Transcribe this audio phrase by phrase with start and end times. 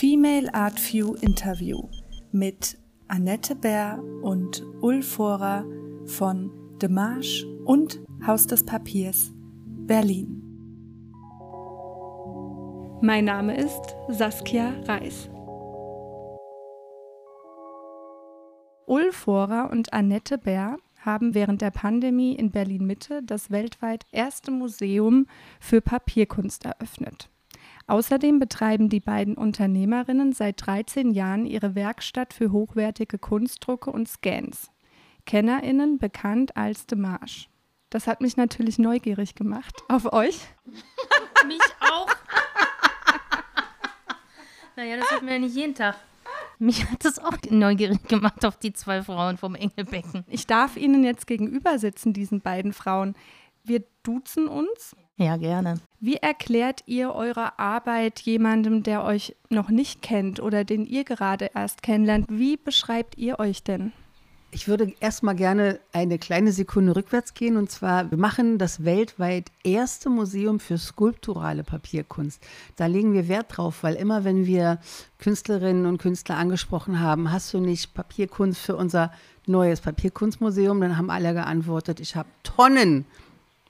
[0.00, 1.82] Female Art View Interview
[2.32, 5.66] mit Annette Bär und Ulforer
[6.06, 6.50] von
[6.80, 9.30] Demarche und Haus des Papiers
[9.66, 10.42] Berlin.
[13.02, 15.28] Mein Name ist Saskia Reis.
[18.86, 25.26] Ulforer und Annette Bär haben während der Pandemie in Berlin Mitte das weltweit erste Museum
[25.60, 27.28] für Papierkunst eröffnet.
[27.90, 34.70] Außerdem betreiben die beiden Unternehmerinnen seit 13 Jahren ihre Werkstatt für hochwertige Kunstdrucke und Scans.
[35.26, 37.48] KennerInnen bekannt als Demarche.
[37.90, 39.74] Das hat mich natürlich neugierig gemacht.
[39.88, 40.38] Auf euch?
[41.48, 42.06] mich auch.
[44.76, 45.96] naja, das hört mir ja nicht jeden Tag.
[46.60, 50.24] Mich hat das auch neugierig gemacht auf die zwei Frauen vom Engelbecken.
[50.28, 53.16] Ich darf Ihnen jetzt gegenüber sitzen, diesen beiden Frauen.
[53.64, 54.94] Wir duzen uns.
[55.16, 55.80] Ja, gerne.
[56.02, 61.50] Wie erklärt ihr eure Arbeit jemandem, der euch noch nicht kennt oder den ihr gerade
[61.54, 62.24] erst kennenlernt?
[62.30, 63.92] Wie beschreibt ihr euch denn?
[64.50, 67.58] Ich würde erstmal gerne eine kleine Sekunde rückwärts gehen.
[67.58, 72.42] Und zwar, wir machen das weltweit erste Museum für skulpturale Papierkunst.
[72.76, 74.78] Da legen wir Wert drauf, weil immer, wenn wir
[75.18, 79.12] Künstlerinnen und Künstler angesprochen haben, hast du nicht Papierkunst für unser
[79.46, 83.04] neues Papierkunstmuseum, dann haben alle geantwortet, ich habe Tonnen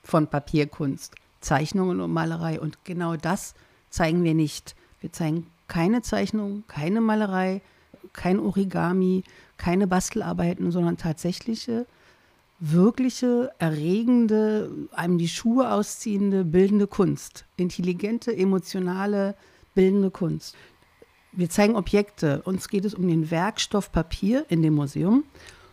[0.01, 1.13] von Papierkunst.
[1.41, 2.59] Zeichnungen und Malerei.
[2.59, 3.53] Und genau das
[3.89, 4.75] zeigen wir nicht.
[5.01, 7.61] Wir zeigen keine Zeichnung, keine Malerei,
[8.13, 9.23] kein Origami,
[9.57, 11.85] keine Bastelarbeiten, sondern tatsächliche,
[12.59, 17.45] wirkliche, erregende, einem die Schuhe ausziehende, bildende Kunst.
[17.57, 19.35] Intelligente, emotionale,
[19.73, 20.55] bildende Kunst.
[21.31, 22.41] Wir zeigen Objekte.
[22.43, 25.23] Uns geht es um den Werkstoff Papier in dem Museum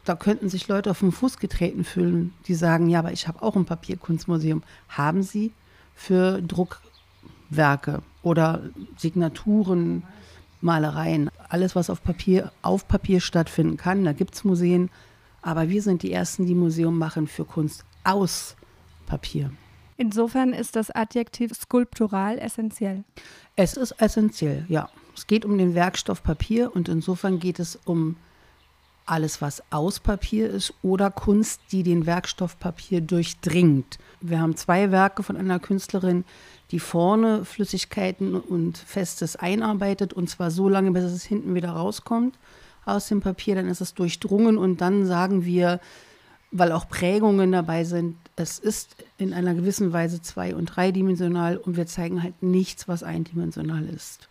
[0.09, 3.43] da könnten sich Leute auf den Fuß getreten fühlen, die sagen, ja, aber ich habe
[3.43, 4.63] auch ein Papierkunstmuseum.
[4.89, 5.53] Haben Sie
[5.95, 8.63] für Druckwerke oder
[8.97, 10.05] Signaturen,
[10.63, 14.91] Malereien, alles, was auf Papier, auf Papier stattfinden kann, da gibt es Museen.
[15.43, 18.57] Aber wir sind die Ersten, die Museum machen für Kunst aus
[19.07, 19.53] Papier.
[19.99, 23.05] Insofern ist das Adjektiv skulptural essentiell.
[23.57, 24.89] Es ist essentiell, ja.
[25.15, 28.17] Es geht um den Werkstoff Papier und insofern geht es um
[29.09, 33.99] alles, was aus Papier ist oder Kunst, die den Werkstoff Papier durchdringt.
[34.21, 36.25] Wir haben zwei Werke von einer Künstlerin,
[36.71, 42.39] die vorne Flüssigkeiten und Festes einarbeitet und zwar so lange, bis es hinten wieder rauskommt
[42.85, 45.81] aus dem Papier, dann ist es durchdrungen und dann sagen wir,
[46.51, 51.77] weil auch Prägungen dabei sind, es ist in einer gewissen Weise zwei- und dreidimensional und
[51.77, 54.29] wir zeigen halt nichts, was eindimensional ist.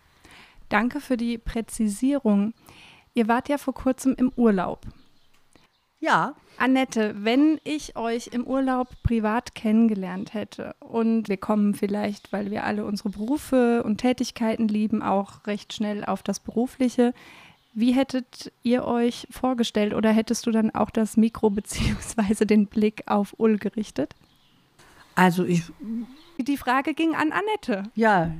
[0.68, 2.52] Danke für die Präzisierung.
[3.14, 4.86] Ihr wart ja vor kurzem im Urlaub.
[6.00, 6.34] Ja.
[6.58, 12.64] Annette, wenn ich euch im Urlaub privat kennengelernt hätte und wir kommen vielleicht, weil wir
[12.64, 17.14] alle unsere Berufe und Tätigkeiten lieben, auch recht schnell auf das Berufliche,
[17.74, 22.44] wie hättet ihr euch vorgestellt oder hättest du dann auch das Mikro bzw.
[22.44, 24.14] den Blick auf Ull gerichtet?
[25.14, 25.62] Also ich.
[26.38, 27.84] Die Frage ging an Annette.
[27.94, 28.32] Ja.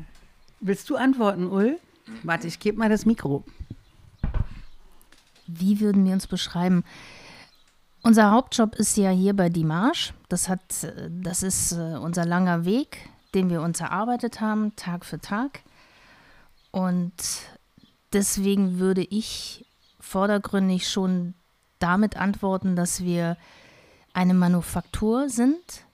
[0.60, 1.78] Willst du antworten, Ull?
[2.22, 3.44] Warte, ich gebe mal das Mikro
[5.48, 6.84] wie würden wir uns beschreiben?
[8.02, 10.14] Unser Hauptjob ist ja hier bei Dimash.
[10.28, 10.60] Das, hat,
[11.10, 15.62] das ist äh, unser langer Weg, den wir uns erarbeitet haben, Tag für Tag.
[16.70, 17.12] Und
[18.12, 19.66] deswegen würde ich
[20.00, 21.34] vordergründig schon
[21.78, 23.36] damit antworten, dass wir
[24.12, 25.84] eine Manufaktur sind,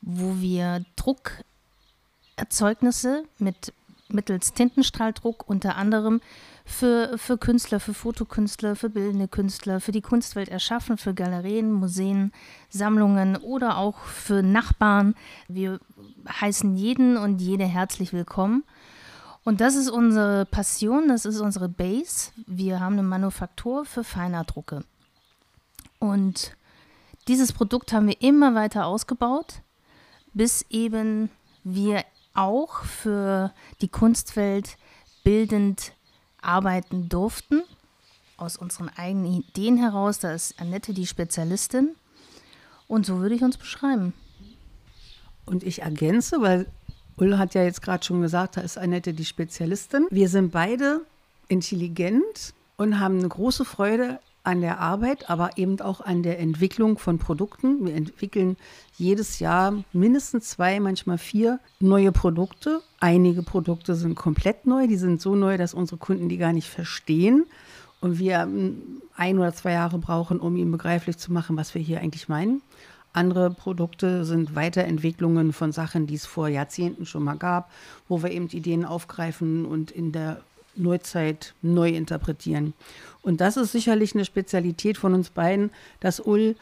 [0.00, 3.74] wo wir Druckerzeugnisse mit
[4.08, 6.22] mittels Tintenstrahldruck unter anderem
[6.64, 12.32] für, für Künstler, für Fotokünstler, für bildende Künstler, für die Kunstwelt erschaffen, für Galerien, Museen,
[12.68, 15.14] Sammlungen oder auch für Nachbarn.
[15.48, 15.80] Wir
[16.28, 18.64] heißen jeden und jede herzlich willkommen.
[19.44, 22.30] Und das ist unsere Passion, das ist unsere Base.
[22.46, 24.84] Wir haben eine Manufaktur für Feinerdrucke.
[25.98, 26.56] Und
[27.28, 29.62] dieses Produkt haben wir immer weiter ausgebaut,
[30.32, 31.30] bis eben
[31.64, 32.04] wir
[32.34, 34.76] auch für die Kunstwelt
[35.24, 35.92] bildend
[36.42, 37.62] arbeiten durften,
[38.36, 40.18] aus unseren eigenen Ideen heraus.
[40.18, 41.94] Da ist Annette die Spezialistin.
[42.88, 44.14] Und so würde ich uns beschreiben.
[45.44, 46.66] Und ich ergänze, weil
[47.16, 50.06] Ulla hat ja jetzt gerade schon gesagt, da ist Annette die Spezialistin.
[50.10, 51.02] Wir sind beide
[51.48, 56.98] intelligent und haben eine große Freude an der Arbeit, aber eben auch an der Entwicklung
[56.98, 57.86] von Produkten.
[57.86, 58.56] Wir entwickeln
[58.96, 62.80] jedes Jahr mindestens zwei, manchmal vier neue Produkte.
[63.00, 66.68] Einige Produkte sind komplett neu, die sind so neu, dass unsere Kunden die gar nicht
[66.68, 67.44] verstehen
[68.00, 71.82] und wir hm, ein oder zwei Jahre brauchen, um ihnen begreiflich zu machen, was wir
[71.82, 72.62] hier eigentlich meinen.
[73.12, 77.70] Andere Produkte sind Weiterentwicklungen von Sachen, die es vor Jahrzehnten schon mal gab,
[78.08, 80.42] wo wir eben Ideen aufgreifen und in der
[80.76, 82.74] Neuzeit neu interpretieren.
[83.22, 85.70] Und das ist sicherlich eine Spezialität von uns beiden,
[86.00, 86.56] dass Ull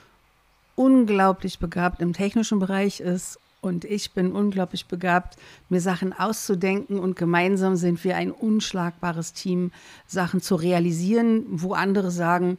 [0.75, 5.37] unglaublich begabt im technischen Bereich ist und ich bin unglaublich begabt,
[5.69, 9.72] mir Sachen auszudenken und gemeinsam sind wir ein unschlagbares Team,
[10.06, 12.58] Sachen zu realisieren, wo andere sagen,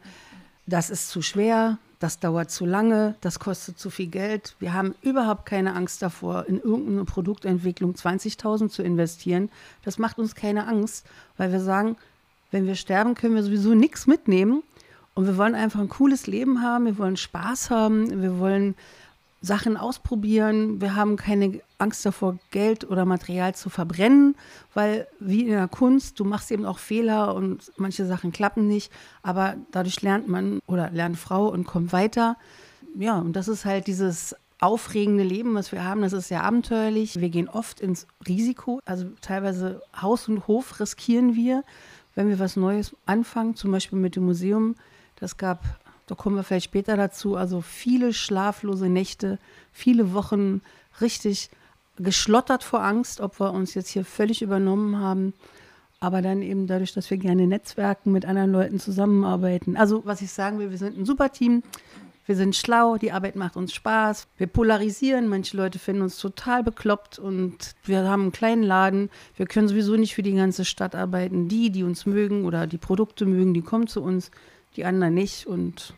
[0.66, 4.56] das ist zu schwer, das dauert zu lange, das kostet zu viel Geld.
[4.60, 9.50] Wir haben überhaupt keine Angst davor, in irgendeine Produktentwicklung 20.000 zu investieren.
[9.84, 11.06] Das macht uns keine Angst,
[11.38, 11.98] weil wir sagen,
[12.51, 14.63] wenn wir sterben, können wir sowieso nichts mitnehmen.
[15.13, 18.75] Und wir wollen einfach ein cooles Leben haben, wir wollen Spaß haben, wir wollen
[19.41, 20.81] Sachen ausprobieren.
[20.81, 24.36] Wir haben keine Angst davor, Geld oder Material zu verbrennen,
[24.74, 28.91] weil wie in der Kunst, du machst eben auch Fehler und manche Sachen klappen nicht,
[29.24, 32.36] aber dadurch lernt man oder lernt Frau und kommt weiter.
[32.97, 37.21] Ja, und das ist halt dieses aufregende Leben, was wir haben, das ist sehr abenteuerlich.
[37.21, 41.63] Wir gehen oft ins Risiko, also teilweise Haus und Hof riskieren wir,
[42.13, 44.75] wenn wir was Neues anfangen, zum Beispiel mit dem Museum.
[45.15, 45.63] Das gab
[46.09, 47.35] da kommen wir vielleicht später dazu.
[47.35, 49.38] Also viele schlaflose Nächte,
[49.71, 50.61] viele Wochen
[51.01, 51.50] richtig
[51.97, 55.33] geschlottert vor Angst, ob wir uns jetzt hier völlig übernommen haben.
[56.00, 59.75] Aber dann eben dadurch, dass wir gerne netzwerken, mit anderen Leuten zusammenarbeiten.
[59.75, 61.61] Also, was ich sagen will, wir sind ein super Team.
[62.25, 64.27] Wir sind schlau, die Arbeit macht uns Spaß.
[64.38, 65.27] Wir polarisieren.
[65.27, 69.09] Manche Leute finden uns total bekloppt und wir haben einen kleinen Laden.
[69.35, 71.50] Wir können sowieso nicht für die ganze Stadt arbeiten.
[71.50, 74.31] Die, die uns mögen oder die Produkte mögen, die kommen zu uns,
[74.75, 75.48] die anderen nicht.
[75.48, 75.94] Und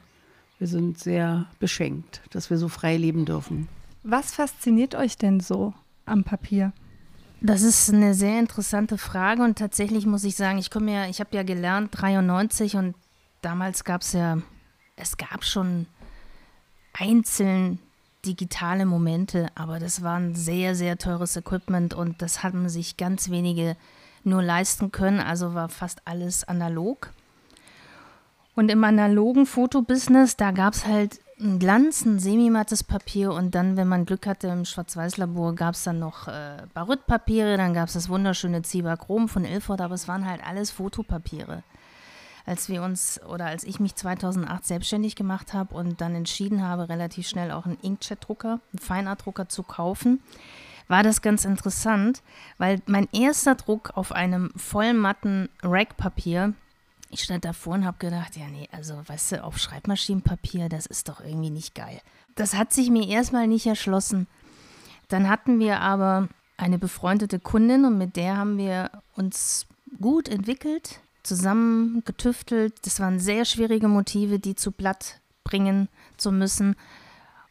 [0.60, 3.68] wir sind sehr beschenkt, dass wir so frei leben dürfen.
[4.04, 5.74] Was fasziniert euch denn so
[6.06, 6.74] am Papier?
[7.44, 11.20] Das ist eine sehr interessante Frage und tatsächlich muss ich sagen, ich komme ja, ich
[11.20, 12.94] habe ja gelernt 93 und
[13.42, 14.38] damals gab es ja,
[14.96, 15.88] es gab schon
[16.94, 17.80] einzeln
[18.26, 23.32] digitale Momente, aber das war ein sehr, sehr teures Equipment und das haben sich ganz
[23.32, 23.76] wenige
[24.24, 27.12] nur leisten können, also war fast alles analog.
[28.56, 33.76] Und im analogen Fotobusiness, da gab es halt ein Glanz, ein semimattes Papier und dann,
[33.78, 37.94] wenn man Glück hatte im Schwarz-Weiß-Labor, gab es dann noch äh, Barytpapiere, dann gab es
[37.94, 41.64] das wunderschöne Zibachrom von Ilford, aber es waren halt alles Fotopapiere.
[42.46, 46.90] Als wir uns oder als ich mich 2008 selbstständig gemacht habe und dann entschieden habe,
[46.90, 50.22] relativ schnell auch einen Inkjet-Drucker, einen Feinart-Drucker zu kaufen,
[50.88, 52.22] war das ganz interessant,
[52.58, 56.54] weil mein erster Druck auf einem vollmatten Rackpapier
[57.12, 61.10] ich stand davor und habe gedacht, ja, nee, also weißt du, auf Schreibmaschinenpapier, das ist
[61.10, 62.00] doch irgendwie nicht geil.
[62.36, 64.28] Das hat sich mir erstmal nicht erschlossen.
[65.10, 69.66] Dann hatten wir aber eine befreundete Kundin und mit der haben wir uns
[70.00, 72.74] gut entwickelt, zusammen getüftelt.
[72.86, 76.76] Das waren sehr schwierige Motive, die zu Blatt bringen zu müssen.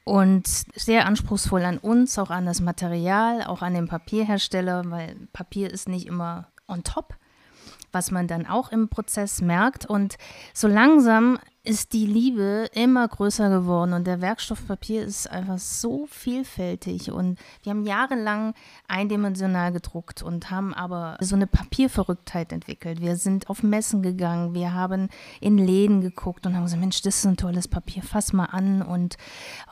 [0.05, 5.71] Und sehr anspruchsvoll an uns, auch an das Material, auch an den Papierhersteller, weil Papier
[5.71, 7.15] ist nicht immer on top
[7.93, 9.87] was man dann auch im Prozess merkt.
[9.87, 10.17] Und
[10.55, 17.13] so langsam ist die Liebe immer größer geworden und der Werkstoffpapier ist einfach so vielfältig
[17.13, 18.55] und wir haben jahrelang
[18.89, 23.03] eindimensional gedruckt und haben aber so eine Papierverrücktheit entwickelt.
[23.03, 25.11] Wir sind auf Messen gegangen, wir haben
[25.41, 28.81] in Läden geguckt und haben gesagt, Mensch, das ist ein tolles Papier, fass mal an
[28.81, 29.19] und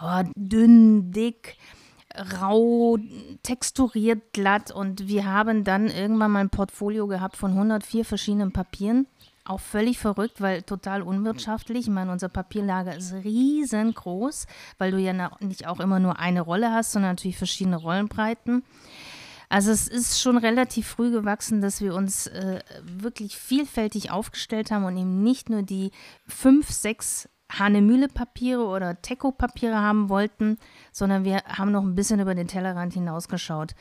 [0.03, 1.57] oh, dünn, dick
[2.41, 2.99] rau,
[3.43, 9.07] texturiert, glatt und wir haben dann irgendwann mal ein Portfolio gehabt von 104 verschiedenen Papieren.
[9.45, 11.87] Auch völlig verrückt, weil total unwirtschaftlich.
[11.87, 16.71] Ich meine, unser Papierlager ist riesengroß, weil du ja nicht auch immer nur eine Rolle
[16.71, 18.63] hast, sondern natürlich verschiedene Rollenbreiten.
[19.49, 24.85] Also es ist schon relativ früh gewachsen, dass wir uns äh, wirklich vielfältig aufgestellt haben
[24.85, 25.91] und eben nicht nur die
[26.27, 30.59] fünf, sechs Hanemühle-Papiere oder Teco-Papiere haben wollten,
[30.99, 33.75] sondern wir haben noch ein bisschen über den Tellerrand hinausgeschaut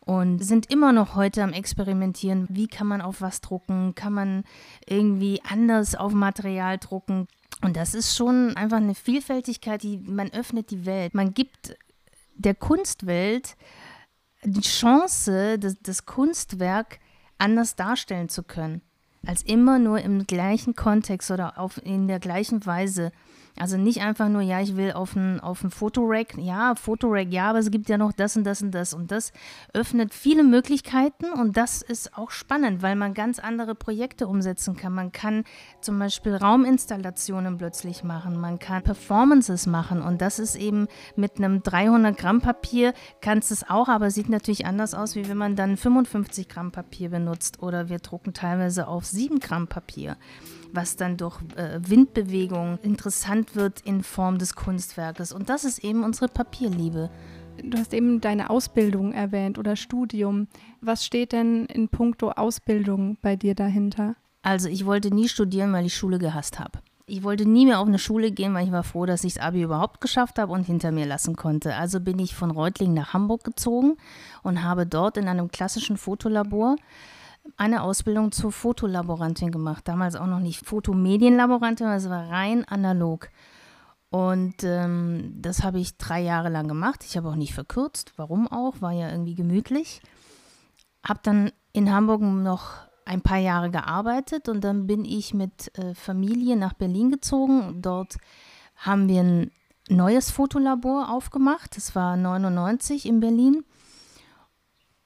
[0.00, 2.46] und sind immer noch heute am Experimentieren.
[2.48, 3.94] Wie kann man auf was drucken?
[3.94, 4.44] Kann man
[4.86, 7.26] irgendwie anders auf Material drucken?
[7.62, 11.14] Und das ist schon einfach eine Vielfältigkeit, die man öffnet die Welt.
[11.14, 11.76] Man gibt
[12.34, 13.56] der Kunstwelt
[14.42, 16.98] die Chance, das, das Kunstwerk
[17.38, 18.82] anders darstellen zu können
[19.26, 23.12] als immer nur im gleichen Kontext oder auf, in der gleichen Weise
[23.56, 27.50] also nicht einfach nur, ja, ich will auf ein, auf ein Fotorack, ja, Fotorack, ja,
[27.50, 28.94] aber es gibt ja noch das und das und das.
[28.94, 29.32] Und das
[29.74, 34.94] öffnet viele Möglichkeiten und das ist auch spannend, weil man ganz andere Projekte umsetzen kann.
[34.94, 35.44] Man kann
[35.80, 41.62] zum Beispiel Rauminstallationen plötzlich machen, man kann Performances machen und das ist eben mit einem
[41.62, 45.76] 300 Gramm Papier kannst es auch, aber sieht natürlich anders aus, wie wenn man dann
[45.76, 50.16] 55 Gramm Papier benutzt oder wir drucken teilweise auf 7 Gramm Papier
[50.72, 55.32] was dann durch äh, Windbewegung interessant wird in Form des Kunstwerkes.
[55.32, 57.10] Und das ist eben unsere Papierliebe.
[57.62, 60.48] Du hast eben deine Ausbildung erwähnt oder Studium.
[60.80, 64.16] Was steht denn in puncto Ausbildung bei dir dahinter?
[64.42, 66.78] Also ich wollte nie studieren, weil ich Schule gehasst habe.
[67.06, 69.42] Ich wollte nie mehr auf eine Schule gehen, weil ich war froh, dass ich das
[69.42, 71.74] Abi überhaupt geschafft habe und hinter mir lassen konnte.
[71.74, 73.96] Also bin ich von Reutlingen nach Hamburg gezogen
[74.44, 76.76] und habe dort in einem klassischen Fotolabor
[77.56, 79.86] eine Ausbildung zur Fotolaborantin gemacht.
[79.88, 83.28] Damals auch noch nicht Fotomedienlaborantin, es war rein analog.
[84.10, 87.04] Und ähm, das habe ich drei Jahre lang gemacht.
[87.06, 88.12] Ich habe auch nicht verkürzt.
[88.16, 88.80] Warum auch?
[88.80, 90.02] War ja irgendwie gemütlich.
[91.06, 92.72] Habe dann in Hamburg noch
[93.04, 97.82] ein paar Jahre gearbeitet und dann bin ich mit äh, Familie nach Berlin gezogen.
[97.82, 98.16] Dort
[98.76, 99.50] haben wir ein
[99.88, 101.76] neues Fotolabor aufgemacht.
[101.76, 103.64] Das war 99 in Berlin.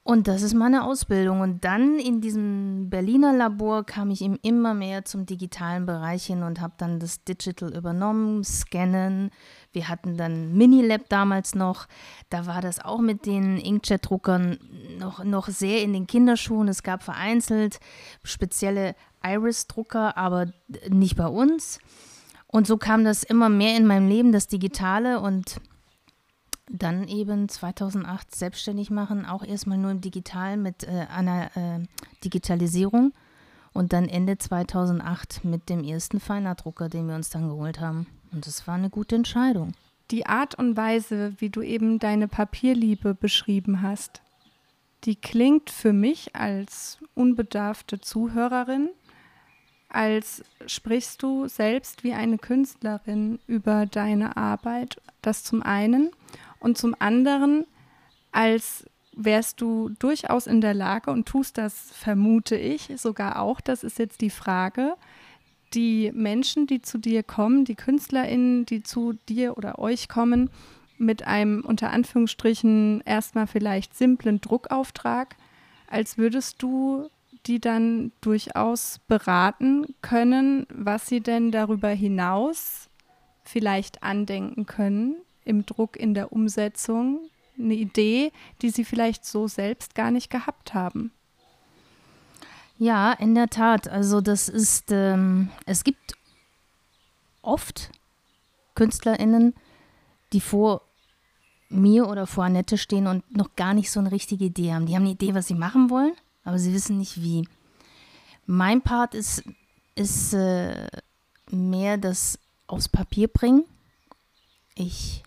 [0.06, 1.40] Und das ist meine Ausbildung.
[1.40, 6.42] Und dann in diesem Berliner Labor kam ich eben immer mehr zum digitalen Bereich hin
[6.42, 9.30] und habe dann das Digital übernommen, Scannen.
[9.72, 11.86] Wir hatten dann Minilab damals noch.
[12.28, 14.58] Da war das auch mit den Inkjet-Druckern
[14.98, 16.68] noch, noch sehr in den Kinderschuhen.
[16.68, 17.80] Es gab vereinzelt
[18.22, 18.94] spezielle
[19.24, 20.52] Iris-Drucker, aber
[20.90, 21.78] nicht bei uns.
[22.46, 25.20] Und so kam das immer mehr in meinem Leben, das Digitale.
[25.20, 25.62] Und
[26.70, 31.80] dann eben 2008 selbstständig machen, auch erstmal nur im Digital mit äh, einer äh,
[32.24, 33.12] Digitalisierung
[33.72, 38.06] und dann Ende 2008 mit dem ersten Feinerdrucker, den wir uns dann geholt haben.
[38.32, 39.72] Und das war eine gute Entscheidung.
[40.10, 44.22] Die Art und Weise, wie du eben deine Papierliebe beschrieben hast,
[45.04, 48.90] die klingt für mich als unbedarfte Zuhörerin,
[49.88, 55.00] als sprichst du selbst wie eine Künstlerin über deine Arbeit.
[55.22, 56.10] Das zum einen
[56.64, 57.66] und zum anderen,
[58.32, 63.84] als wärst du durchaus in der Lage und tust das, vermute ich, sogar auch, das
[63.84, 64.94] ist jetzt die Frage,
[65.74, 70.50] die Menschen, die zu dir kommen, die KünstlerInnen, die zu dir oder euch kommen,
[70.96, 75.36] mit einem unter Anführungsstrichen erstmal vielleicht simplen Druckauftrag,
[75.88, 77.08] als würdest du
[77.46, 82.88] die dann durchaus beraten können, was sie denn darüber hinaus
[83.44, 87.20] vielleicht andenken können, im Druck, in der Umsetzung,
[87.58, 88.32] eine Idee,
[88.62, 91.12] die sie vielleicht so selbst gar nicht gehabt haben.
[92.78, 93.88] Ja, in der Tat.
[93.88, 96.14] Also das ist, ähm, es gibt
[97.42, 97.90] oft
[98.74, 99.54] KünstlerInnen,
[100.32, 100.82] die vor
[101.68, 104.86] mir oder vor Annette stehen und noch gar nicht so eine richtige Idee haben.
[104.86, 106.12] Die haben eine Idee, was sie machen wollen,
[106.44, 107.46] aber sie wissen nicht wie.
[108.46, 109.44] Mein Part ist,
[109.94, 110.88] ist äh,
[111.50, 113.64] mehr das aufs Papier bringen.
[114.74, 115.22] Ich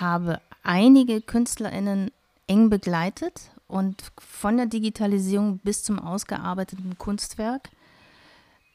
[0.00, 2.10] habe einige KünstlerInnen
[2.46, 7.70] eng begleitet und von der Digitalisierung bis zum ausgearbeiteten Kunstwerk.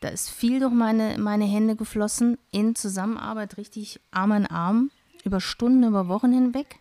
[0.02, 4.92] Da ist viel durch meine, meine Hände geflossen, in Zusammenarbeit richtig Arm in Arm,
[5.24, 6.80] über Stunden, über Wochen hinweg.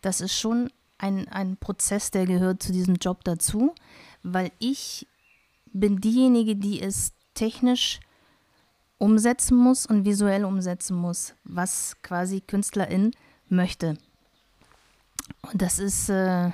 [0.00, 3.74] Das ist schon ein, ein Prozess, der gehört zu diesem Job dazu,
[4.22, 5.06] weil ich
[5.72, 8.00] bin diejenige, die es technisch
[8.98, 13.12] umsetzen muss und visuell umsetzen muss, was quasi KünstlerInnen
[13.52, 13.96] möchte.
[15.42, 16.50] Und das ist, äh,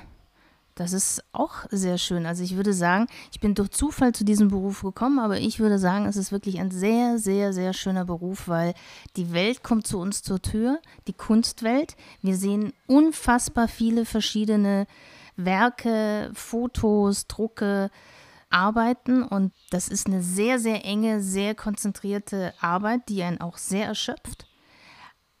[0.75, 2.25] das ist auch sehr schön.
[2.25, 5.77] Also ich würde sagen, ich bin durch Zufall zu diesem Beruf gekommen, aber ich würde
[5.77, 8.73] sagen, es ist wirklich ein sehr, sehr, sehr schöner Beruf, weil
[9.17, 11.97] die Welt kommt zu uns zur Tür, die Kunstwelt.
[12.21, 14.87] Wir sehen unfassbar viele verschiedene
[15.35, 17.89] Werke, Fotos, Drucke,
[18.49, 23.85] Arbeiten und das ist eine sehr, sehr enge, sehr konzentrierte Arbeit, die einen auch sehr
[23.85, 24.48] erschöpft.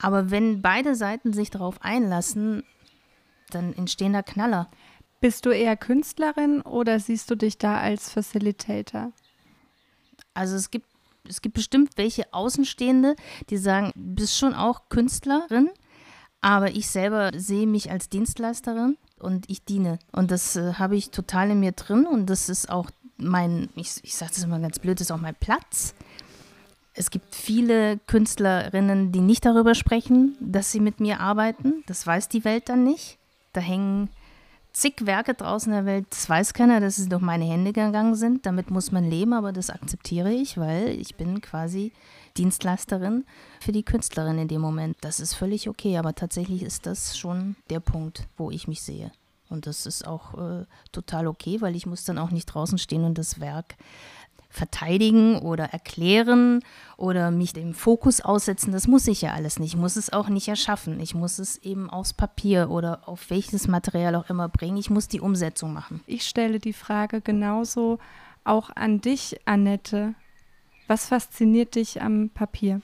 [0.01, 2.63] Aber wenn beide Seiten sich darauf einlassen,
[3.51, 4.69] dann entstehen da Knaller.
[5.21, 9.11] Bist du eher Künstlerin oder siehst du dich da als Facilitator?
[10.33, 10.87] Also es gibt,
[11.27, 13.15] es gibt bestimmt welche Außenstehende,
[13.49, 15.69] die sagen, bist schon auch Künstlerin,
[16.39, 19.99] aber ich selber sehe mich als Dienstleisterin und ich diene.
[20.13, 23.95] Und das äh, habe ich total in mir drin und das ist auch mein, ich,
[24.03, 25.93] ich sage das immer ganz blöd, das ist auch mein Platz.
[26.99, 31.81] Es gibt viele Künstlerinnen, die nicht darüber sprechen, dass sie mit mir arbeiten.
[31.87, 33.17] Das weiß die Welt dann nicht.
[33.53, 34.09] Da hängen
[34.73, 36.07] zig Werke draußen in der Welt.
[36.09, 38.45] Das weiß keiner, dass sie durch meine Hände gegangen sind.
[38.45, 41.93] Damit muss man leben, aber das akzeptiere ich, weil ich bin quasi
[42.35, 43.23] Dienstleisterin
[43.61, 44.97] für die Künstlerin in dem Moment.
[44.99, 49.09] Das ist völlig okay, aber tatsächlich ist das schon der Punkt, wo ich mich sehe.
[49.47, 53.05] Und das ist auch äh, total okay, weil ich muss dann auch nicht draußen stehen
[53.05, 53.77] und das Werk
[54.49, 56.61] verteidigen oder erklären
[56.97, 58.71] oder mich dem Fokus aussetzen.
[58.71, 59.73] Das muss ich ja alles nicht.
[59.73, 60.99] Ich muss es auch nicht erschaffen.
[60.99, 64.77] Ich muss es eben aufs Papier oder auf welches Material auch immer bringen.
[64.77, 66.01] Ich muss die Umsetzung machen.
[66.07, 67.99] Ich stelle die Frage genauso
[68.43, 70.15] auch an dich, Annette.
[70.87, 72.81] Was fasziniert dich am Papier?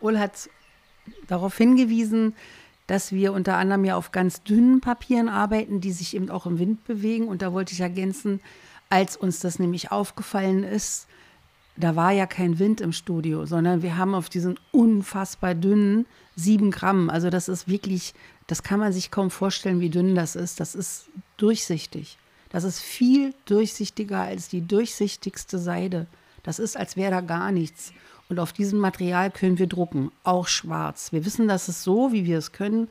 [0.00, 0.50] Ul hat
[1.28, 2.34] darauf hingewiesen,
[2.88, 6.58] dass wir unter anderem ja auf ganz dünnen Papieren arbeiten, die sich eben auch im
[6.58, 7.28] Wind bewegen.
[7.28, 8.40] Und da wollte ich ergänzen,
[8.88, 11.06] als uns das nämlich aufgefallen ist,
[11.76, 16.70] da war ja kein Wind im Studio, sondern wir haben auf diesen unfassbar dünnen sieben
[16.70, 18.14] Gramm, also das ist wirklich,
[18.46, 20.60] das kann man sich kaum vorstellen, wie dünn das ist.
[20.60, 22.18] Das ist durchsichtig.
[22.50, 26.06] Das ist viel durchsichtiger als die durchsichtigste Seide.
[26.42, 27.92] Das ist, als wäre da gar nichts.
[28.28, 31.12] Und auf diesem Material können wir drucken, auch schwarz.
[31.12, 32.88] Wir wissen, dass es so, wie wir es können,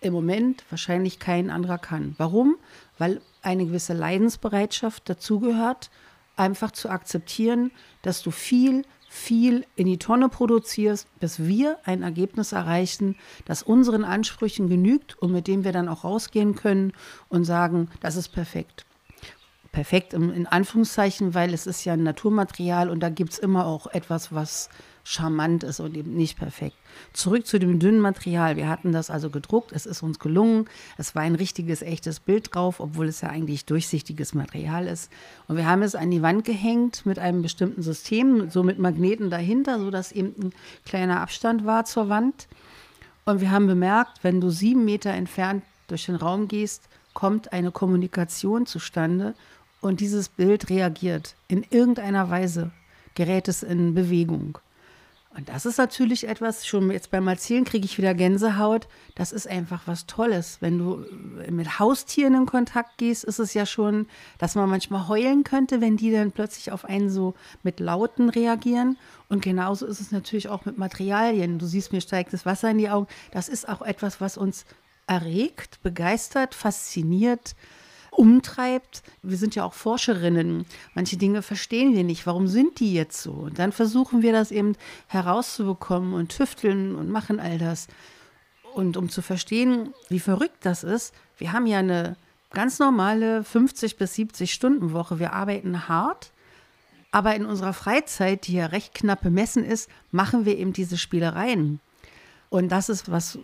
[0.00, 2.14] im Moment wahrscheinlich kein anderer kann.
[2.18, 2.56] Warum?
[2.98, 5.90] Weil eine gewisse Leidensbereitschaft dazugehört,
[6.36, 7.70] einfach zu akzeptieren,
[8.02, 14.04] dass du viel, viel in die Tonne produzierst, bis wir ein Ergebnis erreichen, das unseren
[14.04, 16.92] Ansprüchen genügt und mit dem wir dann auch rausgehen können
[17.28, 18.84] und sagen, das ist perfekt.
[19.70, 23.88] Perfekt in Anführungszeichen, weil es ist ja ein Naturmaterial und da gibt es immer auch
[23.88, 24.68] etwas, was
[25.04, 26.76] charmant ist und eben nicht perfekt.
[27.12, 28.56] Zurück zu dem dünnen Material.
[28.56, 30.66] Wir hatten das also gedruckt, es ist uns gelungen.
[30.96, 35.10] Es war ein richtiges, echtes Bild drauf, obwohl es ja eigentlich durchsichtiges Material ist.
[35.46, 39.30] Und wir haben es an die Wand gehängt mit einem bestimmten System, so mit Magneten
[39.30, 40.52] dahinter, sodass eben ein
[40.86, 42.48] kleiner Abstand war zur Wand.
[43.26, 47.70] Und wir haben bemerkt, wenn du sieben Meter entfernt durch den Raum gehst, kommt eine
[47.70, 49.34] Kommunikation zustande
[49.80, 52.72] und dieses Bild reagiert in irgendeiner Weise,
[53.14, 54.58] gerät es in Bewegung.
[55.36, 58.86] Und das ist natürlich etwas, schon jetzt beim Erzählen kriege ich wieder Gänsehaut.
[59.16, 60.58] Das ist einfach was Tolles.
[60.60, 61.04] Wenn du
[61.50, 64.06] mit Haustieren in Kontakt gehst, ist es ja schon,
[64.38, 68.96] dass man manchmal heulen könnte, wenn die dann plötzlich auf einen so mit Lauten reagieren.
[69.28, 71.58] Und genauso ist es natürlich auch mit Materialien.
[71.58, 73.08] Du siehst, mir steigt das Wasser in die Augen.
[73.32, 74.64] Das ist auch etwas, was uns
[75.08, 77.56] erregt, begeistert, fasziniert
[78.16, 79.02] umtreibt.
[79.22, 80.66] Wir sind ja auch Forscherinnen.
[80.94, 82.26] Manche Dinge verstehen wir nicht.
[82.26, 83.32] Warum sind die jetzt so?
[83.32, 84.76] Und dann versuchen wir das eben
[85.08, 87.88] herauszubekommen und tüfteln und machen all das.
[88.74, 92.16] Und um zu verstehen, wie verrückt das ist, wir haben ja eine
[92.50, 95.18] ganz normale 50 bis 70 Stunden Woche.
[95.18, 96.32] Wir arbeiten hart,
[97.10, 101.80] aber in unserer Freizeit, die ja recht knapp bemessen ist, machen wir eben diese Spielereien.
[102.54, 103.36] Und das ist, was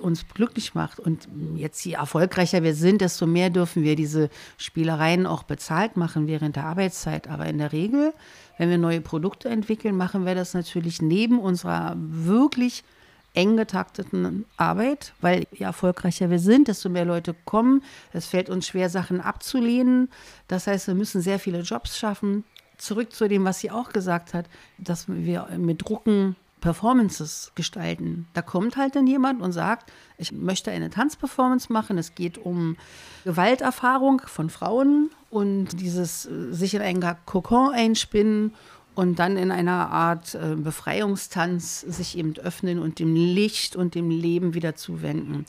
[0.00, 1.00] uns glücklich macht.
[1.00, 6.26] Und jetzt, je erfolgreicher wir sind, desto mehr dürfen wir diese Spielereien auch bezahlt machen
[6.26, 7.26] während der Arbeitszeit.
[7.26, 8.12] Aber in der Regel,
[8.58, 12.84] wenn wir neue Produkte entwickeln, machen wir das natürlich neben unserer wirklich
[13.32, 17.82] eng getakteten Arbeit, weil je erfolgreicher wir sind, desto mehr Leute kommen.
[18.12, 20.10] Es fällt uns schwer, Sachen abzulehnen.
[20.48, 22.44] Das heißt, wir müssen sehr viele Jobs schaffen.
[22.76, 28.28] Zurück zu dem, was sie auch gesagt hat, dass wir mit Drucken Performances gestalten.
[28.34, 31.98] Da kommt halt dann jemand und sagt, ich möchte eine Tanzperformance machen.
[31.98, 32.76] Es geht um
[33.24, 38.54] Gewalterfahrung von Frauen und dieses äh, sich in einen Kokon einspinnen
[38.94, 44.10] und dann in einer Art äh, Befreiungstanz sich eben öffnen und dem Licht und dem
[44.10, 45.46] Leben wieder zuwenden.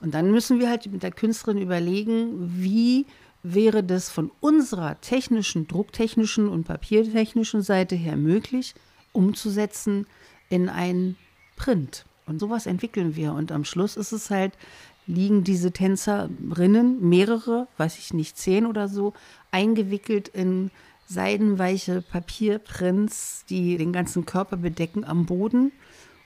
[0.00, 3.06] Und dann müssen wir halt mit der Künstlerin überlegen, wie
[3.42, 8.74] wäre das von unserer technischen, drucktechnischen und papiertechnischen Seite her möglich,
[9.12, 10.06] umzusetzen,
[10.52, 11.16] in ein
[11.56, 12.04] Print.
[12.26, 13.32] Und sowas entwickeln wir.
[13.32, 14.52] Und am Schluss ist es halt,
[15.06, 19.14] liegen diese Tänzerinnen, mehrere, weiß ich nicht, zehn oder so,
[19.50, 20.70] eingewickelt in
[21.06, 25.72] seidenweiche Papierprints, die den ganzen Körper bedecken am Boden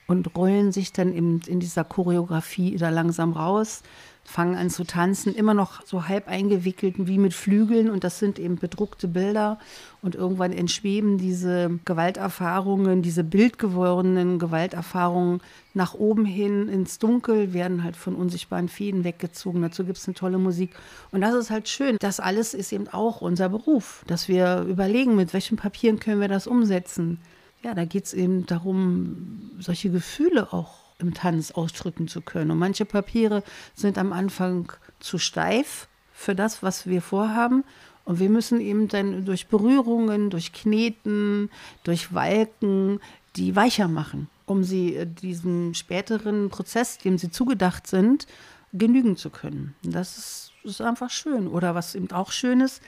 [0.07, 3.81] und rollen sich dann in, in dieser Choreografie da langsam raus
[4.27, 8.39] fangen an zu tanzen, immer noch so halb eingewickelt wie mit Flügeln und das sind
[8.39, 9.57] eben bedruckte Bilder
[10.01, 15.39] und irgendwann entschweben diese Gewalterfahrungen, diese bildgewordenen Gewalterfahrungen
[15.73, 19.61] nach oben hin ins Dunkel, werden halt von unsichtbaren Fäden weggezogen.
[19.61, 20.75] Dazu gibt es eine tolle Musik
[21.11, 21.95] und das ist halt schön.
[22.01, 26.27] Das alles ist eben auch unser Beruf, dass wir überlegen, mit welchen Papieren können wir
[26.27, 27.21] das umsetzen.
[27.63, 32.51] Ja, da geht es eben darum, solche Gefühle auch im Tanz ausdrücken zu können.
[32.51, 37.63] Und manche Papiere sind am Anfang zu steif für das, was wir vorhaben.
[38.05, 41.49] Und wir müssen eben dann durch Berührungen, durch Kneten,
[41.83, 42.99] durch Walken
[43.35, 48.25] die weicher machen, um sie äh, diesem späteren Prozess, dem sie zugedacht sind,
[48.73, 49.75] genügen zu können.
[49.83, 51.47] Das ist, ist einfach schön.
[51.47, 52.81] Oder was eben auch schön ist,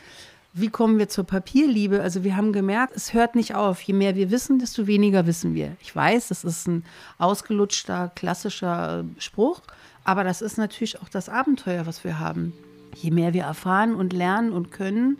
[0.62, 2.02] wie kommen wir zur Papierliebe?
[2.02, 3.82] Also wir haben gemerkt, es hört nicht auf.
[3.82, 5.76] Je mehr wir wissen, desto weniger wissen wir.
[5.82, 6.84] Ich weiß, das ist ein
[7.18, 9.62] ausgelutschter, klassischer Spruch,
[10.04, 12.54] aber das ist natürlich auch das Abenteuer, was wir haben.
[12.96, 15.18] Je mehr wir erfahren und lernen und können,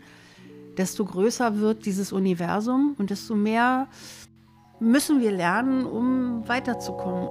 [0.76, 3.86] desto größer wird dieses Universum und desto mehr
[4.80, 7.28] müssen wir lernen, um weiterzukommen.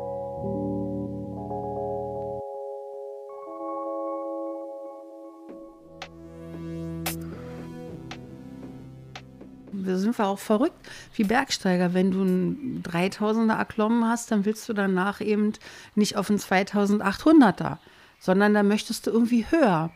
[9.98, 10.78] Sind wir auch verrückt
[11.16, 11.94] wie Bergsteiger.
[11.94, 15.54] Wenn du einen 3000er erklommen hast, dann willst du danach eben
[15.96, 17.78] nicht auf einen 2800er,
[18.20, 19.92] sondern da möchtest du irgendwie höher.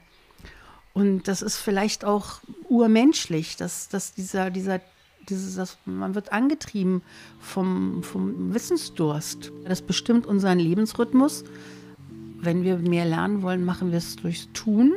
[0.94, 4.80] Und das ist vielleicht auch urmenschlich, dass, dass dieser, dieser,
[5.28, 7.02] dieses, das, man wird angetrieben
[7.40, 9.52] vom, vom Wissensdurst.
[9.66, 11.44] Das bestimmt unseren Lebensrhythmus.
[12.40, 14.94] Wenn wir mehr lernen wollen, machen wir es durchs Tun.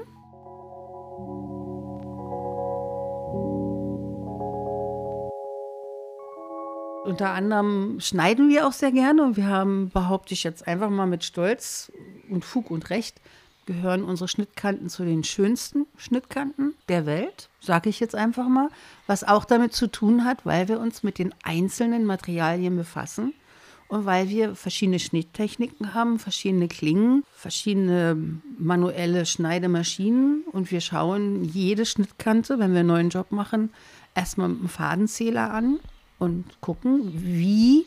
[7.07, 11.07] Unter anderem schneiden wir auch sehr gerne und wir haben, behaupte ich jetzt einfach mal
[11.07, 11.92] mit Stolz
[12.29, 13.21] und Fug und Recht,
[13.64, 18.71] gehören unsere Schnittkanten zu den schönsten Schnittkanten der Welt, sage ich jetzt einfach mal,
[19.07, 23.35] was auch damit zu tun hat, weil wir uns mit den einzelnen Materialien befassen
[23.87, 28.16] und weil wir verschiedene Schnitttechniken haben, verschiedene Klingen, verschiedene
[28.59, 33.71] manuelle Schneidemaschinen und wir schauen jede Schnittkante, wenn wir einen neuen Job machen,
[34.16, 35.79] erstmal mit einem Fadenzähler an
[36.18, 37.87] und gucken, wie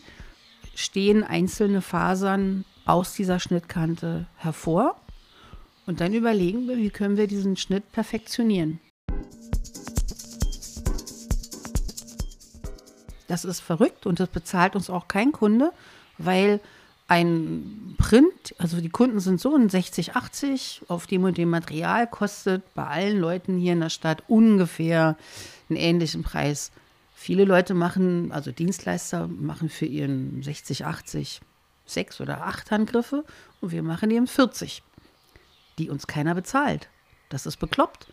[0.75, 4.95] stehen einzelne Fasern aus dieser Schnittkante hervor
[5.85, 8.79] und dann überlegen wir, wie können wir diesen Schnitt perfektionieren.
[13.27, 15.71] Das ist verrückt und das bezahlt uns auch kein Kunde,
[16.17, 16.59] weil
[17.07, 22.05] ein Print, also die Kunden sind so ein 60, 80 auf dem und dem Material
[22.05, 25.17] kostet bei allen Leuten hier in der Stadt ungefähr
[25.69, 26.71] einen ähnlichen Preis.
[27.21, 31.41] Viele Leute machen, also Dienstleister machen für ihren 60, 80
[31.85, 33.25] sechs oder acht Handgriffe
[33.61, 34.83] und wir machen eben 40
[35.79, 36.89] die uns keiner bezahlt.
[37.29, 38.07] Das ist bekloppt.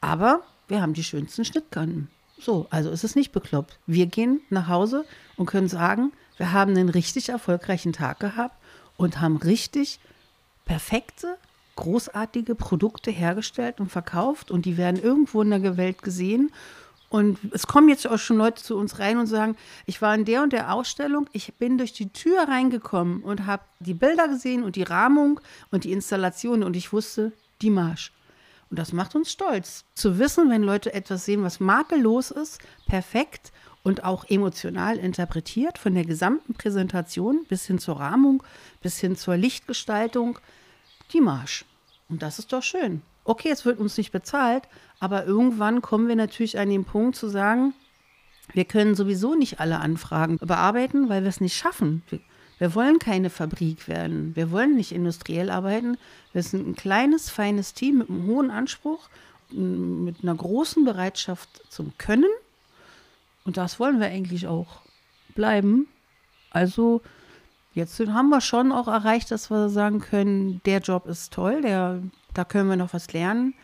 [0.00, 2.08] Aber wir haben die schönsten Schnittkanten.
[2.38, 3.78] So, also ist es nicht bekloppt.
[3.86, 5.04] Wir gehen nach Hause
[5.36, 8.56] und können sagen, wir haben einen richtig erfolgreichen Tag gehabt
[8.96, 10.00] und haben richtig
[10.64, 11.36] perfekte,
[11.76, 16.50] großartige Produkte hergestellt und verkauft und die werden irgendwo in der Welt gesehen
[17.10, 20.24] und es kommen jetzt auch schon Leute zu uns rein und sagen, ich war in
[20.24, 24.62] der und der Ausstellung, ich bin durch die Tür reingekommen und habe die Bilder gesehen
[24.62, 25.40] und die Rahmung
[25.72, 28.12] und die Installation und ich wusste, die Marsch.
[28.70, 33.50] Und das macht uns stolz, zu wissen, wenn Leute etwas sehen, was makellos ist, perfekt
[33.82, 38.44] und auch emotional interpretiert, von der gesamten Präsentation bis hin zur Rahmung,
[38.82, 40.38] bis hin zur Lichtgestaltung,
[41.12, 41.64] die Marsch.
[42.08, 44.64] Und das ist doch schön okay, es wird uns nicht bezahlt,
[44.98, 47.74] aber irgendwann kommen wir natürlich an den Punkt zu sagen,
[48.52, 52.02] wir können sowieso nicht alle Anfragen bearbeiten, weil wir es nicht schaffen.
[52.58, 54.34] Wir, wollen keine Fabrik werden.
[54.34, 55.96] Wir wollen nicht industriell arbeiten.
[56.32, 59.08] Wir sind ein kleines, feines Team mit einem hohen Anspruch,
[59.50, 62.30] mit einer großen Bereitschaft zum Können.
[63.44, 64.82] Und das wollen wir eigentlich auch
[65.36, 65.86] bleiben.
[66.50, 67.00] Also
[67.74, 72.02] jetzt haben wir schon auch erreicht, dass wir sagen können, der Job ist toll, der,
[72.34, 73.54] da können wir noch was lernen.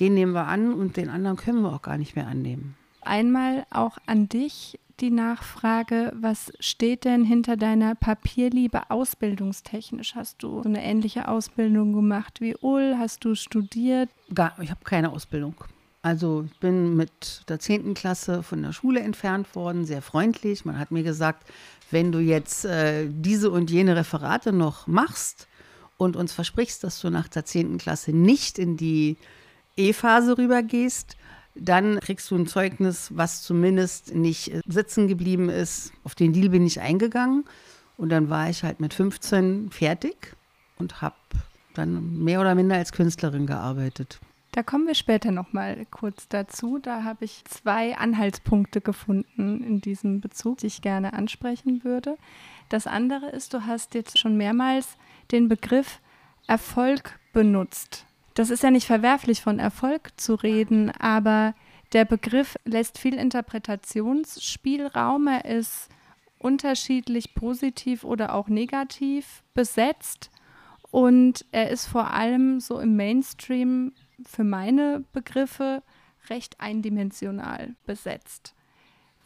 [0.00, 2.76] Den nehmen wir an und den anderen können wir auch gar nicht mehr annehmen.
[3.00, 10.14] Einmal auch an dich die Nachfrage, was steht denn hinter deiner Papierliebe ausbildungstechnisch?
[10.14, 12.96] Hast du so eine ähnliche Ausbildung gemacht wie Ul?
[12.98, 14.10] Hast du studiert?
[14.34, 15.54] Gar, ich habe keine Ausbildung.
[16.02, 17.94] Also ich bin mit der 10.
[17.94, 20.64] Klasse von der Schule entfernt worden, sehr freundlich.
[20.64, 21.46] Man hat mir gesagt,
[21.90, 25.48] wenn du jetzt äh, diese und jene Referate noch machst,
[25.98, 27.76] und uns versprichst, dass du nach der 10.
[27.76, 29.18] Klasse nicht in die
[29.76, 31.16] E-Phase rübergehst,
[31.54, 35.92] dann kriegst du ein Zeugnis, was zumindest nicht äh, sitzen geblieben ist.
[36.04, 37.44] Auf den Deal bin ich eingegangen
[37.96, 40.36] und dann war ich halt mit 15 fertig
[40.78, 41.16] und habe
[41.74, 44.20] dann mehr oder minder als Künstlerin gearbeitet.
[44.52, 46.78] Da kommen wir später noch mal kurz dazu.
[46.80, 52.16] Da habe ich zwei Anhaltspunkte gefunden in diesem Bezug, die ich gerne ansprechen würde.
[52.68, 54.96] Das andere ist, du hast jetzt schon mehrmals
[55.32, 56.00] den Begriff
[56.46, 58.04] Erfolg benutzt.
[58.34, 61.54] Das ist ja nicht verwerflich, von Erfolg zu reden, aber
[61.92, 65.26] der Begriff lässt viel Interpretationsspielraum.
[65.26, 65.88] Er ist
[66.38, 70.30] unterschiedlich positiv oder auch negativ besetzt
[70.90, 73.92] und er ist vor allem so im Mainstream
[74.24, 75.82] für meine Begriffe
[76.30, 78.54] recht eindimensional besetzt.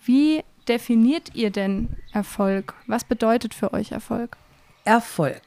[0.05, 2.75] Wie definiert ihr denn Erfolg?
[2.87, 4.37] Was bedeutet für euch Erfolg?
[4.85, 5.43] Erfolg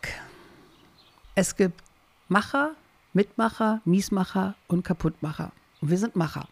[1.36, 1.84] es gibt
[2.30, 2.72] Macher,
[3.14, 5.52] Mitmacher, Miesmacher und Kaputtmacher.
[5.82, 6.48] Und wir sind Macher.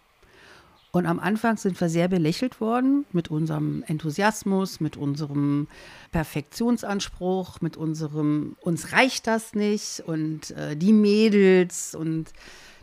[0.91, 5.67] Und am Anfang sind wir sehr belächelt worden mit unserem Enthusiasmus, mit unserem
[6.11, 11.95] Perfektionsanspruch, mit unserem uns reicht das nicht und äh, die Mädels.
[11.95, 12.31] Und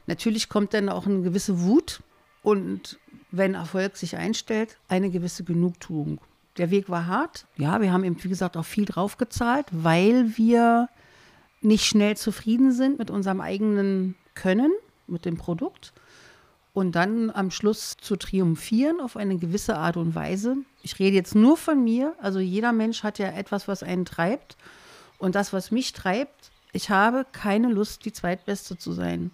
[0.06, 2.02] natürlich kommt dann auch eine gewisse Wut
[2.42, 2.98] und
[3.30, 6.20] wenn Erfolg sich einstellt, eine gewisse Genugtuung.
[6.56, 7.46] Der Weg war hart.
[7.58, 10.88] Ja, wir haben eben, wie gesagt, auch viel draufgezahlt, weil wir
[11.60, 14.72] nicht schnell zufrieden sind mit unserem eigenen Können,
[15.06, 15.92] mit dem Produkt.
[16.72, 20.56] und dann am Schluss zu triumphieren auf eine gewisse Art und Weise.
[20.82, 22.14] Ich rede jetzt nur von mir.
[22.22, 24.56] Also jeder Mensch hat ja etwas, was einen treibt.
[25.18, 29.32] Und das, was mich treibt, ich habe keine Lust, die Zweitbeste zu sein.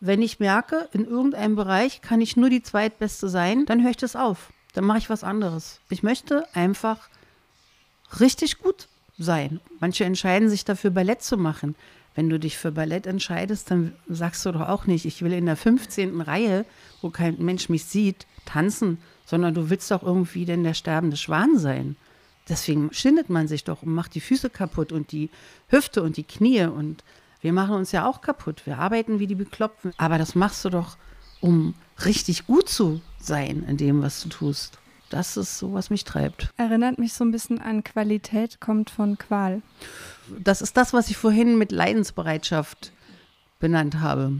[0.00, 3.96] Wenn ich merke, in irgendeinem Bereich kann ich nur die Zweitbeste sein, dann höre ich
[3.98, 4.50] das auf.
[4.72, 5.80] Dann mache ich was anderes.
[5.90, 7.10] Ich möchte einfach
[8.18, 8.88] richtig gut
[9.22, 9.60] sein.
[9.80, 11.74] Manche entscheiden sich dafür, Ballett zu machen.
[12.14, 15.46] Wenn du dich für Ballett entscheidest, dann sagst du doch auch nicht, ich will in
[15.46, 16.20] der 15.
[16.20, 16.66] Reihe,
[17.00, 21.56] wo kein Mensch mich sieht, tanzen, sondern du willst doch irgendwie denn der sterbende Schwan
[21.56, 21.96] sein.
[22.48, 25.30] Deswegen schindet man sich doch und macht die Füße kaputt und die
[25.68, 27.02] Hüfte und die Knie und
[27.40, 28.62] wir machen uns ja auch kaputt.
[28.66, 29.92] Wir arbeiten wie die Bekloppten.
[29.96, 30.96] Aber das machst du doch,
[31.40, 34.78] um richtig gut zu sein in dem, was du tust.
[35.12, 36.48] Das ist so, was mich treibt.
[36.56, 39.60] Erinnert mich so ein bisschen an Qualität, kommt von Qual.
[40.42, 42.92] Das ist das, was ich vorhin mit Leidensbereitschaft
[43.60, 44.38] benannt habe.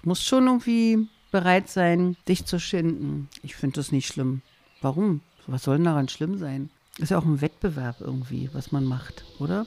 [0.00, 3.28] Du musst schon irgendwie bereit sein, dich zu schinden.
[3.42, 4.40] Ich finde das nicht schlimm.
[4.80, 5.20] Warum?
[5.46, 6.70] Was soll denn daran schlimm sein?
[6.96, 9.66] Ist ja auch ein Wettbewerb irgendwie, was man macht, oder?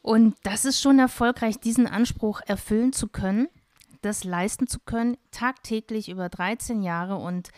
[0.00, 3.48] Und das ist schon erfolgreich, diesen Anspruch erfüllen zu können
[4.04, 7.16] das leisten zu können, tagtäglich über 13 Jahre.
[7.16, 7.50] Und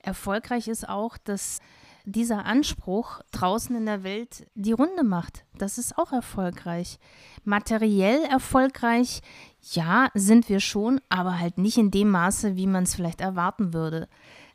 [0.00, 1.60] erfolgreich ist auch, dass
[2.04, 5.44] dieser Anspruch draußen in der Welt die Runde macht.
[5.56, 6.98] Das ist auch erfolgreich.
[7.44, 9.22] Materiell erfolgreich,
[9.72, 13.72] ja, sind wir schon, aber halt nicht in dem Maße, wie man es vielleicht erwarten
[13.72, 14.08] würde.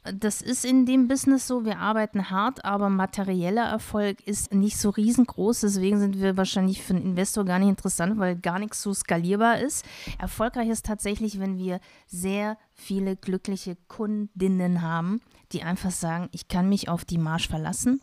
[0.04, 4.90] Das ist in dem Business so, wir arbeiten hart, aber materieller Erfolg ist nicht so
[4.90, 5.62] riesengroß.
[5.62, 9.60] Deswegen sind wir wahrscheinlich für einen Investor gar nicht interessant, weil gar nichts so skalierbar
[9.60, 9.86] ist.
[10.18, 15.20] Erfolgreich ist tatsächlich, wenn wir sehr viele glückliche Kundinnen haben,
[15.52, 18.02] die einfach sagen, ich kann mich auf die Marsch verlassen.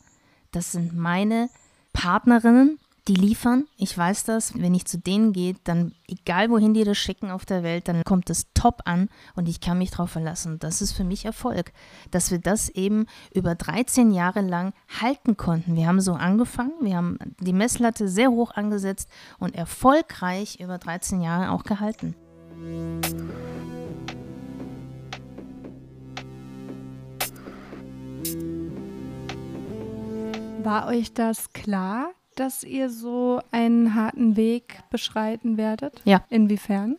[0.53, 1.49] Das sind meine
[1.95, 3.67] Partnerinnen, die liefern.
[3.77, 4.59] Ich weiß das.
[4.59, 8.03] Wenn ich zu denen gehe, dann, egal wohin die das schicken auf der Welt, dann
[8.05, 10.59] kommt es top an und ich kann mich darauf verlassen.
[10.59, 11.73] Das ist für mich Erfolg,
[12.11, 15.77] dass wir das eben über 13 Jahre lang halten konnten.
[15.77, 21.21] Wir haben so angefangen, wir haben die Messlatte sehr hoch angesetzt und erfolgreich über 13
[21.21, 22.15] Jahre auch gehalten.
[30.63, 36.01] War euch das klar, dass ihr so einen harten Weg beschreiten werdet?
[36.05, 36.25] Ja.
[36.31, 36.97] Inwiefern?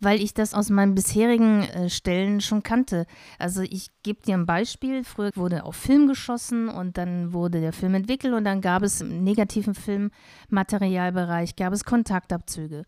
[0.00, 3.06] Weil ich das aus meinen bisherigen äh, Stellen schon kannte.
[3.38, 5.02] Also ich gebe dir ein Beispiel.
[5.02, 9.00] Früher wurde auf Film geschossen und dann wurde der Film entwickelt und dann gab es
[9.00, 12.84] im negativen Filmmaterialbereich, gab es Kontaktabzüge.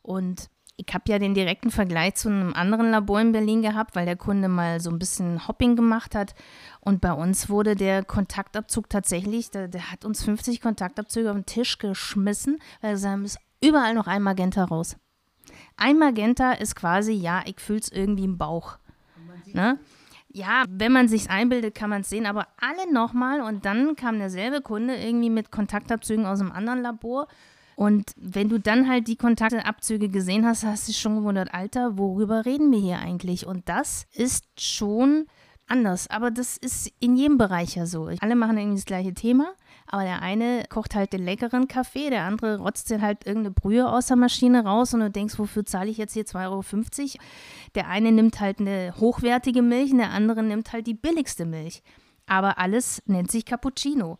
[0.00, 4.06] Und ich habe ja den direkten Vergleich zu einem anderen Labor in Berlin gehabt, weil
[4.06, 6.34] der Kunde mal so ein bisschen Hopping gemacht hat.
[6.80, 11.46] Und bei uns wurde der Kontaktabzug tatsächlich, der, der hat uns 50 Kontaktabzüge auf den
[11.46, 14.96] Tisch geschmissen, weil er gesagt ist überall noch ein Magenta raus.
[15.76, 18.78] Ein Magenta ist quasi, ja, ich fühle es irgendwie im Bauch.
[19.52, 19.78] Ne?
[20.28, 24.18] Ja, wenn man sich einbildet, kann man es sehen, aber alle nochmal und dann kam
[24.18, 27.28] derselbe Kunde irgendwie mit Kontaktabzügen aus einem anderen Labor
[27.82, 32.46] und wenn du dann halt die Kontaktabzüge gesehen hast, hast du schon gewundert, Alter, worüber
[32.46, 33.44] reden wir hier eigentlich?
[33.44, 35.26] Und das ist schon
[35.66, 36.08] anders.
[36.08, 38.08] Aber das ist in jedem Bereich ja so.
[38.20, 39.54] Alle machen irgendwie das gleiche Thema.
[39.86, 43.88] Aber der eine kocht halt den leckeren Kaffee, der andere rotzt dir halt irgendeine Brühe
[43.88, 47.24] aus der Maschine raus und du denkst, wofür zahle ich jetzt hier 2,50 Euro?
[47.74, 51.82] Der eine nimmt halt eine hochwertige Milch und der andere nimmt halt die billigste Milch.
[52.26, 54.18] Aber alles nennt sich Cappuccino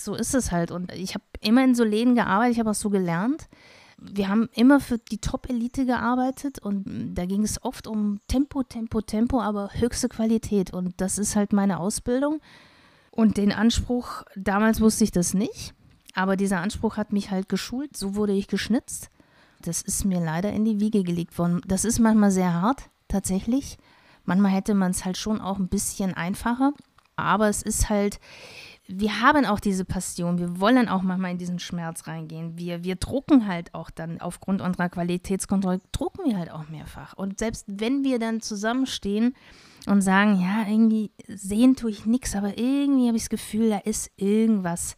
[0.00, 0.70] so ist es halt.
[0.70, 3.48] Und ich habe immer in so Läden gearbeitet, ich habe auch so gelernt.
[3.96, 9.00] Wir haben immer für die Top-Elite gearbeitet und da ging es oft um Tempo, Tempo,
[9.00, 10.72] Tempo, aber höchste Qualität.
[10.72, 12.40] Und das ist halt meine Ausbildung.
[13.10, 15.74] Und den Anspruch, damals wusste ich das nicht,
[16.14, 17.96] aber dieser Anspruch hat mich halt geschult.
[17.96, 19.08] So wurde ich geschnitzt.
[19.62, 21.62] Das ist mir leider in die Wiege gelegt worden.
[21.66, 23.78] Das ist manchmal sehr hart, tatsächlich.
[24.24, 26.72] Manchmal hätte man es halt schon auch ein bisschen einfacher.
[27.16, 28.18] Aber es ist halt,
[28.86, 32.58] wir haben auch diese Passion, wir wollen auch manchmal in diesen Schmerz reingehen.
[32.58, 37.14] Wir, wir drucken halt auch dann aufgrund unserer Qualitätskontrolle, drucken wir halt auch mehrfach.
[37.14, 39.34] Und selbst wenn wir dann zusammenstehen
[39.86, 43.78] und sagen, ja, irgendwie sehen tue ich nichts, aber irgendwie habe ich das Gefühl, da
[43.78, 44.96] ist irgendwas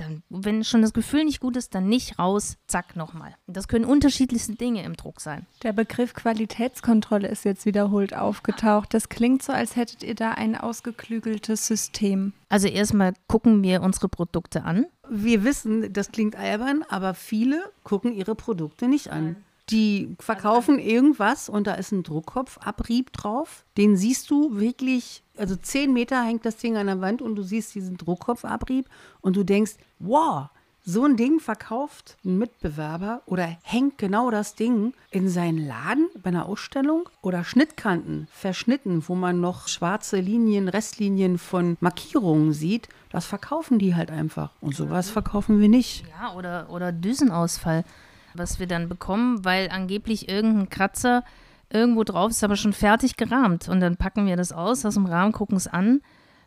[0.00, 3.34] dann, wenn schon das Gefühl nicht gut ist, dann nicht raus, zack, nochmal.
[3.46, 5.46] Das können unterschiedlichste Dinge im Druck sein.
[5.62, 8.94] Der Begriff Qualitätskontrolle ist jetzt wiederholt aufgetaucht.
[8.94, 12.32] Das klingt so, als hättet ihr da ein ausgeklügeltes System.
[12.48, 14.86] Also erstmal gucken wir unsere Produkte an.
[15.10, 19.36] Wir wissen, das klingt albern, aber viele gucken ihre Produkte nicht an.
[19.70, 23.64] Die verkaufen irgendwas und da ist ein Druckkopfabrieb drauf.
[23.76, 27.42] Den siehst du wirklich, also zehn Meter hängt das Ding an der Wand und du
[27.42, 28.88] siehst diesen Druckkopfabrieb
[29.20, 30.48] und du denkst, wow,
[30.90, 36.28] So ein Ding verkauft ein Mitbewerber oder hängt genau das Ding in seinen Laden bei
[36.28, 42.88] einer Ausstellung oder Schnittkanten verschnitten, wo man noch schwarze Linien, Restlinien von Markierungen sieht.
[43.10, 44.52] Das verkaufen die halt einfach.
[44.62, 46.06] Und sowas verkaufen wir nicht.
[46.18, 47.84] Ja, oder, oder Düsenausfall,
[48.34, 51.24] was wir dann bekommen, weil angeblich irgendein Kratzer
[51.70, 53.68] irgendwo drauf ist, aber schon fertig gerahmt.
[53.68, 56.00] Und dann packen wir das aus, aus dem Rahmen, gucken es an,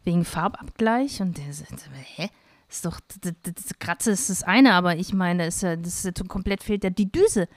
[0.03, 1.21] wegen Farbabgleich.
[1.21, 2.29] Und der sagt, hä?
[2.71, 6.17] ist doch, das, das Kratze ist das eine, aber ich meine, ist ja, das ist
[6.17, 7.47] ja komplett fehlt ja die Düse.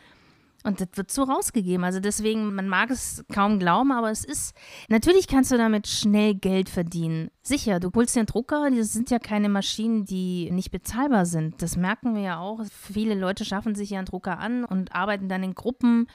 [0.64, 1.85] Und das wird so rausgegeben.
[1.85, 4.57] Also deswegen, man mag es kaum glauben, aber es ist,
[4.88, 7.31] natürlich kannst du damit schnell Geld verdienen.
[7.42, 11.61] Sicher, du holst dir einen Drucker, das sind ja keine Maschinen, die nicht bezahlbar sind.
[11.61, 12.61] Das merken wir ja auch.
[12.72, 16.07] Viele Leute schaffen sich ja einen Drucker an und arbeiten dann in Gruppen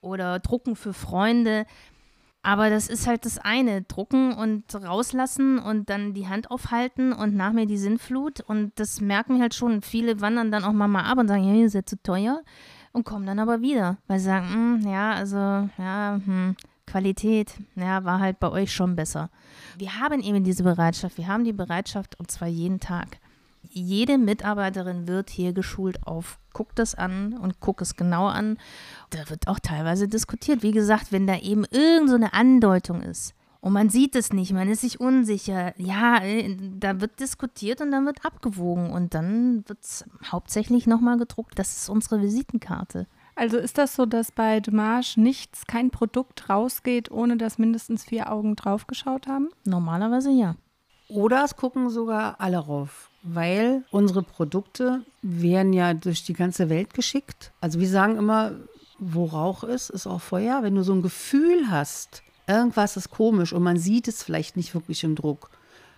[0.00, 1.66] oder drucken für Freunde.
[2.42, 7.34] Aber das ist halt das eine, drucken und rauslassen und dann die Hand aufhalten und
[7.34, 8.40] nach mir die Sinnflut.
[8.40, 9.82] Und das merken wir halt schon.
[9.82, 12.42] Viele wandern dann auch mal, ab und sagen, ja, ihr seid zu teuer
[12.96, 16.56] und kommen dann aber wieder, weil sie sagen, mm, ja, also, ja, hm,
[16.86, 19.28] Qualität, ja, war halt bei euch schon besser.
[19.76, 23.18] Wir haben eben diese Bereitschaft, wir haben die Bereitschaft und zwar jeden Tag
[23.70, 28.58] jede Mitarbeiterin wird hier geschult auf, guck das an und guck es genau an.
[29.10, 30.62] Da wird auch teilweise diskutiert.
[30.62, 33.34] Wie gesagt, wenn da eben irgend so eine Andeutung ist
[33.66, 37.90] und man sieht es nicht, man ist sich unsicher, ja, äh, da wird diskutiert und
[37.90, 41.58] dann wird abgewogen und dann wird es hauptsächlich nochmal gedruckt.
[41.58, 43.08] Das ist unsere Visitenkarte.
[43.34, 48.30] Also ist das so, dass bei Dommage nichts, kein Produkt rausgeht, ohne dass mindestens vier
[48.30, 49.48] Augen draufgeschaut haben?
[49.64, 50.54] Normalerweise ja.
[51.08, 56.94] Oder es gucken sogar alle rauf weil unsere Produkte werden ja durch die ganze Welt
[56.94, 57.50] geschickt.
[57.60, 58.52] Also wir sagen immer,
[58.98, 60.62] wo Rauch ist, ist auch Feuer.
[60.62, 64.74] Wenn du so ein Gefühl hast, irgendwas ist komisch und man sieht es vielleicht nicht
[64.74, 65.50] wirklich im Druck,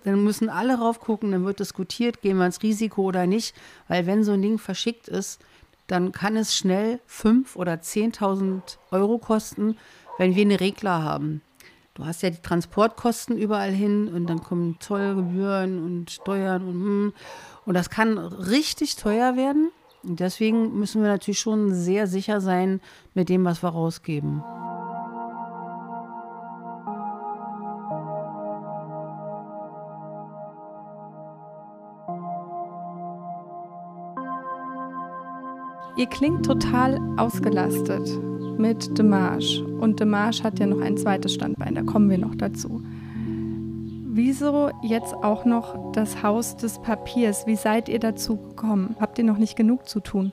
[0.04, 3.54] dann müssen alle raufgucken, dann wird diskutiert, gehen wir ins Risiko oder nicht.
[3.88, 5.40] Weil wenn so ein Ding verschickt ist,
[5.86, 9.76] dann kann es schnell 5.000 oder 10.000 Euro kosten,
[10.18, 11.42] wenn wir eine Regler haben.
[11.94, 17.12] Du hast ja die Transportkosten überall hin und dann kommen Zollgebühren und Steuern und hm.
[17.66, 19.72] und das kann richtig teuer werden.
[20.04, 22.80] Und deswegen müssen wir natürlich schon sehr sicher sein
[23.14, 24.44] mit dem, was wir rausgeben.
[35.98, 38.08] Ihr klingt total ausgelastet
[38.56, 39.64] mit Demarche.
[39.64, 42.84] Und Demarche hat ja noch ein zweites Standbein, da kommen wir noch dazu.
[44.06, 47.48] Wieso jetzt auch noch das Haus des Papiers?
[47.48, 48.94] Wie seid ihr dazu gekommen?
[49.00, 50.32] Habt ihr noch nicht genug zu tun?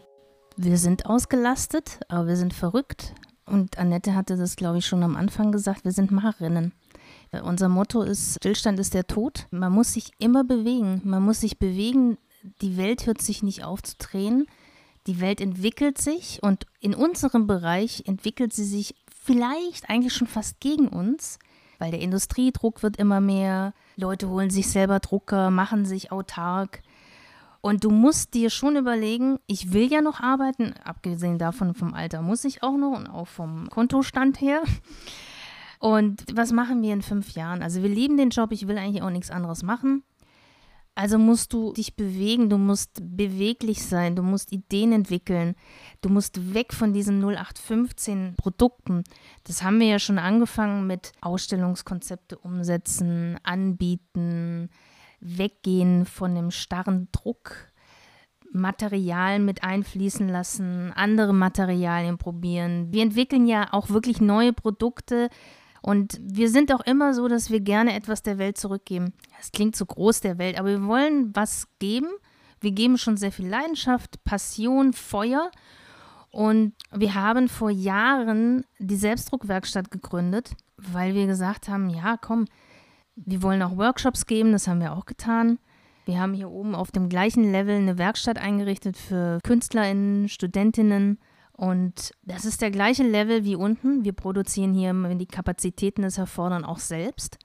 [0.56, 3.16] Wir sind ausgelastet, aber wir sind verrückt.
[3.48, 6.74] Und Annette hatte das, glaube ich, schon am Anfang gesagt, wir sind Macherinnen.
[7.44, 9.48] Unser Motto ist, Stillstand ist der Tod.
[9.50, 11.02] Man muss sich immer bewegen.
[11.06, 12.20] Man muss sich bewegen.
[12.62, 14.46] Die Welt hört sich nicht auf zu drehen
[15.08, 20.60] die Welt entwickelt sich und in unserem Bereich entwickelt sie sich vielleicht eigentlich schon fast
[20.60, 21.40] gegen uns,
[21.80, 26.82] weil der Industriedruck wird immer mehr, Leute holen sich selber Drucker, machen sich autark.
[27.62, 32.22] Und du musst dir schon überlegen, ich will ja noch arbeiten, abgesehen davon vom Alter
[32.22, 34.62] muss ich auch noch und auch vom Kontostand her.
[35.80, 37.62] Und was machen wir in fünf Jahren?
[37.62, 40.04] Also wir lieben den Job, ich will eigentlich auch nichts anderes machen.
[40.98, 45.56] Also musst du dich bewegen, du musst beweglich sein, du musst Ideen entwickeln,
[46.00, 49.04] du musst weg von diesen 0815 Produkten.
[49.44, 54.70] Das haben wir ja schon angefangen mit Ausstellungskonzepte umsetzen, anbieten,
[55.20, 57.74] weggehen von dem starren Druck,
[58.54, 62.94] Materialien mit einfließen lassen, andere Materialien probieren.
[62.94, 65.30] Wir entwickeln ja auch wirklich neue Produkte,
[65.86, 69.14] und wir sind auch immer so, dass wir gerne etwas der Welt zurückgeben.
[69.40, 72.08] Es klingt zu groß der Welt, aber wir wollen was geben.
[72.60, 75.52] Wir geben schon sehr viel Leidenschaft, Passion, Feuer.
[76.32, 82.46] Und wir haben vor Jahren die Selbstdruckwerkstatt gegründet, weil wir gesagt haben, ja, komm,
[83.16, 85.60] wir wollen auch Workshops geben, das haben wir auch getan.
[86.06, 91.20] Wir haben hier oben auf dem gleichen Level eine Werkstatt eingerichtet für Künstlerinnen, Studentinnen
[91.58, 94.04] und das ist der gleiche Level wie unten.
[94.04, 97.38] Wir produzieren hier, wenn die Kapazitäten es erfordern, auch selbst.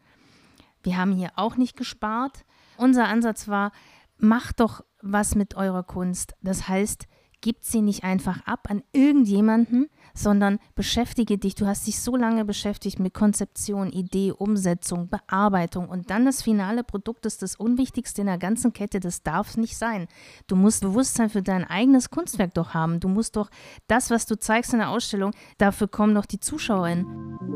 [0.82, 2.44] Wir haben hier auch nicht gespart.
[2.76, 3.72] Unser Ansatz war,
[4.18, 6.34] macht doch was mit eurer Kunst.
[6.42, 7.06] Das heißt,
[7.42, 11.54] Gib sie nicht einfach ab an irgendjemanden, sondern beschäftige dich.
[11.54, 16.84] Du hast dich so lange beschäftigt mit Konzeption, Idee, Umsetzung, Bearbeitung und dann das finale
[16.84, 19.00] Produkt ist das Unwichtigste in der ganzen Kette.
[19.00, 20.08] Das darf nicht sein.
[20.46, 23.00] Du musst Bewusstsein für dein eigenes Kunstwerk doch haben.
[23.00, 23.50] Du musst doch
[23.86, 27.50] das, was du zeigst in der Ausstellung, dafür kommen doch die ZuschauerInnen.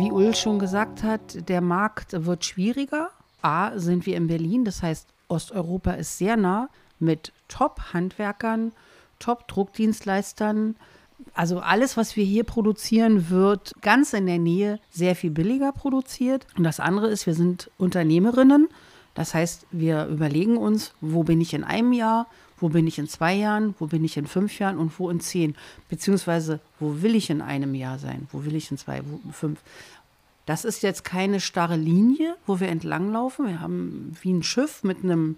[0.00, 3.10] Wie Jill schon gesagt hat, der Markt wird schwieriger.
[3.42, 6.68] A, sind wir in Berlin, das heißt, Osteuropa ist sehr nah
[6.98, 8.72] mit Top-Handwerkern,
[9.18, 10.76] Top-Druckdienstleistern.
[11.34, 16.46] Also alles, was wir hier produzieren, wird ganz in der Nähe sehr viel billiger produziert.
[16.56, 18.68] Und das andere ist, wir sind Unternehmerinnen.
[19.14, 22.26] Das heißt, wir überlegen uns, wo bin ich in einem Jahr,
[22.58, 25.20] wo bin ich in zwei Jahren, wo bin ich in fünf Jahren und wo in
[25.20, 25.56] zehn.
[25.88, 29.60] Beziehungsweise, wo will ich in einem Jahr sein, wo will ich in zwei, wo, fünf.
[30.50, 33.46] Das ist jetzt keine starre Linie, wo wir entlanglaufen.
[33.46, 35.36] Wir haben wie ein Schiff mit einem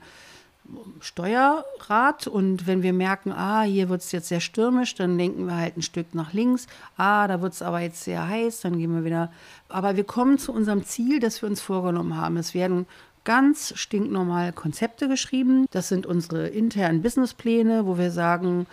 [1.00, 5.56] Steuerrad und wenn wir merken, ah, hier wird es jetzt sehr stürmisch, dann lenken wir
[5.58, 6.66] halt ein Stück nach links.
[6.96, 9.30] Ah, da wird es aber jetzt sehr heiß, dann gehen wir wieder.
[9.68, 12.38] Aber wir kommen zu unserem Ziel, das wir uns vorgenommen haben.
[12.38, 12.86] Es werden
[13.24, 15.66] ganz stinknormal Konzepte geschrieben.
[15.70, 18.66] Das sind unsere internen Businesspläne, wo wir sagen,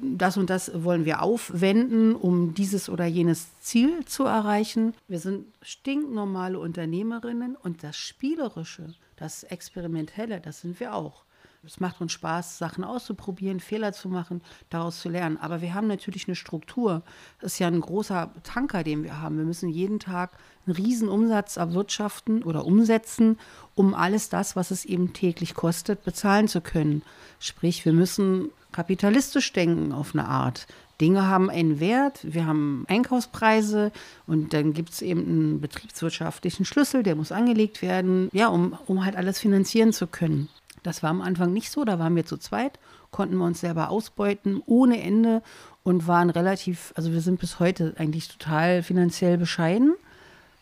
[0.00, 4.94] das und das wollen wir aufwenden, um dieses oder jenes Ziel zu erreichen.
[5.08, 11.23] Wir sind stinknormale Unternehmerinnen und das Spielerische, das Experimentelle, das sind wir auch.
[11.66, 15.38] Es macht uns Spaß, Sachen auszuprobieren, Fehler zu machen, daraus zu lernen.
[15.38, 17.02] Aber wir haben natürlich eine Struktur.
[17.40, 19.38] Das ist ja ein großer Tanker, den wir haben.
[19.38, 20.32] Wir müssen jeden Tag
[20.66, 23.38] einen riesen Umsatz erwirtschaften oder umsetzen,
[23.74, 27.02] um alles das, was es eben täglich kostet, bezahlen zu können.
[27.38, 30.66] Sprich, wir müssen kapitalistisch denken auf eine Art.
[31.00, 33.90] Dinge haben einen Wert, wir haben Einkaufspreise
[34.26, 39.04] und dann gibt es eben einen betriebswirtschaftlichen Schlüssel, der muss angelegt werden, ja, um, um
[39.04, 40.48] halt alles finanzieren zu können.
[40.84, 42.78] Das war am Anfang nicht so, da waren wir zu zweit,
[43.10, 45.42] konnten wir uns selber ausbeuten ohne Ende
[45.82, 49.94] und waren relativ, also wir sind bis heute eigentlich total finanziell bescheiden.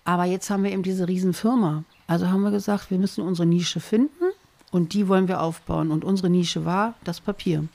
[0.05, 1.85] Aber jetzt haben wir eben diese Riesenfirma.
[2.07, 4.25] Also haben wir gesagt, wir müssen unsere Nische finden
[4.70, 5.91] und die wollen wir aufbauen.
[5.91, 7.68] Und unsere Nische war das Papier.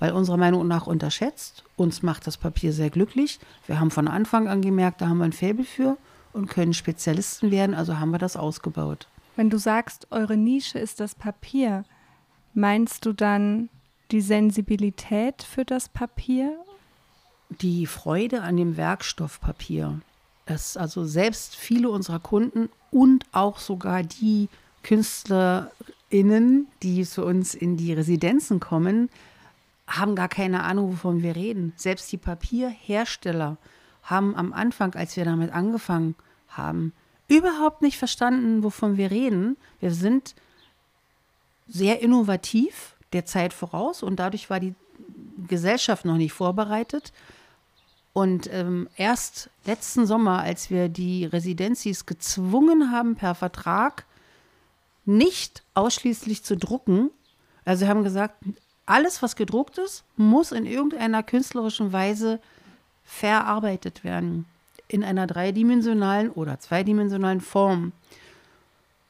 [0.00, 1.64] Weil unserer Meinung nach unterschätzt.
[1.76, 3.38] Uns macht das Papier sehr glücklich.
[3.66, 5.96] Wir haben von Anfang an gemerkt, da haben wir ein Faible für
[6.32, 7.74] und können Spezialisten werden.
[7.74, 9.06] Also haben wir das ausgebaut.
[9.36, 11.84] Wenn du sagst, eure Nische ist das Papier,
[12.54, 13.68] meinst du dann
[14.10, 16.56] die Sensibilität für das Papier?
[17.48, 20.00] Die Freude an dem Werkstoffpapier.
[20.46, 24.48] Also selbst viele unserer Kunden und auch sogar die
[24.82, 29.08] KünstlerInnen, die zu uns in die Residenzen kommen,
[29.86, 31.72] haben gar keine Ahnung, wovon wir reden.
[31.76, 33.56] Selbst die Papierhersteller
[34.02, 36.14] haben am Anfang, als wir damit angefangen
[36.48, 36.92] haben,
[37.28, 39.56] überhaupt nicht verstanden, wovon wir reden.
[39.80, 40.34] Wir sind
[41.66, 44.74] sehr innovativ der Zeit voraus und dadurch war die
[45.48, 47.12] Gesellschaft noch nicht vorbereitet.
[48.12, 54.04] Und ähm, erst letzten Sommer, als wir die Residenzis gezwungen haben, per Vertrag
[55.04, 57.10] nicht ausschließlich zu drucken,
[57.64, 58.44] also haben gesagt,
[58.86, 62.40] alles, was gedruckt ist, muss in irgendeiner künstlerischen Weise
[63.02, 64.46] verarbeitet werden
[64.88, 67.92] in einer dreidimensionalen oder zweidimensionalen Form.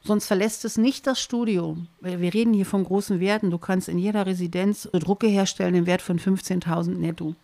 [0.02, 1.78] Sonst verlässt es nicht das Studio.
[2.00, 3.50] Wir reden hier von großen Werten.
[3.50, 7.34] Du kannst in jeder Residenz Drucke herstellen im Wert von 15.000 netto.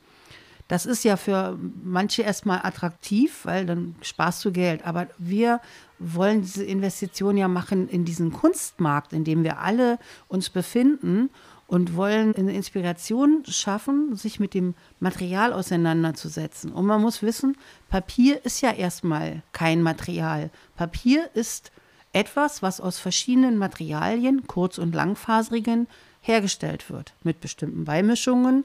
[0.69, 4.87] Das ist ja für manche erstmal attraktiv, weil dann sparst du Geld.
[4.87, 5.61] Aber wir
[5.99, 11.31] wollen diese Investition ja machen in diesen Kunstmarkt, in dem wir alle uns befinden
[11.71, 16.73] und wollen eine Inspiration schaffen, sich mit dem Material auseinanderzusetzen.
[16.73, 17.57] Und man muss wissen,
[17.89, 20.51] Papier ist ja erstmal kein Material.
[20.75, 21.71] Papier ist
[22.13, 25.87] etwas, was aus verschiedenen Materialien, kurz- und langfaserigen,
[26.21, 27.15] hergestellt wird.
[27.23, 28.65] Mit bestimmten Beimischungen,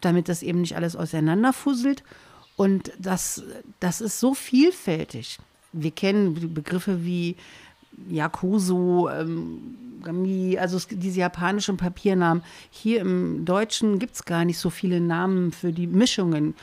[0.00, 2.04] damit das eben nicht alles auseinanderfusselt.
[2.54, 3.42] Und das,
[3.80, 5.40] das ist so vielfältig.
[5.72, 7.34] Wir kennen Begriffe wie
[8.08, 12.42] Yakuso, ähm, Gami, also es, diese japanischen Papiernamen.
[12.70, 16.54] Hier im Deutschen gibt es gar nicht so viele Namen für die Mischungen.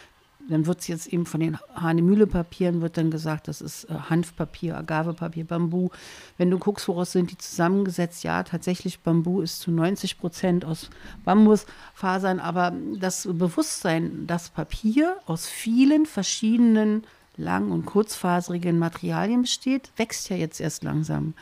[0.49, 4.77] Dann wird es jetzt eben von den Hahnemühle-Papieren wird dann gesagt, das ist äh, Hanfpapier,
[4.77, 5.89] Agavepapier, Bambu.
[6.37, 10.89] Wenn du guckst, woraus sind die zusammengesetzt, ja, tatsächlich Bambu ist zu 90 Prozent aus
[11.23, 17.03] Bambusfasern, aber das Bewusstsein, dass Papier aus vielen verschiedenen
[17.37, 21.33] lang- und kurzfaserigen Materialien besteht, wächst ja jetzt erst langsam.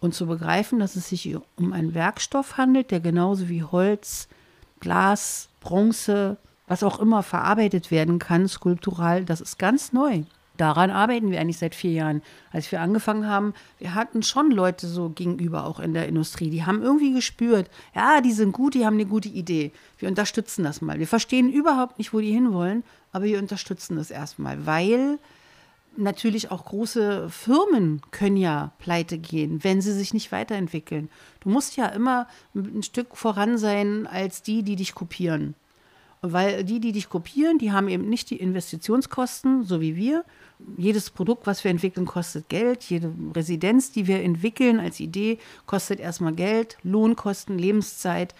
[0.00, 4.28] Und zu begreifen, dass es sich um einen Werkstoff handelt, der genauso wie Holz,
[4.80, 6.36] Glas, Bronze,
[6.68, 10.22] was auch immer verarbeitet werden kann, skulptural, das ist ganz neu.
[10.58, 12.22] Daran arbeiten wir eigentlich seit vier Jahren.
[12.50, 16.66] Als wir angefangen haben, wir hatten schon Leute so gegenüber auch in der Industrie, die
[16.66, 19.72] haben irgendwie gespürt, ja, die sind gut, die haben eine gute Idee.
[19.98, 20.98] Wir unterstützen das mal.
[20.98, 22.82] Wir verstehen überhaupt nicht, wo die hinwollen,
[23.12, 25.18] aber wir unterstützen das erstmal, weil
[25.96, 31.08] natürlich auch große Firmen können ja pleite gehen, wenn sie sich nicht weiterentwickeln.
[31.40, 35.54] Du musst ja immer ein Stück voran sein als die, die dich kopieren.
[36.20, 40.24] Weil die, die dich kopieren, die haben eben nicht die Investitionskosten, so wie wir.
[40.76, 42.82] Jedes Produkt, was wir entwickeln, kostet Geld.
[42.84, 48.34] Jede Residenz, die wir entwickeln als Idee, kostet erstmal Geld, Lohnkosten, Lebenszeit.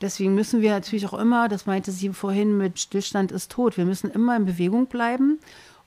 [0.00, 3.84] Deswegen müssen wir natürlich auch immer, das meinte sie vorhin mit Stillstand ist tot, wir
[3.84, 5.40] müssen immer in Bewegung bleiben,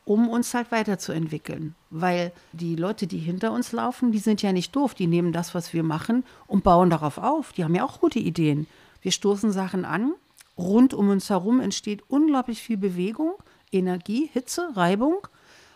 [0.04, 1.76] um uns halt weiterzuentwickeln.
[1.90, 4.94] Weil die Leute, die hinter uns laufen, die sind ja nicht doof.
[4.94, 7.54] Die nehmen das, was wir machen und bauen darauf auf.
[7.54, 8.68] Die haben ja auch gute Ideen.
[9.02, 10.14] Wir stoßen Sachen an.
[10.62, 13.34] Rund um uns herum entsteht unglaublich viel Bewegung,
[13.72, 15.28] Energie, Hitze, Reibung.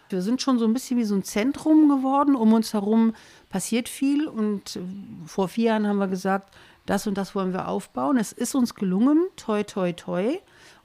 [0.10, 2.36] Wir sind schon so ein bisschen wie so ein Zentrum geworden.
[2.36, 3.14] Um uns herum
[3.50, 4.28] passiert viel.
[4.28, 4.80] Und
[5.26, 6.54] vor vier Jahren haben wir gesagt,
[6.86, 8.18] das und das wollen wir aufbauen.
[8.18, 10.38] Es ist uns gelungen, toi, toi, toi.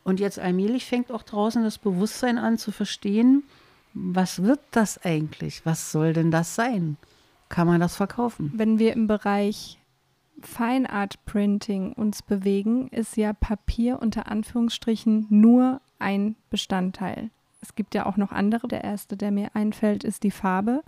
[0.05, 3.45] Und jetzt allmählich fängt auch draußen das Bewusstsein an zu verstehen,
[3.93, 5.67] was wird das eigentlich?
[5.67, 6.97] Was soll denn das sein?
[7.49, 8.53] Kann man das verkaufen?
[8.55, 9.80] Wenn wir im Bereich
[10.43, 17.31] Fine Art Printing uns bewegen, ist ja Papier unter Anführungsstrichen nur ein Bestandteil.
[17.61, 18.69] Es gibt ja auch noch andere.
[18.69, 20.83] Der erste, der mir einfällt, ist die Farbe.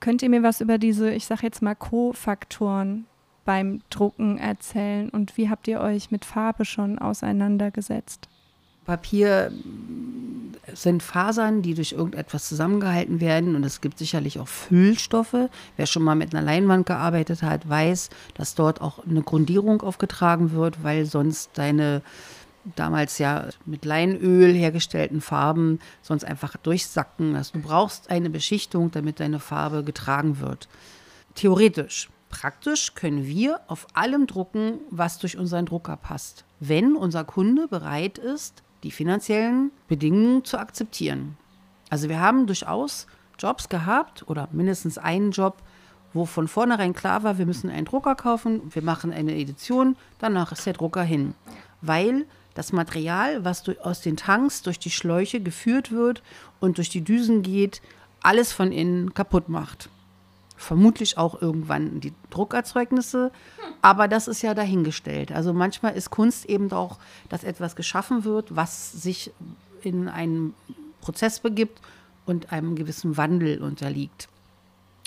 [0.00, 3.06] Könnt ihr mir was über diese, ich sage jetzt mal, Co-Faktoren
[3.44, 8.28] beim Drucken erzählen und wie habt ihr euch mit Farbe schon auseinandergesetzt?
[8.84, 9.52] Papier
[10.74, 15.48] sind Fasern, die durch irgendetwas zusammengehalten werden und es gibt sicherlich auch Füllstoffe.
[15.76, 20.52] Wer schon mal mit einer Leinwand gearbeitet hat, weiß, dass dort auch eine Grundierung aufgetragen
[20.52, 22.02] wird, weil sonst deine
[22.76, 27.34] damals ja mit Leinöl hergestellten Farben sonst einfach durchsacken.
[27.34, 30.68] Also du brauchst eine Beschichtung, damit deine Farbe getragen wird.
[31.34, 37.66] Theoretisch Praktisch können wir auf allem drucken, was durch unseren Drucker passt, wenn unser Kunde
[37.66, 41.36] bereit ist, die finanziellen Bedingungen zu akzeptieren.
[41.88, 43.06] Also wir haben durchaus
[43.38, 45.56] Jobs gehabt oder mindestens einen Job,
[46.12, 50.52] wo von vornherein klar war, wir müssen einen Drucker kaufen, wir machen eine Edition, danach
[50.52, 51.34] ist der Drucker hin.
[51.80, 56.22] Weil das Material, was aus den Tanks durch die Schläuche geführt wird
[56.58, 57.80] und durch die Düsen geht,
[58.22, 59.88] alles von innen kaputt macht
[60.60, 63.32] vermutlich auch irgendwann die Druckerzeugnisse,
[63.80, 65.32] aber das ist ja dahingestellt.
[65.32, 66.98] Also manchmal ist Kunst eben auch,
[67.30, 69.32] dass etwas geschaffen wird, was sich
[69.82, 70.54] in einen
[71.00, 71.80] Prozess begibt
[72.26, 74.28] und einem gewissen Wandel unterliegt.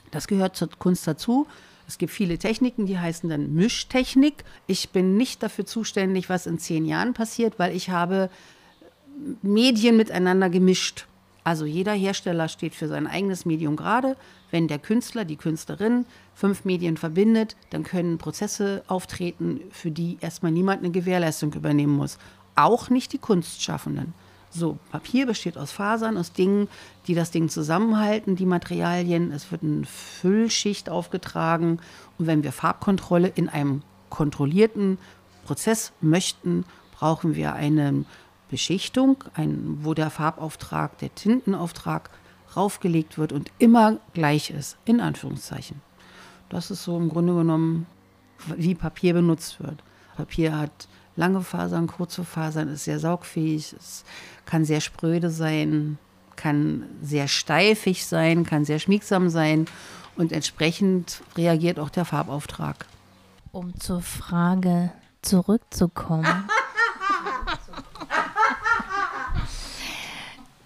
[0.09, 1.45] Das gehört zur Kunst dazu.
[1.87, 4.43] Es gibt viele Techniken, die heißen dann Mischtechnik.
[4.65, 8.31] Ich bin nicht dafür zuständig, was in zehn Jahren passiert, weil ich habe
[9.43, 11.05] Medien miteinander gemischt.
[11.43, 14.15] Also jeder Hersteller steht für sein eigenes Medium gerade.
[14.49, 20.51] Wenn der Künstler, die Künstlerin fünf Medien verbindet, dann können Prozesse auftreten, für die erstmal
[20.51, 22.17] niemand eine Gewährleistung übernehmen muss.
[22.55, 24.13] Auch nicht die Kunstschaffenden.
[24.55, 26.67] So, Papier besteht aus Fasern, aus Dingen,
[27.07, 29.31] die das Ding zusammenhalten, die Materialien.
[29.31, 31.79] Es wird eine Füllschicht aufgetragen.
[32.19, 33.81] Und wenn wir Farbkontrolle in einem
[34.11, 34.99] kontrollierten
[35.43, 38.05] Prozess möchten, brauchen wir eine
[38.53, 42.11] Beschichtung, ein, wo der Farbauftrag, der Tintenauftrag
[42.55, 45.81] raufgelegt wird und immer gleich ist, in Anführungszeichen.
[46.49, 47.87] Das ist so im Grunde genommen,
[48.55, 49.83] wie Papier benutzt wird.
[50.15, 54.03] Papier hat lange Fasern, kurze Fasern, ist sehr saugfähig, es
[54.45, 55.97] kann sehr spröde sein,
[56.35, 59.65] kann sehr steifig sein, kann sehr schmiegsam sein
[60.15, 62.85] und entsprechend reagiert auch der Farbauftrag.
[63.51, 64.91] Um zur Frage
[65.23, 66.47] zurückzukommen.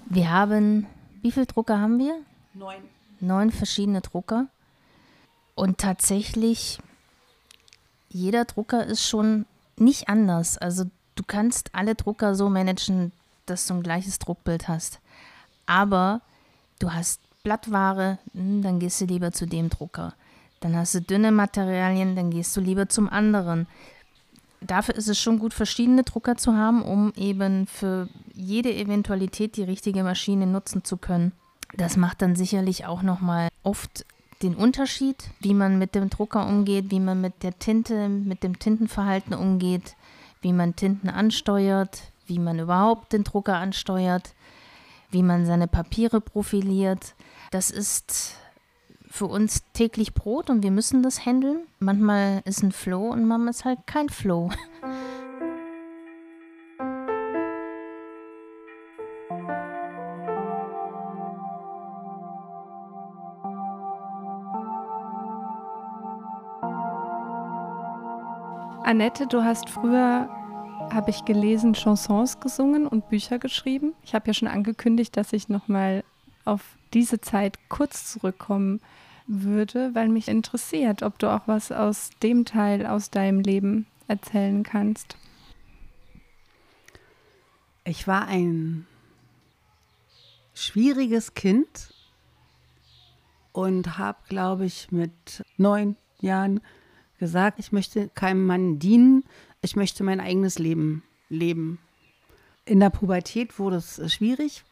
[0.10, 0.88] Wir haben,
[1.22, 2.18] wie viele Drucker haben wir?
[2.53, 2.82] Neun.
[3.20, 4.47] Neun verschiedene Drucker.
[5.55, 6.80] Und tatsächlich,
[8.10, 9.45] jeder Drucker ist schon
[9.76, 10.58] nicht anders.
[10.58, 10.86] Also
[11.16, 13.12] du kannst alle Drucker so managen,
[13.45, 14.99] dass du ein gleiches Druckbild hast.
[15.66, 16.22] Aber
[16.80, 20.14] du hast Blattware, hm, dann gehst du lieber zu dem Drucker.
[20.62, 23.68] Dann hast du dünne Materialien, dann gehst du lieber zum anderen
[24.62, 29.64] dafür ist es schon gut, verschiedene Drucker zu haben, um eben für jede Eventualität die
[29.64, 31.32] richtige Maschine nutzen zu können.
[31.76, 34.05] Das macht dann sicherlich auch nochmal oft
[34.41, 38.60] den Unterschied, wie man mit dem Drucker umgeht, wie man mit der Tinte, mit dem
[38.60, 39.95] Tintenverhalten umgeht,
[40.41, 44.34] wie man Tinten ansteuert, wie man überhaupt den Drucker ansteuert,
[45.10, 47.16] wie man seine Papiere profiliert.
[47.51, 48.36] Das ist
[49.10, 51.62] für uns täglich Brot und wir müssen das handeln.
[51.80, 54.49] Manchmal ist ein Flow und manchmal ist halt kein Flow.
[68.88, 70.30] Annette, du hast früher,
[70.93, 73.93] habe ich gelesen, Chansons gesungen und Bücher geschrieben.
[74.01, 76.05] Ich habe ja schon angekündigt, dass ich nochmal
[76.47, 78.81] auf diese Zeit kurz zurückkommen
[79.27, 84.63] würde, weil mich interessiert, ob du auch was aus dem Teil aus deinem Leben erzählen
[84.63, 85.17] kannst.
[87.83, 88.85] Ich war ein
[90.53, 91.93] schwieriges Kind
[93.51, 96.61] und habe, glaube ich, mit neun Jahren
[97.19, 99.23] gesagt, ich möchte keinem Mann dienen,
[99.61, 101.79] ich möchte mein eigenes Leben leben.
[102.65, 104.63] In der Pubertät wurde es schwierig.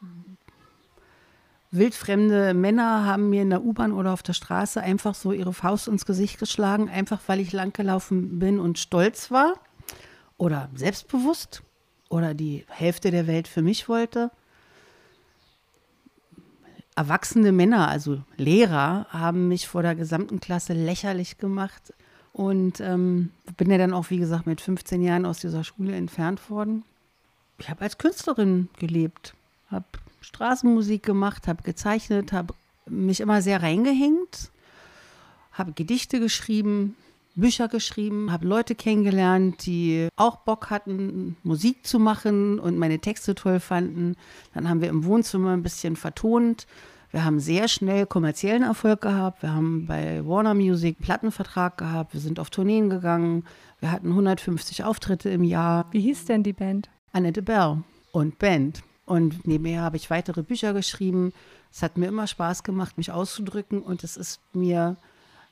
[1.76, 5.88] Wildfremde Männer haben mir in der U-Bahn oder auf der Straße einfach so ihre Faust
[5.88, 9.54] ins Gesicht geschlagen, einfach weil ich langgelaufen bin und stolz war
[10.38, 11.62] oder selbstbewusst
[12.08, 14.30] oder die Hälfte der Welt für mich wollte.
[16.94, 21.92] Erwachsene Männer, also Lehrer, haben mich vor der gesamten Klasse lächerlich gemacht
[22.32, 26.48] und ähm, bin ja dann auch, wie gesagt, mit 15 Jahren aus dieser Schule entfernt
[26.50, 26.84] worden.
[27.58, 29.34] Ich habe als Künstlerin gelebt,
[29.70, 29.84] habe
[30.26, 32.52] Straßenmusik gemacht, habe gezeichnet, habe
[32.86, 34.50] mich immer sehr reingehängt,
[35.52, 36.96] habe Gedichte geschrieben,
[37.36, 43.36] Bücher geschrieben, habe Leute kennengelernt, die auch Bock hatten, Musik zu machen und meine Texte
[43.36, 44.16] toll fanden.
[44.52, 46.66] Dann haben wir im Wohnzimmer ein bisschen vertont.
[47.12, 49.42] Wir haben sehr schnell kommerziellen Erfolg gehabt.
[49.42, 52.14] Wir haben bei Warner Music Plattenvertrag gehabt.
[52.14, 53.44] Wir sind auf Tourneen gegangen.
[53.78, 55.86] Wir hatten 150 Auftritte im Jahr.
[55.92, 56.90] Wie hieß denn die Band?
[57.12, 58.82] Annette Bell und Band.
[59.06, 61.32] Und nebenher habe ich weitere Bücher geschrieben.
[61.72, 64.96] Es hat mir immer Spaß gemacht, mich auszudrücken und es ist mir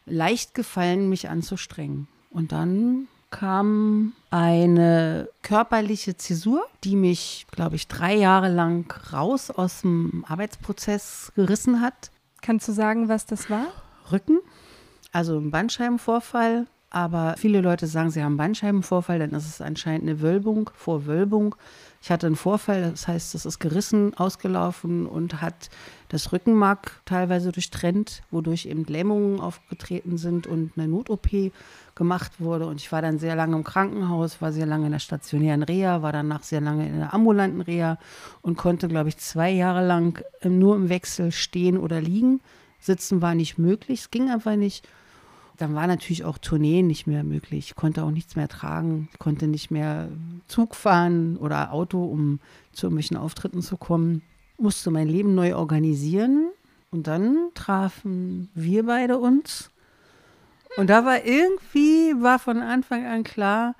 [0.07, 2.09] leicht gefallen, mich anzustrengen.
[2.31, 9.81] Und dann kam eine körperliche Zäsur, die mich, glaube ich, drei Jahre lang raus aus
[9.81, 12.11] dem Arbeitsprozess gerissen hat.
[12.43, 13.67] Kannst du sagen, was das war?
[14.13, 14.39] Rücken,
[15.13, 16.67] also ein Bandscheibenvorfall.
[16.91, 21.57] Aber viele Leute sagen, sie haben Bandscheibenvorfall, dann ist es anscheinend eine Wölbung, Vorwölbung.
[22.05, 25.71] Ich hatte einen Vorfall, das heißt, es ist gerissen, ausgelaufen und hat
[26.11, 31.51] das Rückenmark teilweise durchtrennt, wodurch eben Lähmungen aufgetreten sind und eine Not-OP
[31.95, 32.67] gemacht wurde.
[32.67, 36.03] Und ich war dann sehr lange im Krankenhaus, war sehr lange in der stationären Reha,
[36.03, 37.97] war danach sehr lange in der ambulanten Reha
[38.43, 42.43] und konnte, glaube ich, zwei Jahre lang nur im Wechsel stehen oder liegen.
[42.81, 44.87] Sitzen war nicht möglich, es ging einfach nicht.
[45.57, 47.67] Dann war natürlich auch Tourneen nicht mehr möglich.
[47.69, 50.09] Ich konnte auch nichts mehr tragen, ich konnte nicht mehr
[50.49, 52.41] Zug fahren oder Auto, um
[52.73, 54.23] zu irgendwelchen Auftritten zu kommen.
[54.59, 56.51] Musste mein Leben neu organisieren.
[56.91, 59.71] Und dann trafen wir beide uns.
[60.77, 63.75] Und da war irgendwie, war von Anfang an klar,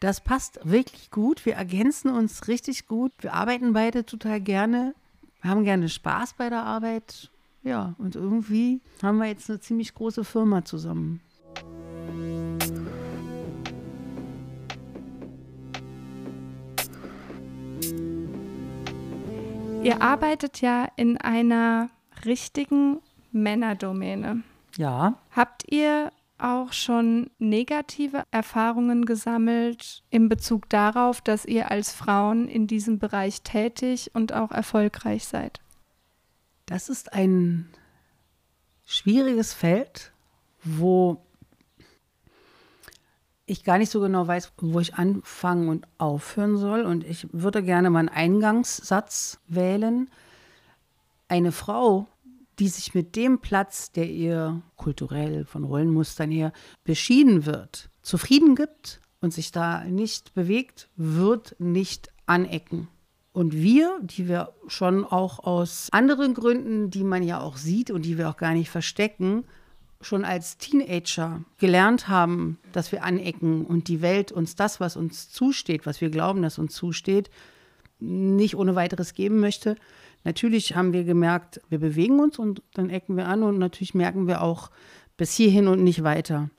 [0.00, 1.44] das passt wirklich gut.
[1.44, 3.12] Wir ergänzen uns richtig gut.
[3.20, 4.94] Wir arbeiten beide total gerne.
[5.42, 7.30] Wir haben gerne Spaß bei der Arbeit
[7.68, 11.20] ja, und irgendwie haben wir jetzt eine ziemlich große Firma zusammen.
[19.82, 21.90] Ihr arbeitet ja in einer
[22.24, 23.00] richtigen
[23.32, 24.42] Männerdomäne.
[24.76, 25.18] Ja.
[25.30, 32.66] Habt ihr auch schon negative Erfahrungen gesammelt in Bezug darauf, dass ihr als Frauen in
[32.66, 35.60] diesem Bereich tätig und auch erfolgreich seid?
[36.68, 37.66] Das ist ein
[38.84, 40.12] schwieriges Feld,
[40.62, 41.24] wo
[43.46, 46.82] ich gar nicht so genau weiß, wo ich anfangen und aufhören soll.
[46.82, 50.10] Und ich würde gerne mal einen Eingangssatz wählen.
[51.26, 52.06] Eine Frau,
[52.58, 56.52] die sich mit dem Platz, der ihr kulturell von Rollenmustern her
[56.84, 62.88] beschieden wird, zufrieden gibt und sich da nicht bewegt, wird nicht anecken.
[63.38, 68.04] Und wir, die wir schon auch aus anderen Gründen, die man ja auch sieht und
[68.04, 69.44] die wir auch gar nicht verstecken,
[70.00, 75.30] schon als Teenager gelernt haben, dass wir anecken und die Welt uns das, was uns
[75.30, 77.30] zusteht, was wir glauben, dass uns zusteht,
[78.00, 79.76] nicht ohne weiteres geben möchte.
[80.24, 84.26] Natürlich haben wir gemerkt, wir bewegen uns und dann ecken wir an und natürlich merken
[84.26, 84.68] wir auch
[85.16, 86.50] bis hierhin und nicht weiter.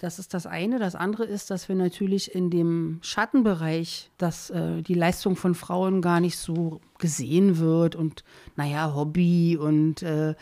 [0.00, 0.78] Das ist das eine.
[0.78, 6.00] Das andere ist, dass wir natürlich in dem Schattenbereich, dass äh, die Leistung von Frauen
[6.00, 8.24] gar nicht so gesehen wird und,
[8.56, 10.34] naja, Hobby und äh,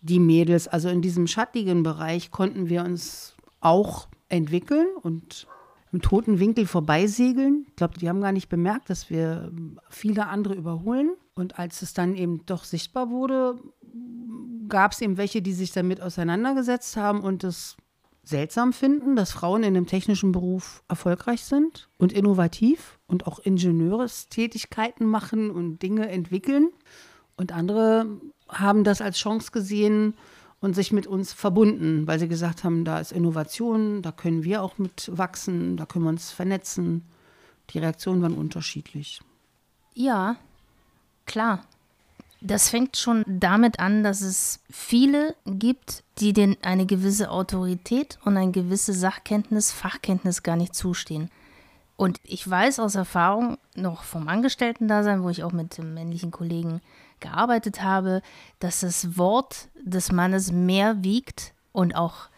[0.00, 0.66] die Mädels.
[0.66, 5.46] Also in diesem schattigen Bereich konnten wir uns auch entwickeln und
[5.92, 7.64] im toten Winkel vorbeisegeln.
[7.68, 9.52] Ich glaube, die haben gar nicht bemerkt, dass wir
[9.88, 11.12] viele andere überholen.
[11.36, 13.56] Und als es dann eben doch sichtbar wurde,
[14.68, 17.76] gab es eben welche, die sich damit auseinandergesetzt haben und das
[18.26, 25.06] seltsam finden, dass Frauen in einem technischen Beruf erfolgreich sind und innovativ und auch Ingenieurstätigkeiten
[25.06, 26.70] machen und Dinge entwickeln.
[27.36, 30.14] Und andere haben das als Chance gesehen
[30.60, 34.62] und sich mit uns verbunden, weil sie gesagt haben, da ist Innovation, da können wir
[34.62, 37.04] auch mit wachsen, da können wir uns vernetzen.
[37.70, 39.20] Die Reaktionen waren unterschiedlich.
[39.94, 40.36] Ja,
[41.26, 41.64] klar.
[42.40, 48.36] Das fängt schon damit an, dass es viele gibt, die denen eine gewisse Autorität und
[48.36, 51.30] eine gewisse Sachkenntnis, Fachkenntnis gar nicht zustehen.
[51.96, 56.82] Und ich weiß aus Erfahrung noch vom Angestellten-Dasein, wo ich auch mit männlichen Kollegen
[57.20, 58.20] gearbeitet habe,
[58.58, 62.28] dass das Wort des Mannes mehr wiegt und auch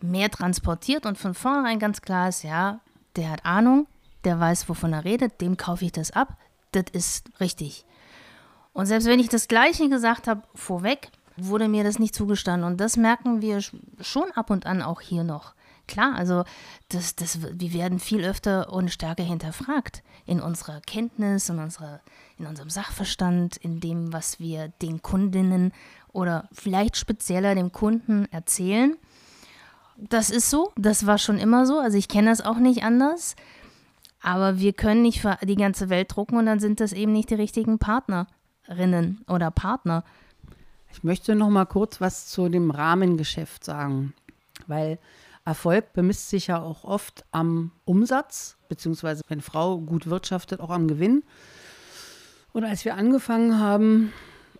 [0.00, 2.80] mehr transportiert und von vornherein ganz klar ist, ja,
[3.16, 3.86] der hat Ahnung,
[4.24, 6.36] der weiß, wovon er redet, dem kaufe ich das ab,
[6.72, 7.84] das ist richtig.
[8.78, 12.64] Und selbst wenn ich das Gleiche gesagt habe vorweg, wurde mir das nicht zugestanden.
[12.64, 13.60] Und das merken wir
[14.00, 15.54] schon ab und an auch hier noch.
[15.88, 16.44] Klar, also
[16.88, 22.02] das, das, wir werden viel öfter und stärker hinterfragt in unserer Kenntnis, in, unserer,
[22.38, 25.72] in unserem Sachverstand, in dem, was wir den Kundinnen
[26.12, 28.96] oder vielleicht spezieller dem Kunden erzählen.
[29.96, 33.34] Das ist so, das war schon immer so, also ich kenne das auch nicht anders.
[34.22, 37.30] Aber wir können nicht für die ganze Welt drucken und dann sind das eben nicht
[37.30, 37.80] die richtigen
[38.68, 40.04] Partnerinnen oder Partner.
[40.92, 44.12] Ich möchte noch mal kurz was zu dem Rahmengeschäft sagen,
[44.66, 44.98] weil
[45.44, 50.86] Erfolg bemisst sich ja auch oft am Umsatz, beziehungsweise wenn Frau gut wirtschaftet, auch am
[50.86, 51.24] Gewinn.
[52.52, 54.12] Und als wir angefangen haben,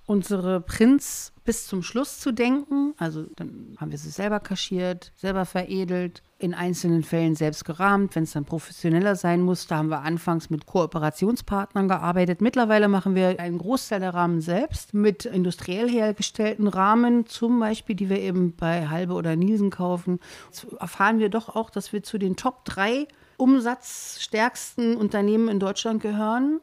[0.07, 2.95] unsere Prints bis zum Schluss zu denken.
[2.97, 8.23] Also dann haben wir sie selber kaschiert, selber veredelt, in einzelnen Fällen selbst gerahmt, wenn
[8.23, 9.67] es dann professioneller sein muss.
[9.67, 12.41] Da haben wir anfangs mit Kooperationspartnern gearbeitet.
[12.41, 18.09] Mittlerweile machen wir einen Großteil der Rahmen selbst mit industriell hergestellten Rahmen, zum Beispiel, die
[18.09, 20.21] wir eben bei Halbe oder Nielsen kaufen.
[20.47, 26.01] Jetzt erfahren wir doch auch, dass wir zu den Top 3 umsatzstärksten Unternehmen in Deutschland
[26.01, 26.61] gehören.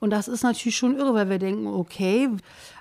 [0.00, 2.28] Und das ist natürlich schon irre, weil wir denken, okay,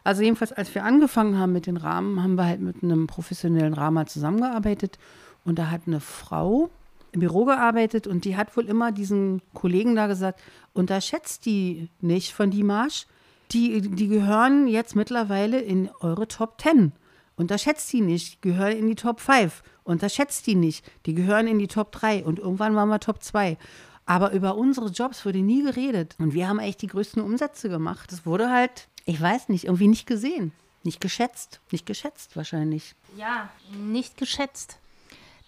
[0.04, 3.74] also jedenfalls als wir angefangen haben mit den Rahmen, haben wir halt mit einem professionellen
[3.74, 4.98] Rahmer zusammengearbeitet.
[5.46, 6.70] Und da hat eine Frau
[7.12, 10.42] im Büro gearbeitet und die hat wohl immer diesen Kollegen da gesagt,
[10.74, 13.06] unterschätzt die nicht von die Marsch.
[13.52, 16.92] Die, die gehören jetzt mittlerweile in eure Top 10.
[17.36, 19.62] Unterschätzt die nicht, die gehören in die Top 5.
[19.84, 23.58] Unterschätzt die nicht, die gehören in die Top 3 und irgendwann waren wir Top 2.
[24.06, 26.16] Aber über unsere Jobs wurde nie geredet.
[26.20, 28.12] Und wir haben echt die größten Umsätze gemacht.
[28.12, 30.52] Das wurde halt, ich weiß nicht, irgendwie nicht gesehen.
[30.84, 31.62] Nicht geschätzt.
[31.72, 32.96] Nicht geschätzt wahrscheinlich.
[33.18, 34.80] Ja, nicht geschätzt.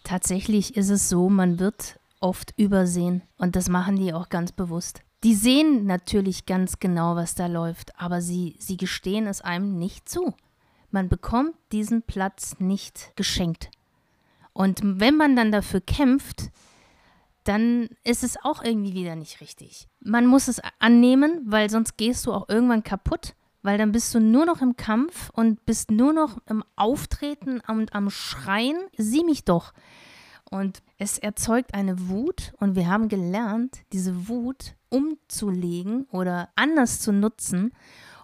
[0.06, 3.24] Tatsächlich ist es so, man wird oft übersehen.
[3.38, 5.02] Und das machen die auch ganz bewusst.
[5.24, 10.08] Die sehen natürlich ganz genau, was da läuft, aber sie, sie gestehen es einem nicht
[10.08, 10.36] zu.
[10.92, 13.72] Man bekommt diesen Platz nicht geschenkt.
[14.54, 16.52] Und wenn man dann dafür kämpft,
[17.44, 19.88] dann ist es auch irgendwie wieder nicht richtig.
[20.02, 23.34] Man muss es annehmen, weil sonst gehst du auch irgendwann kaputt,
[23.66, 27.96] weil dann bist du nur noch im Kampf und bist nur noch im Auftreten und
[27.96, 29.74] am Schreien, sieh mich doch.
[30.52, 37.12] Und es erzeugt eine Wut und wir haben gelernt, diese Wut umzulegen oder anders zu
[37.12, 37.74] nutzen.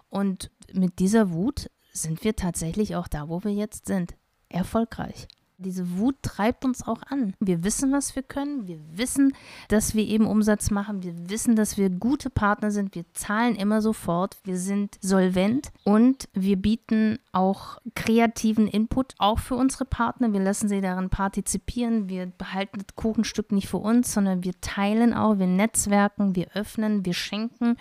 [0.08, 4.14] Und mit dieser Wut sind wir tatsächlich auch da, wo wir jetzt sind.
[4.48, 5.26] Erfolgreich.
[5.62, 7.34] Diese Wut treibt uns auch an.
[7.40, 8.66] Wir wissen, was wir können.
[8.66, 9.34] Wir wissen,
[9.68, 11.02] dass wir eben Umsatz machen.
[11.02, 12.94] Wir wissen, dass wir gute Partner sind.
[12.94, 14.36] Wir zahlen immer sofort.
[14.44, 20.32] Wir sind solvent und wir bieten auch kreativen Input auch für unsere Partner.
[20.32, 22.08] Wir lassen sie daran partizipieren.
[22.08, 25.38] Wir behalten das Kuchenstück nicht für uns, sondern wir teilen auch.
[25.38, 27.76] Wir netzwerken, wir öffnen, wir schenken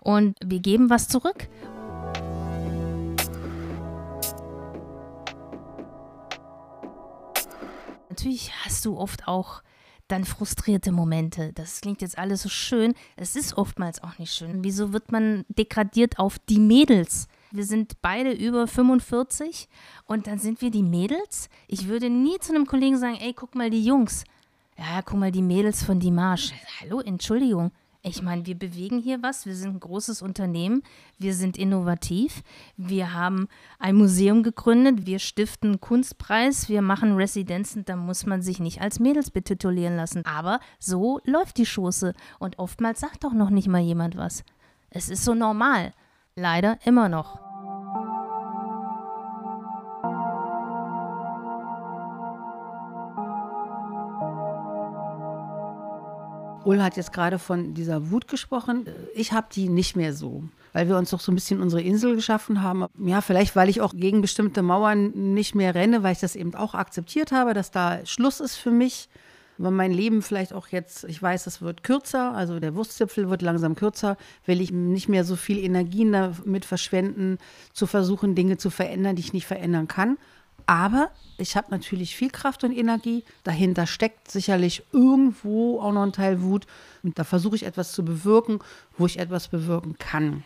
[0.00, 1.48] und wir geben was zurück.
[8.14, 9.60] Natürlich hast du oft auch
[10.06, 11.52] dann frustrierte Momente.
[11.52, 12.94] Das klingt jetzt alles so schön.
[13.16, 14.62] Es ist oftmals auch nicht schön.
[14.62, 17.26] Wieso wird man degradiert auf die Mädels?
[17.50, 19.68] Wir sind beide über 45
[20.04, 21.48] und dann sind wir die Mädels.
[21.66, 24.22] Ich würde nie zu einem Kollegen sagen, ey, guck mal die Jungs.
[24.78, 26.52] Ja, guck mal die Mädels von Dimash.
[26.80, 27.72] Hallo, Entschuldigung.
[28.06, 29.46] Ich meine, wir bewegen hier was.
[29.46, 30.82] Wir sind ein großes Unternehmen.
[31.18, 32.42] Wir sind innovativ.
[32.76, 33.48] Wir haben
[33.78, 35.06] ein Museum gegründet.
[35.06, 36.68] Wir stiften einen Kunstpreis.
[36.68, 37.86] Wir machen Residenzen.
[37.86, 40.22] Da muss man sich nicht als Mädels betitulieren lassen.
[40.26, 42.12] Aber so läuft die Schoße.
[42.38, 44.44] Und oftmals sagt doch noch nicht mal jemand was.
[44.90, 45.94] Es ist so normal.
[46.36, 47.53] Leider immer noch.
[56.66, 58.86] Ull hat jetzt gerade von dieser Wut gesprochen.
[59.14, 62.16] Ich habe die nicht mehr so, weil wir uns doch so ein bisschen unsere Insel
[62.16, 62.86] geschaffen haben.
[62.98, 66.54] Ja, vielleicht, weil ich auch gegen bestimmte Mauern nicht mehr renne, weil ich das eben
[66.54, 69.08] auch akzeptiert habe, dass da Schluss ist für mich.
[69.56, 73.40] Weil mein Leben vielleicht auch jetzt, ich weiß, es wird kürzer, also der Wurstzipfel wird
[73.40, 77.38] langsam kürzer, will ich nicht mehr so viel Energien damit verschwenden,
[77.72, 80.18] zu versuchen, Dinge zu verändern, die ich nicht verändern kann.
[80.66, 83.24] Aber ich habe natürlich viel Kraft und Energie.
[83.42, 86.66] Dahinter steckt sicherlich irgendwo auch noch ein Teil Wut.
[87.02, 88.60] Und da versuche ich etwas zu bewirken,
[88.96, 90.44] wo ich etwas bewirken kann.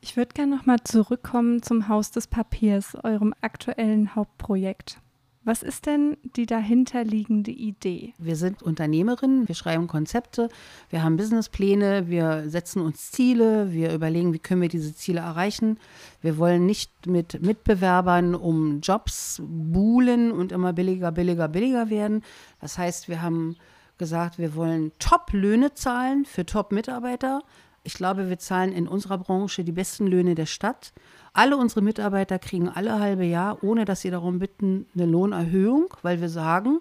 [0.00, 4.98] Ich würde gerne nochmal zurückkommen zum Haus des Papiers, eurem aktuellen Hauptprojekt.
[5.46, 8.14] Was ist denn die dahinterliegende Idee?
[8.16, 10.48] Wir sind Unternehmerinnen, wir schreiben Konzepte,
[10.88, 15.78] wir haben Businesspläne, wir setzen uns Ziele, wir überlegen, wie können wir diese Ziele erreichen.
[16.22, 22.22] Wir wollen nicht mit Mitbewerbern um Jobs buhlen und immer billiger, billiger, billiger werden.
[22.62, 23.56] Das heißt, wir haben
[23.98, 27.42] gesagt, wir wollen Top-Löhne zahlen für Top-Mitarbeiter.
[27.82, 30.94] Ich glaube, wir zahlen in unserer Branche die besten Löhne der Stadt.
[31.36, 36.20] Alle unsere Mitarbeiter kriegen alle halbe Jahr, ohne dass sie darum bitten, eine Lohnerhöhung, weil
[36.20, 36.78] wir sagen,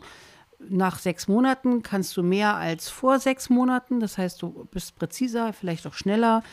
[0.60, 4.00] nach sechs Monaten kannst du mehr als vor sechs Monaten.
[4.00, 6.44] Das heißt, du bist präziser, vielleicht auch schneller.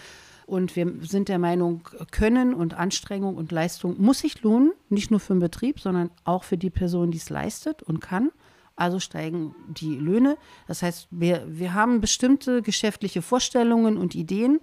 [0.47, 5.21] Und wir sind der Meinung, Können und Anstrengung und Leistung muss sich lohnen, nicht nur
[5.21, 8.31] für den Betrieb, sondern auch für die Person, die es leistet und kann.
[8.77, 10.39] Also steigen die Löhne.
[10.67, 14.59] Das heißt, wir, wir haben bestimmte geschäftliche Vorstellungen und Ideen.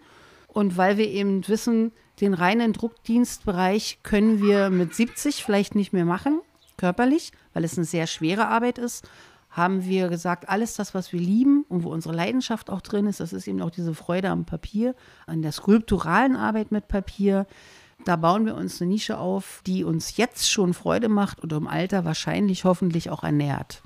[0.48, 6.06] Und weil wir eben wissen, den reinen Druckdienstbereich können wir mit 70 vielleicht nicht mehr
[6.06, 6.42] machen,
[6.78, 9.08] körperlich, weil es eine sehr schwere Arbeit ist.
[9.50, 13.20] Haben wir gesagt, alles das, was wir lieben und wo unsere Leidenschaft auch drin ist,
[13.20, 14.96] das ist eben auch diese Freude am Papier,
[15.26, 17.48] an der skulpturalen Arbeit mit Papier.
[18.06, 21.68] Da bauen wir uns eine Nische auf, die uns jetzt schon Freude macht und im
[21.68, 23.82] Alter wahrscheinlich hoffentlich auch ernährt.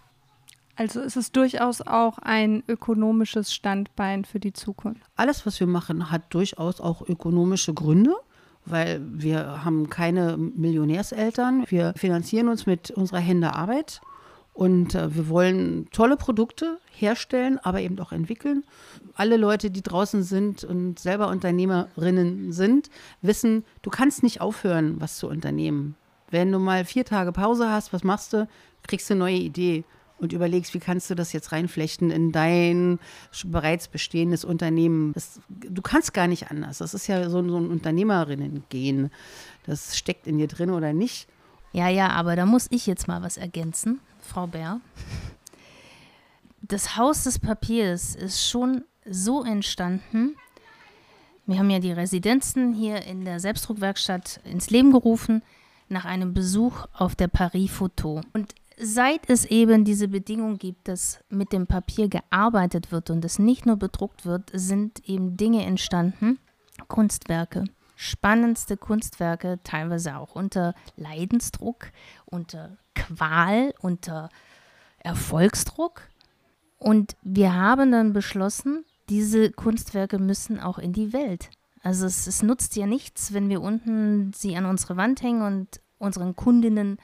[0.82, 5.04] Also ist es durchaus auch ein ökonomisches Standbein für die Zukunft.
[5.16, 8.16] Alles, was wir machen, hat durchaus auch ökonomische Gründe,
[8.66, 11.66] weil wir haben keine Millionärseltern.
[11.68, 14.02] Wir finanzieren uns mit unserer Hände Arbeit
[14.54, 18.64] und äh, wir wollen tolle Produkte herstellen, aber eben auch entwickeln.
[19.14, 22.90] Alle Leute, die draußen sind und selber Unternehmerinnen sind,
[23.22, 25.96] wissen, du kannst nicht aufhören, was zu unternehmen.
[26.32, 28.48] Wenn du mal vier Tage Pause hast, was machst du?
[28.82, 29.84] Kriegst du eine neue Idee
[30.22, 33.00] und überlegst, wie kannst du das jetzt reinflechten in dein
[33.46, 35.14] bereits bestehendes Unternehmen.
[35.14, 36.78] Das, du kannst gar nicht anders.
[36.78, 39.10] Das ist ja so, so ein Unternehmerinnen-Gen.
[39.66, 41.28] Das steckt in dir drin oder nicht.
[41.74, 44.80] Ja, ja, aber da muss ich jetzt mal was ergänzen, Frau Bär.
[46.62, 50.36] Das Haus des Papiers ist schon so entstanden.
[51.48, 55.42] Wir haben ja die Residenzen hier in der Selbstdruckwerkstatt ins Leben gerufen
[55.90, 58.22] nach einem Besuch auf der Paris Photo.
[58.34, 63.38] Und seit es eben diese Bedingung gibt, dass mit dem Papier gearbeitet wird und es
[63.38, 66.40] nicht nur bedruckt wird, sind eben Dinge entstanden,
[66.88, 67.66] Kunstwerke,
[67.96, 71.92] spannendste Kunstwerke, teilweise auch unter Leidensdruck,
[72.26, 74.30] unter Qual, unter
[75.00, 76.02] Erfolgsdruck.
[76.80, 81.52] Und wir haben dann beschlossen, diese Kunstwerke müssen auch in die Welt.
[81.84, 85.82] Also es, es nutzt ja nichts, wenn wir unten sie an unsere Wand hängen und
[86.00, 86.98] unseren Kundinnen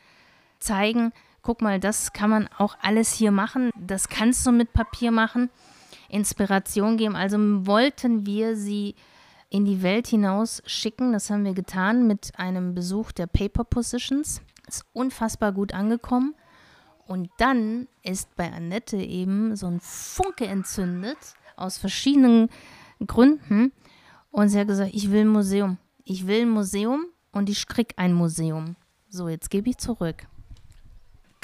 [0.59, 1.11] zeigen,
[1.47, 5.49] guck mal, das kann man auch alles hier machen, das kannst du mit Papier machen,
[6.09, 7.15] Inspiration geben.
[7.15, 8.95] Also wollten wir sie
[9.49, 11.13] in die Welt hinaus schicken.
[11.13, 14.41] Das haben wir getan mit einem Besuch der Paper Positions.
[14.67, 16.35] Ist unfassbar gut angekommen.
[17.05, 21.17] Und dann ist bei Annette eben so ein Funke entzündet
[21.55, 22.49] aus verschiedenen
[23.05, 23.71] Gründen.
[24.31, 25.77] Und sie hat gesagt, ich will ein Museum.
[26.03, 28.75] Ich will ein Museum und ich krieg ein Museum.
[29.07, 30.27] So, jetzt gebe ich zurück.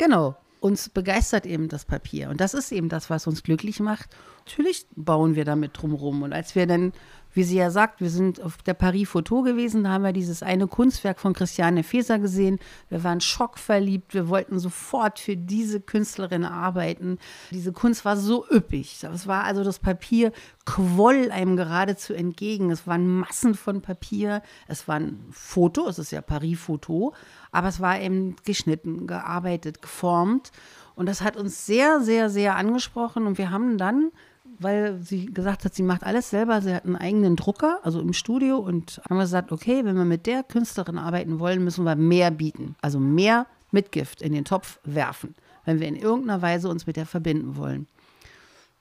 [0.03, 0.35] Genau.
[0.59, 2.29] Uns begeistert eben das Papier.
[2.29, 4.09] Und das ist eben das, was uns glücklich macht.
[4.45, 6.23] Natürlich bauen wir damit drumherum.
[6.23, 6.91] Und als wir dann
[7.33, 10.43] wie sie ja sagt, wir sind auf der Paris Photo gewesen, da haben wir dieses
[10.43, 12.59] eine Kunstwerk von Christiane Feser gesehen.
[12.89, 17.17] Wir waren schockverliebt, wir wollten sofort für diese Künstlerin arbeiten.
[17.51, 19.03] Diese Kunst war so üppig.
[19.03, 20.31] Es war also das Papier
[20.65, 22.69] quoll einem geradezu entgegen.
[22.71, 27.13] Es waren Massen von Papier, es war ein Foto, es ist ja Paris Photo,
[27.51, 30.51] aber es war eben geschnitten, gearbeitet, geformt.
[30.95, 33.25] Und das hat uns sehr, sehr, sehr angesprochen.
[33.25, 34.11] Und wir haben dann
[34.59, 36.61] weil sie gesagt hat, sie macht alles selber.
[36.61, 40.25] Sie hat einen eigenen Drucker, also im Studio, und haben gesagt, okay, wenn wir mit
[40.25, 42.75] der Künstlerin arbeiten wollen, müssen wir mehr bieten.
[42.81, 45.35] Also mehr Mitgift in den Topf werfen,
[45.65, 47.87] wenn wir in irgendeiner Weise uns mit der verbinden wollen.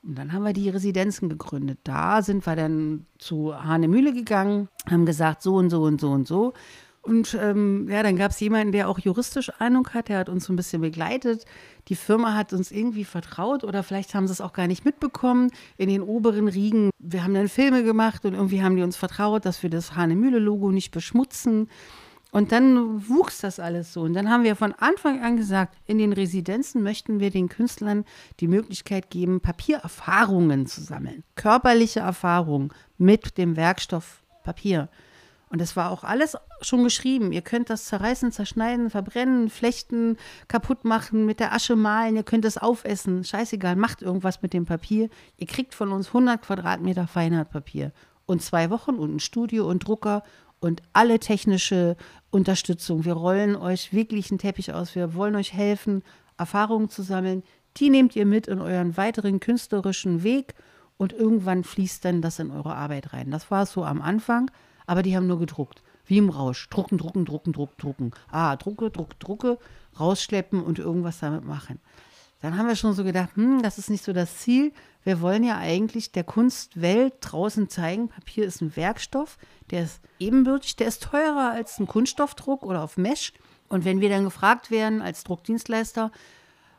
[0.02, 1.78] Und dann haben wir die Residenzen gegründet.
[1.84, 6.26] Da sind wir dann zu Hahnemühle gegangen, haben gesagt, so und so und so und
[6.26, 6.52] so.
[7.02, 10.44] Und ähm, ja, dann gab es jemanden, der auch juristisch Ahnung hat, der hat uns
[10.44, 11.44] so ein bisschen begleitet.
[11.88, 15.50] Die Firma hat uns irgendwie vertraut oder vielleicht haben sie es auch gar nicht mitbekommen
[15.76, 16.90] in den oberen Riegen.
[17.00, 20.70] Wir haben dann Filme gemacht und irgendwie haben die uns vertraut, dass wir das Hahnemühle-Logo
[20.70, 21.68] nicht beschmutzen.
[22.30, 24.02] Und dann wuchs das alles so.
[24.02, 28.04] Und dann haben wir von Anfang an gesagt, in den Residenzen möchten wir den Künstlern
[28.38, 31.24] die Möglichkeit geben, Papiererfahrungen zu sammeln.
[31.34, 34.88] Körperliche Erfahrungen mit dem Werkstoff Papier.
[35.52, 37.30] Und das war auch alles schon geschrieben.
[37.30, 40.16] Ihr könnt das zerreißen, zerschneiden, verbrennen, flechten,
[40.48, 42.16] kaputt machen, mit der Asche malen.
[42.16, 43.22] Ihr könnt es aufessen.
[43.22, 45.10] Scheißegal, macht irgendwas mit dem Papier.
[45.36, 47.92] Ihr kriegt von uns 100 Quadratmeter Feinheitpapier
[48.24, 50.22] und zwei Wochen und ein Studio und Drucker
[50.58, 51.98] und alle technische
[52.30, 53.04] Unterstützung.
[53.04, 54.94] Wir rollen euch wirklich einen Teppich aus.
[54.94, 56.02] Wir wollen euch helfen,
[56.38, 57.42] Erfahrungen zu sammeln.
[57.76, 60.54] Die nehmt ihr mit in euren weiteren künstlerischen Weg
[60.96, 63.30] und irgendwann fließt dann das in eure Arbeit rein.
[63.30, 64.50] Das war es so am Anfang,
[64.86, 65.82] aber die haben nur gedruckt.
[66.04, 66.68] Wie im Rausch.
[66.68, 68.10] Drucken, drucken, drucken, drucken, drucken.
[68.30, 69.58] Ah, drucke, drucke, drucke,
[69.98, 71.80] rausschleppen und irgendwas damit machen.
[72.40, 74.72] Dann haben wir schon so gedacht, hm, das ist nicht so das Ziel.
[75.04, 79.38] Wir wollen ja eigentlich der Kunstwelt draußen zeigen, Papier ist ein Werkstoff,
[79.70, 83.32] der ist ebenbürtig, der ist teurer als ein Kunststoffdruck oder auf Mesh.
[83.68, 86.10] Und wenn wir dann gefragt werden als Druckdienstleister,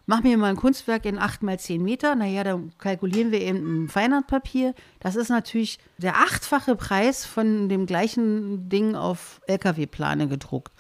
[0.06, 3.86] mach mir mal ein Kunstwerk in 8 mal 10 Meter, naja, dann kalkulieren wir eben
[3.86, 4.74] ein Feinartpapier.
[5.00, 10.74] Das ist natürlich der achtfache Preis von dem gleichen Ding auf LKW-Plane gedruckt.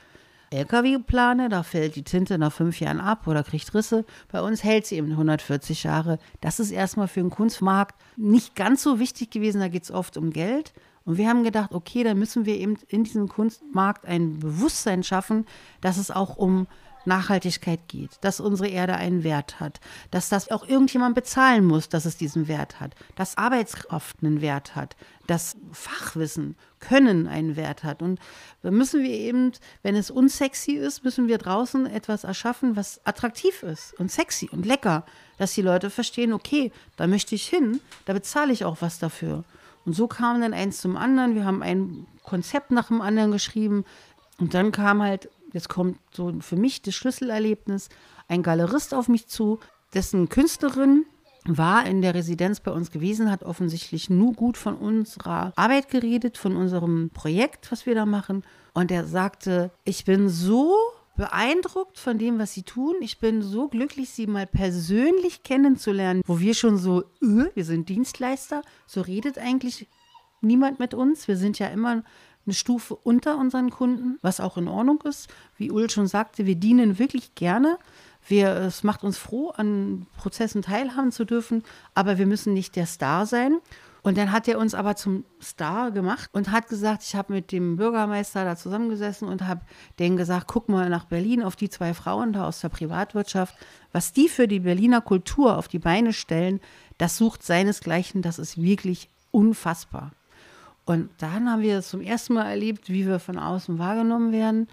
[0.54, 4.06] LKW-Plane, da fällt die Tinte nach fünf Jahren ab oder kriegt Risse.
[4.32, 6.20] Bei uns hält sie eben 140 Jahre.
[6.42, 9.62] Das ist erstmal für den Kunstmarkt nicht ganz so wichtig gewesen.
[9.62, 10.74] Da geht es oft um Geld.
[11.06, 15.46] Und wir haben gedacht, okay, dann müssen wir eben in diesem Kunstmarkt ein Bewusstsein schaffen,
[15.82, 16.68] dass es auch um
[17.06, 19.80] Nachhaltigkeit geht, dass unsere Erde einen Wert hat,
[20.12, 24.76] dass das auch irgendjemand bezahlen muss, dass es diesen Wert hat, dass Arbeitskraft einen Wert
[24.76, 24.96] hat,
[25.28, 28.02] dass Fachwissen, Können einen Wert hat.
[28.02, 28.20] Und
[28.62, 33.64] da müssen wir eben, wenn es unsexy ist, müssen wir draußen etwas erschaffen, was attraktiv
[33.64, 35.06] ist und sexy und lecker,
[35.38, 39.46] dass die Leute verstehen, okay, da möchte ich hin, da bezahle ich auch was dafür.
[39.86, 41.36] Und so kam dann eins zum anderen.
[41.36, 43.86] Wir haben ein Konzept nach dem anderen geschrieben.
[44.40, 47.90] Und dann kam halt Jetzt kommt so für mich das Schlüsselerlebnis.
[48.28, 49.60] Ein Galerist auf mich zu,
[49.94, 51.06] dessen Künstlerin
[51.46, 56.38] war in der Residenz bei uns gewesen, hat offensichtlich nur gut von unserer Arbeit geredet,
[56.38, 58.44] von unserem Projekt, was wir da machen.
[58.74, 60.74] Und er sagte, ich bin so
[61.16, 62.96] beeindruckt von dem, was sie tun.
[63.02, 67.90] Ich bin so glücklich, sie mal persönlich kennenzulernen, wo wir schon so, öh, wir sind
[67.90, 69.88] Dienstleister, so redet eigentlich
[70.42, 71.28] niemand mit uns.
[71.28, 72.04] Wir sind ja immer
[72.46, 75.30] eine Stufe unter unseren Kunden, was auch in Ordnung ist.
[75.58, 77.78] Wie Ul schon sagte, wir dienen wirklich gerne.
[78.28, 81.64] Wir, es macht uns froh, an Prozessen teilhaben zu dürfen,
[81.94, 83.60] aber wir müssen nicht der Star sein.
[84.04, 87.54] Und dann hat er uns aber zum Star gemacht und hat gesagt, ich habe mit
[87.54, 89.62] dem Bürgermeister da zusammengesessen und habe
[89.98, 93.56] denen gesagt, guck mal nach Berlin auf die zwei Frauen da aus der Privatwirtschaft,
[93.94, 96.60] was die für die Berliner Kultur auf die Beine stellen,
[96.98, 100.12] das sucht seinesgleichen, das ist wirklich unfassbar.
[100.86, 104.68] Und dann haben wir zum ersten Mal erlebt, wie wir von außen wahrgenommen werden.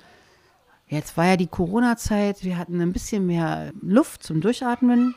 [0.89, 5.15] Jetzt war ja die Corona-Zeit, wir hatten ein bisschen mehr Luft zum Durchatmen.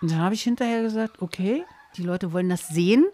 [0.00, 1.64] Und dann habe ich hinterher gesagt, okay,
[1.96, 3.04] die Leute wollen das sehen,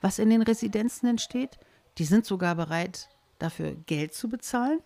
[0.00, 1.58] was in den Residenzen entsteht.
[1.98, 3.08] Die sind sogar bereit,
[3.40, 4.78] dafür Geld zu bezahlen.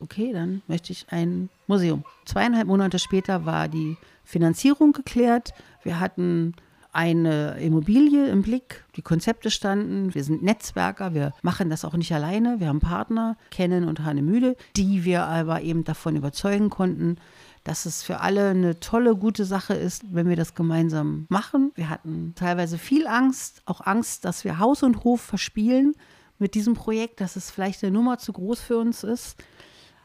[0.00, 2.04] Okay, dann möchte ich ein Museum.
[2.24, 5.52] Zweieinhalb Monate später war die Finanzierung geklärt.
[5.82, 6.54] Wir hatten
[6.92, 10.14] eine Immobilie im Blick, die Konzepte standen.
[10.14, 12.60] Wir sind Netzwerker, wir machen das auch nicht alleine.
[12.60, 17.16] Wir haben Partner, Kennen und Hanemüde, die wir aber eben davon überzeugen konnten,
[17.64, 21.72] dass es für alle eine tolle, gute Sache ist, wenn wir das gemeinsam machen.
[21.76, 25.94] Wir hatten teilweise viel Angst, auch Angst, dass wir Haus und Hof verspielen
[26.38, 29.36] mit diesem Projekt, dass es vielleicht eine Nummer zu groß für uns ist.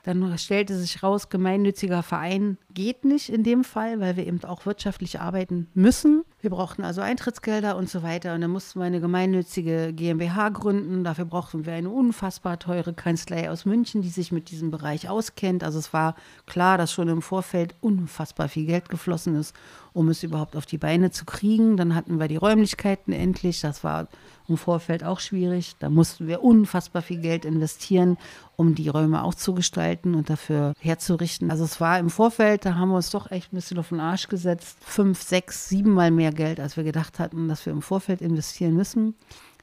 [0.08, 4.66] Dann stellte sich raus, gemeinnütziger Verein geht nicht in dem Fall, weil wir eben auch
[4.66, 6.24] wirtschaftlich arbeiten müssen.
[6.40, 8.34] Wir brauchten also Eintrittsgelder und so weiter.
[8.34, 11.04] Und dann mussten wir eine gemeinnützige GmbH gründen.
[11.04, 15.62] Dafür brauchten wir eine unfassbar teure Kanzlei aus München, die sich mit diesem Bereich auskennt.
[15.62, 19.54] Also es war klar, dass schon im Vorfeld unfassbar viel Geld geflossen ist,
[19.92, 21.76] um es überhaupt auf die Beine zu kriegen.
[21.76, 23.60] Dann hatten wir die Räumlichkeiten endlich.
[23.60, 24.08] Das war
[24.48, 25.76] im Vorfeld auch schwierig.
[25.80, 28.18] Da mussten wir unfassbar viel Geld investieren,
[28.56, 31.52] um die Räume auch zu gestalten und dafür herzurichten.
[31.52, 34.00] Also es war im Vorfeld, da haben wir uns doch echt ein bisschen auf den
[34.00, 34.78] Arsch gesetzt.
[34.82, 38.76] Fünf, sechs, sieben Mal mehr Geld, als wir gedacht hatten, dass wir im Vorfeld investieren
[38.76, 39.16] müssen.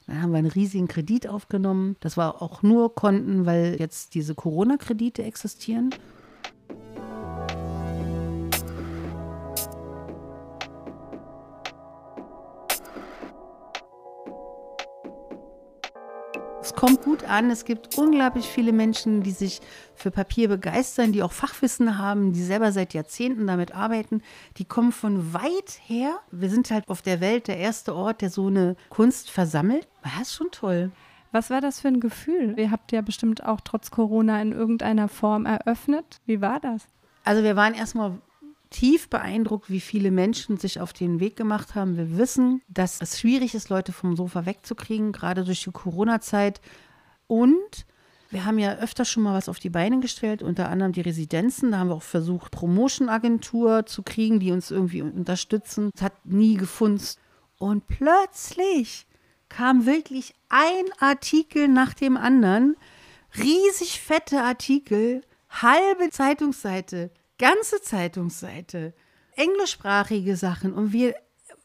[0.06, 1.96] Dann haben wir einen riesigen Kredit aufgenommen.
[2.00, 5.90] Das war auch nur Konten, weil jetzt diese Corona-Kredite existieren.
[16.74, 17.50] Es kommt gut an.
[17.50, 19.60] Es gibt unglaublich viele Menschen, die sich
[19.94, 24.22] für Papier begeistern, die auch Fachwissen haben, die selber seit Jahrzehnten damit arbeiten.
[24.56, 26.18] Die kommen von weit her.
[26.32, 29.86] Wir sind halt auf der Welt der erste Ort, der so eine Kunst versammelt.
[30.02, 30.90] Das ist schon toll.
[31.30, 32.58] Was war das für ein Gefühl?
[32.58, 36.20] Ihr habt ja bestimmt auch trotz Corona in irgendeiner Form eröffnet.
[36.26, 36.88] Wie war das?
[37.22, 38.18] Also wir waren erstmal
[38.74, 41.96] tief beeindruckt, wie viele Menschen sich auf den Weg gemacht haben.
[41.96, 46.60] Wir wissen, dass es schwierig ist, Leute vom Sofa wegzukriegen, gerade durch die Corona-Zeit.
[47.28, 47.86] Und
[48.30, 51.70] wir haben ja öfter schon mal was auf die Beine gestellt, unter anderem die Residenzen.
[51.70, 55.90] Da haben wir auch versucht, Promotion-Agentur zu kriegen, die uns irgendwie unterstützen.
[55.94, 57.20] Es hat nie gefunzt.
[57.58, 59.06] Und plötzlich
[59.48, 62.74] kam wirklich ein Artikel nach dem anderen,
[63.38, 67.12] riesig fette Artikel, halbe Zeitungsseite
[67.44, 68.94] ganze Zeitungsseite
[69.36, 71.14] englischsprachige Sachen und wir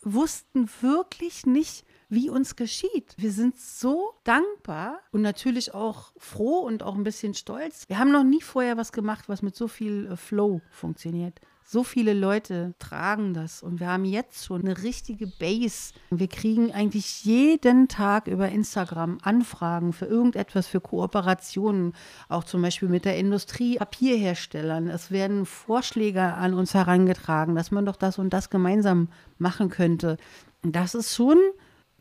[0.02, 3.16] wussten wirklich nicht, wie uns geschieht.
[3.16, 7.88] Wir sind so dankbar und natürlich auch froh und auch ein bisschen stolz.
[7.88, 11.40] Wir haben noch nie vorher was gemacht, was mit so viel äh, Flow funktioniert.
[11.72, 15.94] So viele Leute tragen das und wir haben jetzt schon eine richtige Base.
[16.10, 21.94] Wir kriegen eigentlich jeden Tag über Instagram Anfragen für irgendetwas, für Kooperationen,
[22.28, 24.88] auch zum Beispiel mit der Industrie, Papierherstellern.
[24.88, 30.18] Es werden Vorschläge an uns herangetragen, dass man doch das und das gemeinsam machen könnte.
[30.64, 31.38] Das ist schon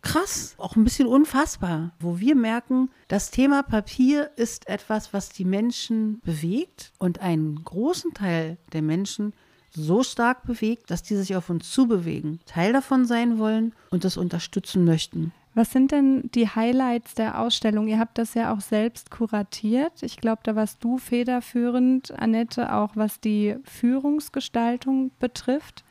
[0.01, 5.45] krass, auch ein bisschen unfassbar, wo wir merken, das Thema Papier ist etwas, was die
[5.45, 9.35] Menschen bewegt und einen großen Teil der Menschen
[9.71, 14.17] so stark bewegt, dass die sich auf uns zubewegen, Teil davon sein wollen und das
[14.17, 15.33] unterstützen möchten.
[15.55, 17.89] Was sind denn die Highlights der Ausstellung?
[17.89, 20.03] Ihr habt das ja auch selbst kuratiert.
[20.03, 25.83] Ich glaube, da warst du federführend, Annette, auch was die Führungsgestaltung betrifft.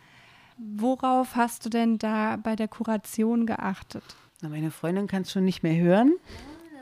[0.58, 4.04] Worauf hast du denn da bei der Kuration geachtet?
[4.42, 6.14] Na, meine Freundin kann es schon nicht mehr hören.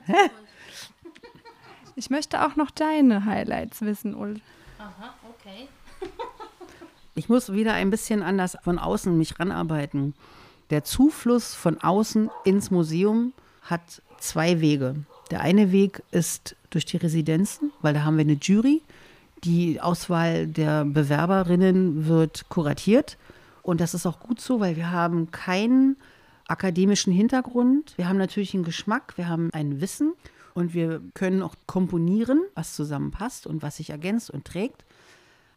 [1.96, 4.42] ich möchte auch noch deine Highlights wissen, Ul.
[4.78, 5.68] Aha, okay.
[7.18, 10.14] Ich muss wieder ein bisschen anders von außen mich ranarbeiten.
[10.70, 14.96] Der Zufluss von außen ins Museum hat zwei Wege.
[15.32, 18.82] Der eine Weg ist durch die Residenzen, weil da haben wir eine Jury.
[19.46, 23.18] Die Auswahl der Bewerberinnen wird kuratiert.
[23.64, 25.96] Und das ist auch gut so, weil wir haben keinen
[26.50, 27.94] akademischen Hintergrund.
[27.96, 30.14] Wir haben natürlich einen Geschmack, wir haben ein Wissen
[30.54, 34.84] und wir können auch komponieren, was zusammenpasst und was sich ergänzt und trägt.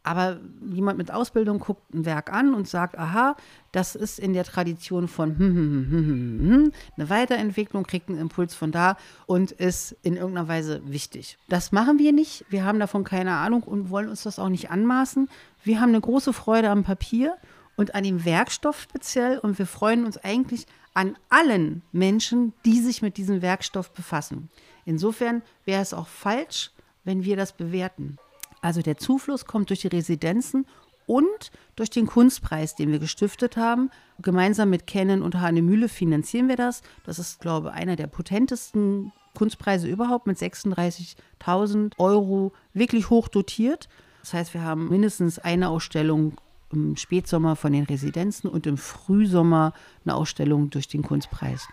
[0.03, 0.39] Aber
[0.71, 3.35] jemand mit Ausbildung guckt ein Werk an und sagt, aha,
[3.71, 8.71] das ist in der Tradition von hm, hm, hm, eine Weiterentwicklung, kriegt einen Impuls von
[8.71, 11.37] da und ist in irgendeiner Weise wichtig.
[11.49, 12.45] Das machen wir nicht.
[12.49, 15.29] Wir haben davon keine Ahnung und wollen uns das auch nicht anmaßen.
[15.63, 17.35] Wir haben eine große Freude am Papier
[17.75, 23.01] und an dem Werkstoff speziell und wir freuen uns eigentlich an allen Menschen, die sich
[23.01, 24.49] mit diesem Werkstoff befassen.
[24.85, 26.71] Insofern wäre es auch falsch,
[27.03, 28.17] wenn wir das bewerten.
[28.61, 30.65] Also der Zufluss kommt durch die Residenzen
[31.05, 33.89] und durch den Kunstpreis, den wir gestiftet haben.
[34.21, 36.83] Gemeinsam mit Canon und Hahnemühle finanzieren wir das.
[37.03, 43.89] Das ist, glaube ich, einer der potentesten Kunstpreise überhaupt mit 36.000 Euro, wirklich hoch dotiert.
[44.21, 46.33] Das heißt, wir haben mindestens eine Ausstellung
[46.71, 49.73] im Spätsommer von den Residenzen und im Frühsommer
[50.05, 51.67] eine Ausstellung durch den Kunstpreis.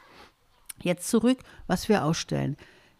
[0.82, 2.57] Jetzt zurück, was wir ausstellen.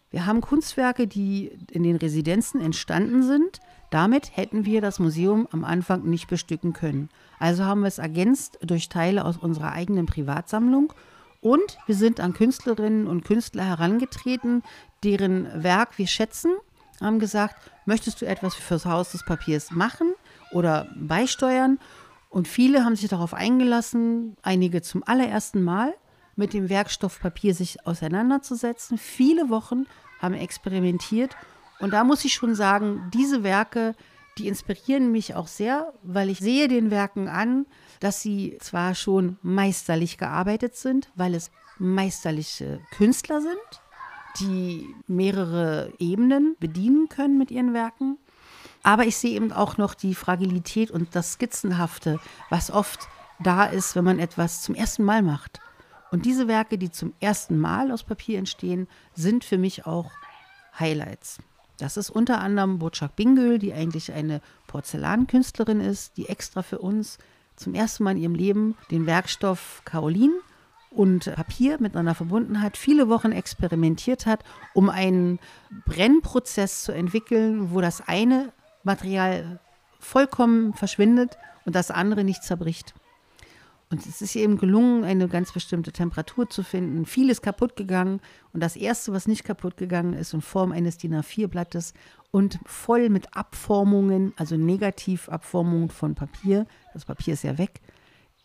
[0.09, 3.59] Wir haben Kunstwerke, die in den Residenzen entstanden sind,
[3.89, 7.09] damit hätten wir das Museum am Anfang nicht bestücken können.
[7.39, 10.93] Also haben wir es ergänzt durch Teile aus unserer eigenen Privatsammlung
[11.41, 14.63] und wir sind an Künstlerinnen und Künstler herangetreten,
[15.03, 16.51] deren Werk wir schätzen,
[16.99, 20.13] haben gesagt, möchtest du etwas fürs Haus des Papiers machen
[20.51, 21.79] oder beisteuern?
[22.29, 25.93] Und viele haben sich darauf eingelassen, einige zum allerersten Mal
[26.35, 28.97] mit dem Werkstoff Papier sich auseinanderzusetzen.
[28.97, 29.85] Viele Wochen
[30.19, 31.35] haben experimentiert
[31.79, 33.95] und da muss ich schon sagen, diese Werke,
[34.37, 37.65] die inspirieren mich auch sehr, weil ich sehe den Werken an,
[37.99, 43.81] dass sie zwar schon meisterlich gearbeitet sind, weil es meisterliche Künstler sind,
[44.39, 48.17] die mehrere Ebenen bedienen können mit ihren Werken.
[48.83, 52.19] Aber ich sehe eben auch noch die Fragilität und das Skizzenhafte,
[52.49, 53.07] was oft
[53.39, 55.59] da ist, wenn man etwas zum ersten Mal macht.
[56.11, 60.09] Und diese Werke, die zum ersten Mal aus Papier entstehen, sind für mich auch
[60.79, 61.39] Highlights.
[61.77, 67.17] Das ist unter anderem Burçak Bingöl, die eigentlich eine Porzellankünstlerin ist, die extra für uns
[67.55, 70.33] zum ersten Mal in ihrem Leben den Werkstoff Kaolin
[70.89, 75.39] und Papier miteinander verbunden hat, viele Wochen experimentiert hat, um einen
[75.85, 78.51] Brennprozess zu entwickeln, wo das eine
[78.83, 79.59] Material
[79.99, 82.93] vollkommen verschwindet und das andere nicht zerbricht.
[83.89, 87.05] Und es ist eben gelungen, eine ganz bestimmte Temperatur zu finden.
[87.05, 88.19] Vieles kaputt gegangen.
[88.51, 91.93] Und das Erste, was nicht kaputt gegangen ist, in Form eines DIN A4-Blattes
[92.31, 96.65] und voll mit Abformungen, also Negativabformungen von Papier.
[96.93, 97.79] Das Papier ist ja weg.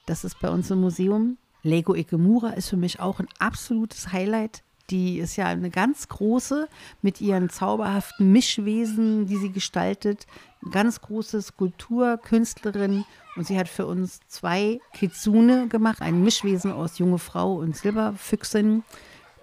[0.06, 1.38] Das ist bei uns im Museum.
[1.64, 4.62] Lego Ikemura ist für mich auch ein absolutes Highlight.
[4.90, 6.68] Die ist ja eine ganz große
[7.00, 10.26] mit ihren zauberhaften Mischwesen, die sie gestaltet.
[10.62, 13.04] Eine ganz große Skulpturkünstlerin
[13.36, 18.82] und sie hat für uns zwei Kitsune gemacht, ein Mischwesen aus junge Frau und Silberfüchsin,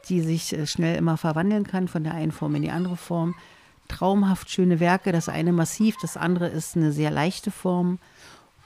[0.07, 3.35] die sich äh, schnell immer verwandeln kann von der einen Form in die andere Form.
[3.87, 7.97] Traumhaft schöne Werke, das eine massiv, das andere ist eine sehr leichte Form.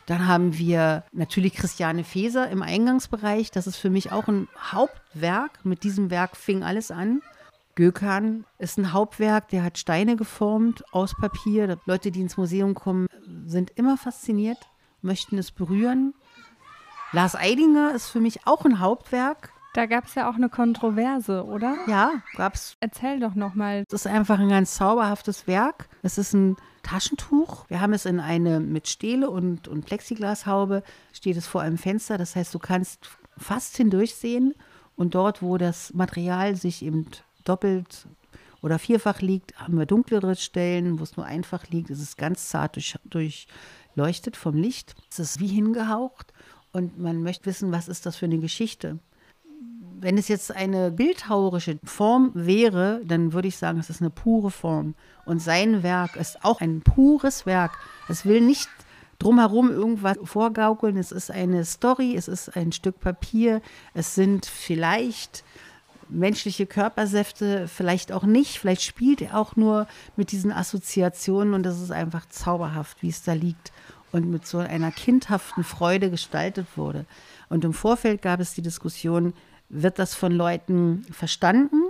[0.06, 3.52] Dann haben wir natürlich Christiane Feser im Eingangsbereich.
[3.52, 5.64] Das ist für mich auch ein Hauptwerk.
[5.64, 7.22] Mit diesem Werk fing alles an.
[7.76, 11.80] Gökhan ist ein Hauptwerk, der hat Steine geformt aus Papier.
[11.86, 13.08] Leute, die ins Museum kommen,
[13.48, 14.60] sind immer fasziniert
[15.04, 16.14] möchten es berühren.
[17.12, 19.52] Lars Eidinger ist für mich auch ein Hauptwerk.
[19.74, 21.76] Da gab es ja auch eine Kontroverse, oder?
[21.88, 22.78] Ja, gab es.
[22.80, 23.86] Erzähl doch nochmal.
[23.88, 25.90] Es ist einfach ein ganz zauberhaftes Werk.
[26.04, 27.68] Es ist ein Taschentuch.
[27.70, 32.20] Wir haben es in eine mit Stele und, und Plexiglashaube, steht es vor einem Fenster.
[32.20, 34.54] Das heißt, du kannst fast hindurchsehen.
[34.96, 37.08] Und dort, wo das Material sich eben
[37.44, 38.08] doppelt
[38.62, 41.90] oder vierfach liegt, haben wir dunklere Stellen, wo es nur einfach liegt.
[41.90, 44.96] Es ist ganz zart durch, durchleuchtet vom Licht.
[45.12, 46.32] Es ist wie hingehaucht.
[46.72, 49.00] Und man möchte wissen, was ist das für eine Geschichte?
[50.04, 54.52] Wenn es jetzt eine bildhauerische Form wäre, dann würde ich sagen, es ist eine pure
[54.52, 54.96] Form.
[55.24, 57.72] Und sein Werk ist auch ein pures Werk.
[58.10, 58.68] Es will nicht
[59.18, 60.98] drumherum irgendwas vorgaukeln.
[60.98, 63.62] Es ist eine Story, es ist ein Stück Papier,
[63.94, 65.46] es sind vielleicht
[66.10, 68.60] menschliche Körpersäfte, vielleicht auch nicht.
[68.60, 73.24] Vielleicht spielt er auch nur mit diesen Assoziationen und das ist einfach zauberhaft, wie es
[73.24, 73.72] da liegt
[74.12, 77.06] und mit so einer kindhaften Freude gestaltet wurde.
[77.48, 79.34] Und im Vorfeld gab es die Diskussion,
[79.74, 81.82] wird das von Leuten verstanden?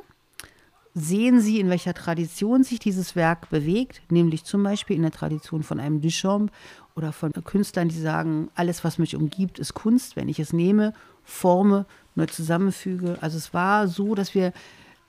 [0.96, 5.64] Sehen sie, in welcher Tradition sich dieses Werk bewegt, nämlich zum Beispiel in der Tradition
[5.64, 6.52] von einem Duchamp
[6.96, 10.94] oder von Künstlern, die sagen, alles, was mich umgibt, ist Kunst, wenn ich es nehme,
[11.24, 11.86] forme,
[12.16, 13.18] neu zusammenfüge.
[13.22, 14.54] Also es war so, dass wir,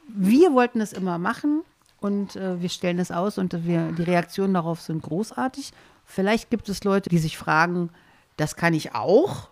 [0.08, 1.62] wir wollten es immer machen
[2.00, 5.72] und äh, wir stellen es aus und wir, die Reaktionen darauf sind großartig.
[6.06, 7.90] Vielleicht gibt es Leute, die sich fragen,
[8.36, 9.48] das kann ich auch,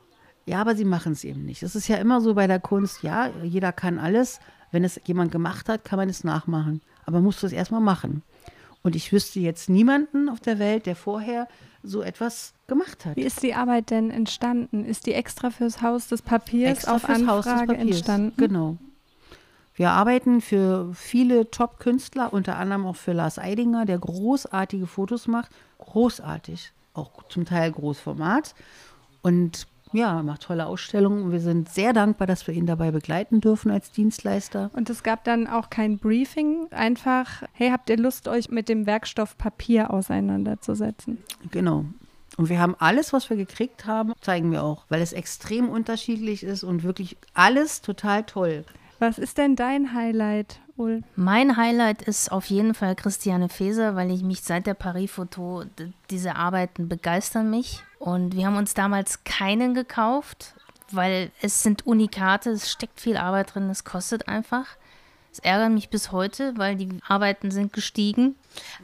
[0.46, 1.62] ja, aber sie machen es eben nicht.
[1.62, 4.40] Es ist ja immer so bei der Kunst, ja, jeder kann alles.
[4.70, 6.80] Wenn es jemand gemacht hat, kann man es nachmachen.
[7.04, 8.22] Aber man muss es erstmal machen.
[8.82, 11.46] Und ich wüsste jetzt niemanden auf der Welt, der vorher
[11.82, 13.16] so etwas gemacht hat.
[13.16, 14.84] Wie ist die Arbeit denn entstanden?
[14.84, 17.80] Ist die extra fürs Haus des Papiers extra auf Anfrage Haus des Papiers.
[17.80, 18.32] entstanden?
[18.36, 18.76] Genau.
[19.74, 25.50] Wir arbeiten für viele Top-Künstler, unter anderem auch für Lars Eidinger, der großartige Fotos macht.
[25.78, 26.72] Großartig.
[26.94, 28.54] Auch zum Teil Großformat.
[29.22, 31.32] Und ja, macht tolle Ausstellungen.
[31.32, 34.70] Wir sind sehr dankbar, dass wir ihn dabei begleiten dürfen als Dienstleister.
[34.74, 38.86] Und es gab dann auch kein Briefing, einfach, hey, habt ihr Lust, euch mit dem
[38.86, 41.18] Werkstoff Papier auseinanderzusetzen?
[41.50, 41.84] Genau.
[42.36, 46.42] Und wir haben alles, was wir gekriegt haben, zeigen wir auch, weil es extrem unterschiedlich
[46.42, 48.64] ist und wirklich alles total toll.
[48.98, 51.02] Was ist denn dein Highlight, Ul?
[51.16, 55.64] Mein Highlight ist auf jeden Fall Christiane Feser, weil ich mich seit der Paris-Foto,
[56.08, 57.82] diese Arbeiten begeistern mich.
[58.02, 60.54] Und wir haben uns damals keinen gekauft,
[60.90, 64.66] weil es sind Unikate, es steckt viel Arbeit drin, es kostet einfach.
[65.30, 68.34] Es ärgert mich bis heute, weil die Arbeiten sind gestiegen.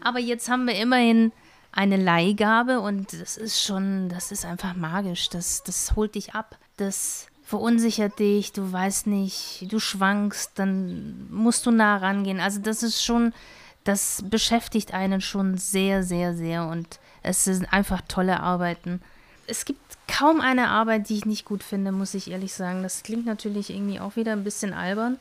[0.01, 1.33] Aber jetzt haben wir immerhin
[1.73, 5.31] eine Leihgabe und das ist schon, das ist einfach magisch.
[5.31, 6.57] Das, das holt dich ab.
[6.77, 12.39] Das verunsichert dich, du weißt nicht, du schwankst, dann musst du nah rangehen.
[12.39, 13.35] Also das ist schon,
[13.83, 19.03] das beschäftigt einen schon sehr, sehr, sehr und es sind einfach tolle Arbeiten.
[19.47, 22.83] Es gibt kaum eine Arbeit, die ich nicht gut finde, muss ich ehrlich sagen.
[22.83, 25.19] Das klingt natürlich irgendwie auch wieder ein bisschen albern,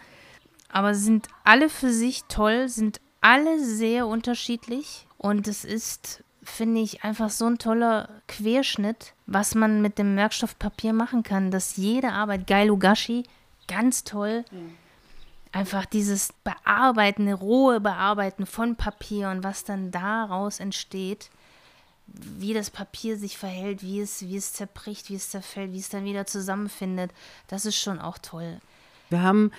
[0.70, 7.04] aber sind alle für sich toll, sind alle sehr unterschiedlich und es ist finde ich
[7.04, 12.48] einfach so ein toller Querschnitt, was man mit dem Werkstoffpapier machen kann, dass jede Arbeit,
[12.48, 13.24] Geil Ugashi,
[13.68, 14.74] ganz toll, mhm.
[15.52, 21.30] einfach dieses Bearbeiten, rohe Bearbeiten von Papier und was dann daraus entsteht,
[22.08, 25.90] wie das Papier sich verhält, wie es, wie es zerbricht, wie es zerfällt, wie es
[25.90, 27.12] dann wieder zusammenfindet,
[27.48, 28.60] das ist schon auch toll.
[29.10, 29.52] Wir haben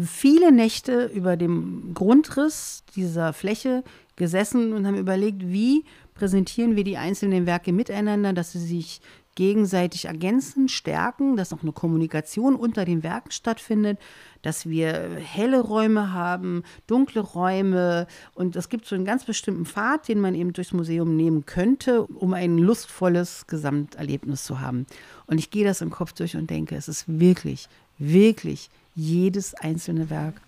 [0.00, 3.82] viele Nächte über dem Grundriss dieser Fläche
[4.16, 5.84] gesessen und haben überlegt, wie
[6.14, 9.00] präsentieren wir die einzelnen Werke miteinander, dass sie sich
[9.34, 13.98] gegenseitig ergänzen, stärken, dass auch eine Kommunikation unter den Werken stattfindet,
[14.42, 20.08] dass wir helle Räume haben, dunkle Räume und es gibt so einen ganz bestimmten Pfad,
[20.08, 24.86] den man eben durchs Museum nehmen könnte, um ein lustvolles Gesamterlebnis zu haben.
[25.26, 27.68] Und ich gehe das im Kopf durch und denke, es ist wirklich,
[27.98, 30.40] wirklich jedes einzelne Werk.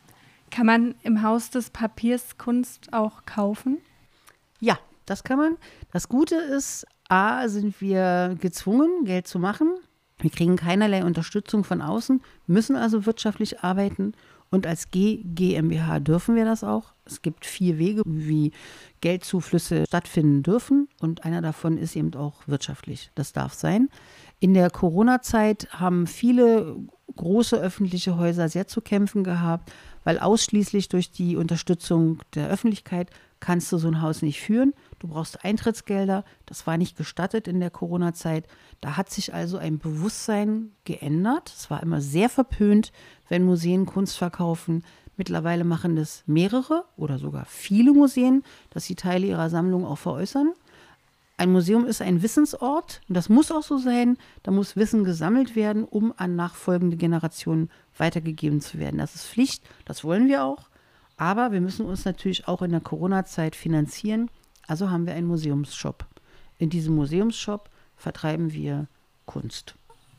[0.51, 3.79] Kann man im Haus des Papiers Kunst auch kaufen?
[4.61, 5.57] Ja, das kann man.
[5.93, 9.75] Das Gute ist, A, sind wir gezwungen, Geld zu machen.
[10.19, 14.15] Wir kriegen keinerlei Unterstützung von außen, müssen also wirtschaftlich arbeiten.
[14.51, 16.95] Und als G GmbH dürfen wir das auch.
[17.05, 18.53] Es gibt vier Wege, wie
[19.01, 20.89] Geldzuflüsse stattfinden dürfen.
[21.01, 23.11] Und einer davon ist eben auch wirtschaftlich.
[23.17, 23.89] Das darf sein.
[24.39, 26.77] In der Corona-Zeit haben viele
[27.17, 29.73] große öffentliche Häuser sehr zu kämpfen gehabt,
[30.05, 33.11] weil ausschließlich durch die Unterstützung der Öffentlichkeit
[33.41, 34.73] kannst du so ein Haus nicht führen.
[35.05, 36.25] Du brauchst Eintrittsgelder.
[36.47, 38.49] Das war nicht gestattet in der Corona-Zeit.
[38.81, 41.53] Da hat sich also ein Bewusstsein geändert.
[41.55, 42.91] Es war immer sehr verpönt,
[43.29, 44.83] wenn Museen Kunst verkaufen.
[45.19, 50.55] Mittlerweile machen das mehrere oder sogar viele Museen, dass sie Teile ihrer Sammlung auch veräußern.
[51.37, 54.17] ein Museum ist ein Wissensort und das muss auch so sein.
[54.43, 57.69] Da muss Wissen gesammelt werden, um an nachfolgende Generationen
[57.99, 58.97] weitergegeben zu werden.
[58.97, 60.71] Das ist Pflicht, das wollen wir auch.
[61.19, 64.31] Aber wir müssen uns natürlich auch in der Corona-Zeit finanzieren.
[64.67, 66.07] Also haben wir einen Museumsshop.
[66.59, 68.87] In diesem Museumsshop vertreiben wir
[69.27, 69.75] Kunst.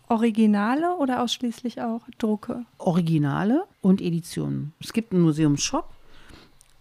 [0.08, 2.66] Originale oder ausschließlich auch Drucke?
[2.78, 4.74] Originale und Editionen.
[4.80, 5.90] Es gibt einen Museumsshop.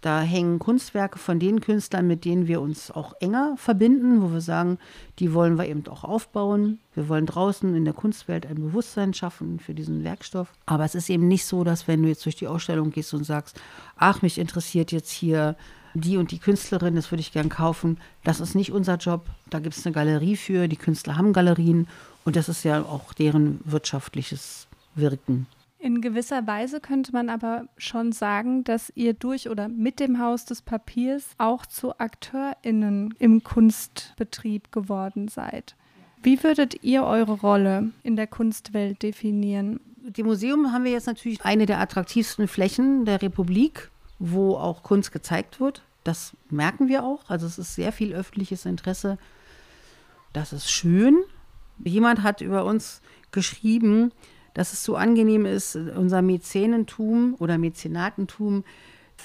[0.01, 4.41] Da hängen Kunstwerke von den Künstlern, mit denen wir uns auch enger verbinden, wo wir
[4.41, 4.77] sagen,
[5.17, 6.77] die wollen wir eben auch aufbauen.
[6.93, 10.53] Wir wollen draußen in der Kunstwelt ein Bewusstsein schaffen für diesen Werkstoff.
[10.67, 13.23] Aber es ist eben nicht so, dass wenn du jetzt durch die Ausstellung gehst und
[13.23, 13.59] sagst,
[13.95, 15.55] ach, mich interessiert jetzt hier
[16.01, 17.97] die und die Künstlerin, das würde ich gern kaufen.
[18.23, 19.25] Das ist nicht unser Job.
[19.49, 20.67] Da gibt es eine Galerie für.
[20.67, 21.87] Die Künstler haben Galerien
[22.23, 25.47] und das ist ja auch deren wirtschaftliches Wirken.
[25.77, 30.45] In gewisser Weise könnte man aber schon sagen, dass ihr durch oder mit dem Haus
[30.45, 35.75] des Papiers auch zu AkteurInnen im Kunstbetrieb geworden seid.
[36.23, 39.79] Wie würdet ihr eure Rolle in der Kunstwelt definieren?
[39.97, 45.11] Dem Museum haben wir jetzt natürlich eine der attraktivsten Flächen der Republik, wo auch Kunst
[45.11, 45.83] gezeigt wird.
[46.03, 47.29] Das merken wir auch.
[47.29, 49.17] Also es ist sehr viel öffentliches Interesse.
[50.33, 51.23] Das ist schön.
[51.83, 53.01] Jemand hat über uns
[53.31, 54.11] geschrieben,
[54.53, 58.63] dass es so angenehm ist, unser Mäzenentum oder Mäzenatentum.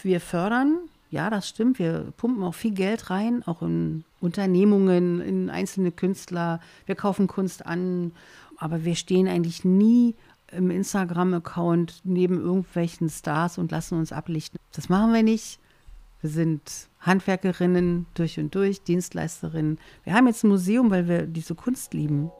[0.03, 0.79] Wir fördern,
[1.11, 6.61] ja, das stimmt, wir pumpen auch viel Geld rein, auch in Unternehmungen, in einzelne Künstler.
[6.87, 8.13] Wir kaufen Kunst an,
[8.57, 10.15] aber wir stehen eigentlich nie
[10.53, 14.59] im Instagram-Account neben irgendwelchen Stars und lassen uns ablichten.
[14.73, 15.59] Das machen wir nicht.
[16.21, 19.79] Wir sind Handwerkerinnen durch und durch, Dienstleisterinnen.
[20.05, 22.31] Wir haben jetzt ein Museum, weil wir diese Kunst lieben.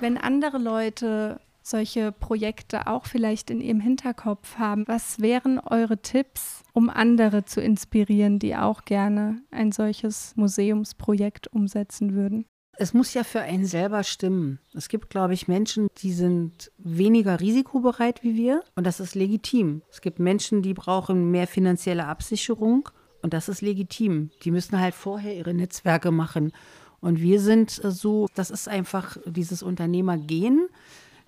[0.00, 1.40] Wenn andere Leute
[1.70, 7.60] solche Projekte auch vielleicht in ihrem Hinterkopf haben, was wären eure Tipps, um andere zu
[7.60, 12.44] inspirieren, die auch gerne ein solches Museumsprojekt umsetzen würden?
[12.76, 14.58] Es muss ja für einen selber stimmen.
[14.72, 19.82] Es gibt, glaube ich, Menschen, die sind weniger risikobereit wie wir und das ist legitim.
[19.90, 22.88] Es gibt Menschen, die brauchen mehr finanzielle Absicherung
[23.22, 24.30] und das ist legitim.
[24.44, 26.52] Die müssen halt vorher ihre Netzwerke machen
[27.00, 30.68] und wir sind äh, so, das ist einfach dieses Unternehmergehen.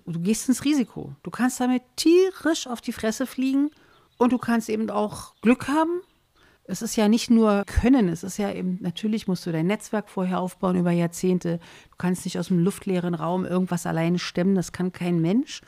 [0.06, 1.14] Du gehst ins Risiko.
[1.22, 3.70] Du kannst damit tierisch auf die Fresse fliegen
[4.18, 6.00] und du kannst eben auch Glück haben.
[6.64, 10.08] Es ist ja nicht nur Können, es ist ja eben, natürlich musst du dein Netzwerk
[10.08, 11.58] vorher aufbauen über Jahrzehnte.
[11.90, 15.60] Du kannst nicht aus dem luftleeren Raum irgendwas alleine stemmen, das kann kein Mensch.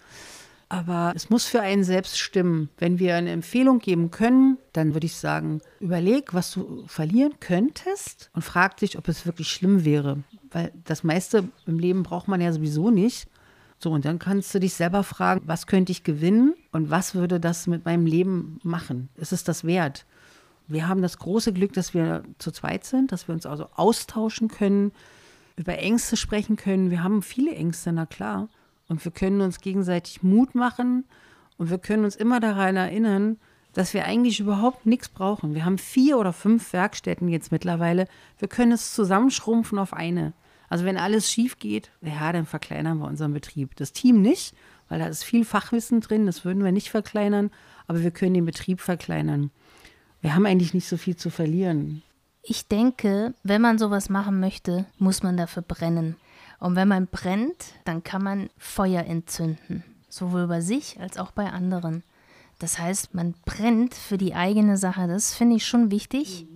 [0.68, 2.70] Aber es muss für einen selbst stimmen.
[2.78, 8.30] Wenn wir eine Empfehlung geben können, dann würde ich sagen, überleg, was du verlieren könntest
[8.32, 10.22] und frag dich, ob es wirklich schlimm wäre.
[10.50, 13.28] Weil das meiste im Leben braucht man ja sowieso nicht.
[13.84, 17.38] So, und dann kannst du dich selber fragen, was könnte ich gewinnen und was würde
[17.38, 19.10] das mit meinem Leben machen?
[19.14, 20.06] Ist es das wert?
[20.68, 24.48] Wir haben das große Glück, dass wir zu zweit sind, dass wir uns also austauschen
[24.48, 24.92] können,
[25.56, 26.90] über Ängste sprechen können.
[26.90, 28.48] Wir haben viele Ängste, na klar.
[28.88, 31.04] Und wir können uns gegenseitig Mut machen
[31.58, 33.36] und wir können uns immer daran erinnern,
[33.74, 35.54] dass wir eigentlich überhaupt nichts brauchen.
[35.54, 38.08] Wir haben vier oder fünf Werkstätten jetzt mittlerweile.
[38.38, 40.32] Wir können es zusammenschrumpfen auf eine.
[40.68, 43.76] Also wenn alles schief geht, ja, dann verkleinern wir unseren Betrieb.
[43.76, 44.54] Das Team nicht,
[44.88, 47.50] weil da ist viel Fachwissen drin, das würden wir nicht verkleinern,
[47.86, 49.50] aber wir können den Betrieb verkleinern.
[50.20, 52.02] Wir haben eigentlich nicht so viel zu verlieren.
[52.42, 56.16] Ich denke, wenn man sowas machen möchte, muss man dafür brennen.
[56.60, 61.50] Und wenn man brennt, dann kann man Feuer entzünden, sowohl bei sich als auch bei
[61.50, 62.02] anderen.
[62.58, 65.06] Das heißt, man brennt für die eigene Sache.
[65.08, 66.46] Das finde ich schon wichtig.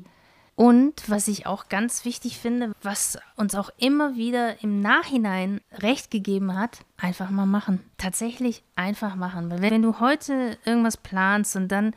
[0.58, 6.10] Und was ich auch ganz wichtig finde, was uns auch immer wieder im Nachhinein recht
[6.10, 7.78] gegeben hat, einfach mal machen.
[7.96, 9.52] Tatsächlich einfach machen.
[9.52, 11.94] Weil wenn du heute irgendwas planst und dann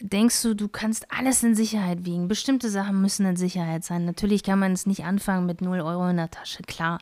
[0.00, 2.28] denkst du, du kannst alles in Sicherheit wiegen.
[2.28, 4.04] Bestimmte Sachen müssen in Sicherheit sein.
[4.04, 6.98] Natürlich kann man es nicht anfangen mit 0 Euro in der Tasche, klar.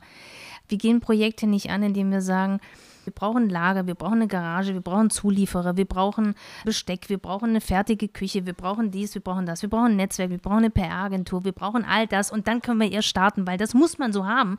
[0.68, 2.60] Wir gehen Projekte nicht an, indem wir sagen,
[3.04, 6.34] wir brauchen Lager, wir brauchen eine Garage, wir brauchen Zulieferer, wir brauchen
[6.64, 9.96] Besteck, wir brauchen eine fertige Küche, wir brauchen dies, wir brauchen das, wir brauchen ein
[9.96, 13.46] Netzwerk, wir brauchen eine PR-Agentur, wir brauchen all das und dann können wir erst starten,
[13.46, 14.56] weil das muss man so haben.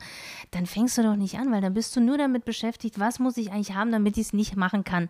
[0.50, 3.36] Dann fängst du doch nicht an, weil dann bist du nur damit beschäftigt, was muss
[3.36, 5.08] ich eigentlich haben, damit ich es nicht machen kann.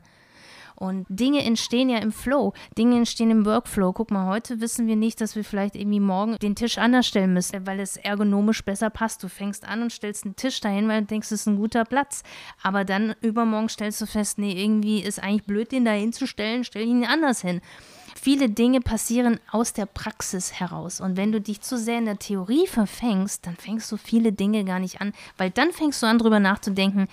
[0.76, 3.92] Und Dinge entstehen ja im Flow, Dinge entstehen im Workflow.
[3.92, 7.32] Guck mal, heute wissen wir nicht, dass wir vielleicht irgendwie morgen den Tisch anders stellen
[7.32, 9.22] müssen, weil es ergonomisch besser passt.
[9.22, 11.84] Du fängst an und stellst einen Tisch dahin, weil du denkst, es ist ein guter
[11.84, 12.22] Platz.
[12.62, 16.86] Aber dann übermorgen stellst du fest, nee, irgendwie ist eigentlich blöd, den da hinzustellen, stell
[16.86, 17.60] ihn anders hin.
[18.20, 21.00] Viele Dinge passieren aus der Praxis heraus.
[21.00, 24.64] Und wenn du dich zu sehr in der Theorie verfängst, dann fängst du viele Dinge
[24.64, 27.08] gar nicht an, weil dann fängst du an, drüber nachzudenken,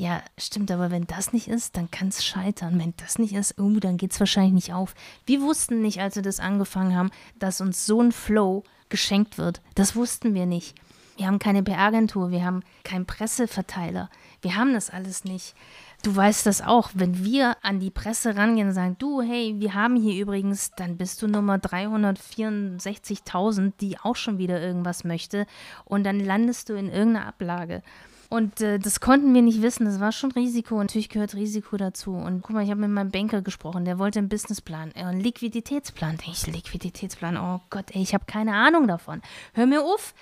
[0.00, 2.78] Ja, stimmt, aber wenn das nicht ist, dann kann es scheitern.
[2.78, 4.94] Wenn das nicht ist, oh, dann geht es wahrscheinlich nicht auf.
[5.26, 7.10] Wir wussten nicht, als wir das angefangen haben,
[7.40, 9.60] dass uns so ein Flow geschenkt wird.
[9.74, 10.76] Das wussten wir nicht.
[11.16, 14.08] Wir haben keine PR-Agentur, wir haben keinen Presseverteiler.
[14.40, 15.56] Wir haben das alles nicht.
[16.04, 19.74] Du weißt das auch, wenn wir an die Presse rangehen und sagen, du, hey, wir
[19.74, 25.44] haben hier übrigens, dann bist du Nummer 364.000, die auch schon wieder irgendwas möchte
[25.84, 27.82] und dann landest du in irgendeiner Ablage.
[28.28, 29.86] Und äh, das konnten wir nicht wissen.
[29.86, 30.74] Das war schon Risiko.
[30.74, 32.12] Und natürlich gehört Risiko dazu.
[32.12, 33.86] Und guck mal, ich habe mit meinem Banker gesprochen.
[33.86, 36.18] Der wollte einen Businessplan, äh, einen Liquiditätsplan.
[36.30, 39.22] Ich, Liquiditätsplan, oh Gott, ey, ich habe keine Ahnung davon.
[39.54, 40.14] Hör mir auf.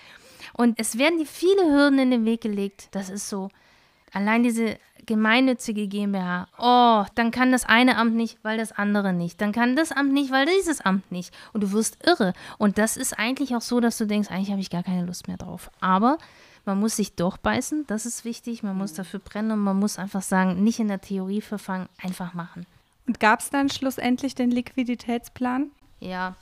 [0.52, 2.88] Und es werden dir viele Hürden in den Weg gelegt.
[2.92, 3.50] Das ist so.
[4.12, 9.40] Allein diese gemeinnützige GmbH, oh, dann kann das eine Amt nicht, weil das andere nicht.
[9.40, 11.34] Dann kann das Amt nicht, weil dieses Amt nicht.
[11.52, 12.32] Und du wirst irre.
[12.58, 15.28] Und das ist eigentlich auch so, dass du denkst, eigentlich habe ich gar keine Lust
[15.28, 15.70] mehr drauf.
[15.80, 16.18] Aber
[16.66, 18.62] man muss sich durchbeißen, das ist wichtig.
[18.62, 22.34] Man muss dafür brennen und man muss einfach sagen, nicht in der Theorie verfangen, einfach
[22.34, 22.66] machen.
[23.06, 25.70] Und gab es dann schlussendlich den Liquiditätsplan?
[26.00, 26.34] Ja.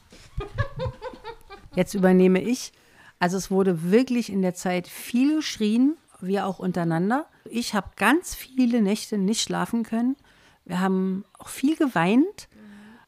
[1.77, 2.73] Jetzt übernehme ich.
[3.19, 7.27] Also es wurde wirklich in der Zeit viel geschrien, wir auch untereinander.
[7.45, 10.17] Ich habe ganz viele Nächte nicht schlafen können.
[10.65, 12.49] Wir haben auch viel geweint.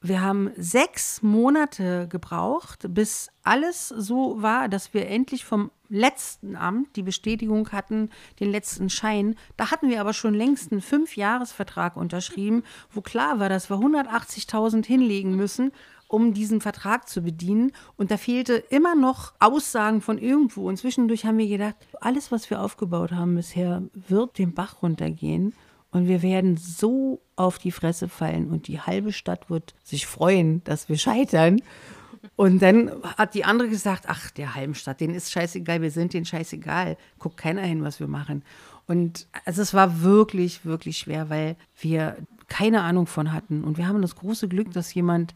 [0.03, 6.97] Wir haben sechs Monate gebraucht, bis alles so war, dass wir endlich vom letzten Amt
[6.97, 8.11] die Bestätigung hatten,
[8.41, 9.37] den letzten Schein.
[9.57, 14.85] Da hatten wir aber schon längst einen Fünfjahresvertrag unterschrieben, wo klar war, dass wir 180.000
[14.85, 15.73] hinlegen müssen
[16.09, 17.73] um diesen Vertrag zu bedienen.
[17.97, 20.69] Und da fehlte immer noch Aussagen von irgendwo.
[20.69, 25.55] Und zwischendurch haben wir gedacht, alles, was wir aufgebaut haben bisher, wird den Bach runtergehen.
[25.91, 30.63] Und wir werden so auf die Fresse fallen und die halbe Stadt wird sich freuen,
[30.65, 31.61] dass wir scheitern.
[32.37, 36.13] Und dann hat die andere gesagt, ach, der halben Stadt, denen ist scheißegal, wir sind
[36.13, 36.99] denen scheißegal.
[37.19, 38.45] Guckt keiner hin, was wir machen.
[38.87, 42.17] Und also es war wirklich, wirklich schwer, weil wir
[42.49, 43.65] keine Ahnung von hatten.
[43.65, 45.35] Und wir haben das große Glück, dass jemand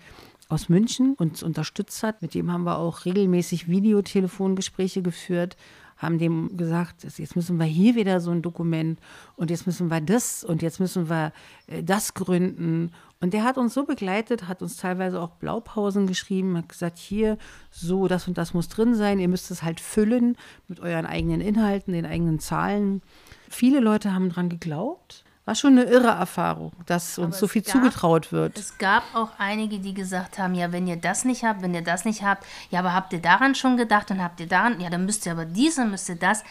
[0.48, 2.22] aus München uns unterstützt hat.
[2.22, 5.56] Mit dem haben wir auch regelmäßig Videotelefongespräche geführt,
[5.96, 8.98] haben dem gesagt, jetzt müssen wir hier wieder so ein Dokument
[9.36, 11.32] und jetzt müssen wir das und jetzt müssen wir
[11.66, 12.92] äh, das gründen.
[13.20, 17.36] Und der hat uns so begleitet, hat uns teilweise auch Blaupausen geschrieben, hat gesagt, hier,
[17.70, 20.36] so, das und das muss drin sein, ihr müsst es halt füllen
[20.68, 23.02] mit euren eigenen Inhalten, den eigenen Zahlen.
[23.50, 27.72] Viele Leute haben dran geglaubt war schon eine irre Erfahrung, dass uns so viel gab,
[27.72, 28.56] zugetraut wird.
[28.56, 31.82] Es gab auch einige, die gesagt haben, ja, wenn ihr das nicht habt, wenn ihr
[31.82, 34.90] das nicht habt, ja, aber habt ihr daran schon gedacht und habt ihr daran, ja,
[34.90, 36.44] dann müsst ihr aber dies und müsst ihr das.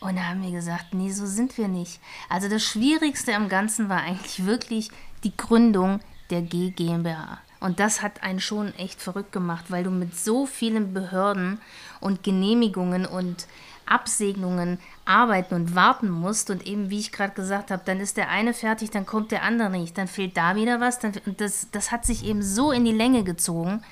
[0.00, 2.00] Und da haben wir gesagt, nee, so sind wir nicht.
[2.28, 4.90] Also das Schwierigste am Ganzen war eigentlich wirklich
[5.24, 6.00] die Gründung
[6.30, 7.38] der G GmbH.
[7.60, 11.60] Und das hat einen schon echt verrückt gemacht, weil du mit so vielen Behörden
[12.00, 13.48] und Genehmigungen und
[13.84, 18.28] Absegnungen arbeiten und warten musst und eben, wie ich gerade gesagt habe, dann ist der
[18.28, 20.98] eine fertig, dann kommt der andere nicht, dann fehlt da wieder was.
[20.98, 23.82] Dann, das, das hat sich eben so in die Länge gezogen.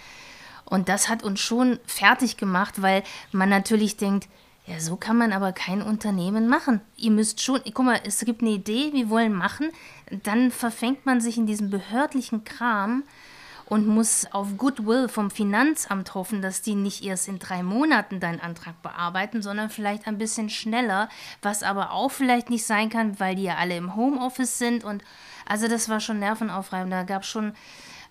[0.64, 4.28] Und das hat uns schon fertig gemacht, weil man natürlich denkt,
[4.66, 6.80] ja, so kann man aber kein Unternehmen machen.
[6.96, 9.70] Ihr müsst schon, guck mal, es gibt eine Idee, wir wollen machen,
[10.10, 13.02] dann verfängt man sich in diesem behördlichen Kram
[13.66, 18.40] und muss auf Goodwill vom Finanzamt hoffen, dass die nicht erst in drei Monaten deinen
[18.40, 21.08] Antrag bearbeiten, sondern vielleicht ein bisschen schneller,
[21.42, 25.02] was aber auch vielleicht nicht sein kann, weil die ja alle im Homeoffice sind und
[25.48, 26.92] also das war schon nervenaufreibend.
[26.92, 27.54] Da gab es schon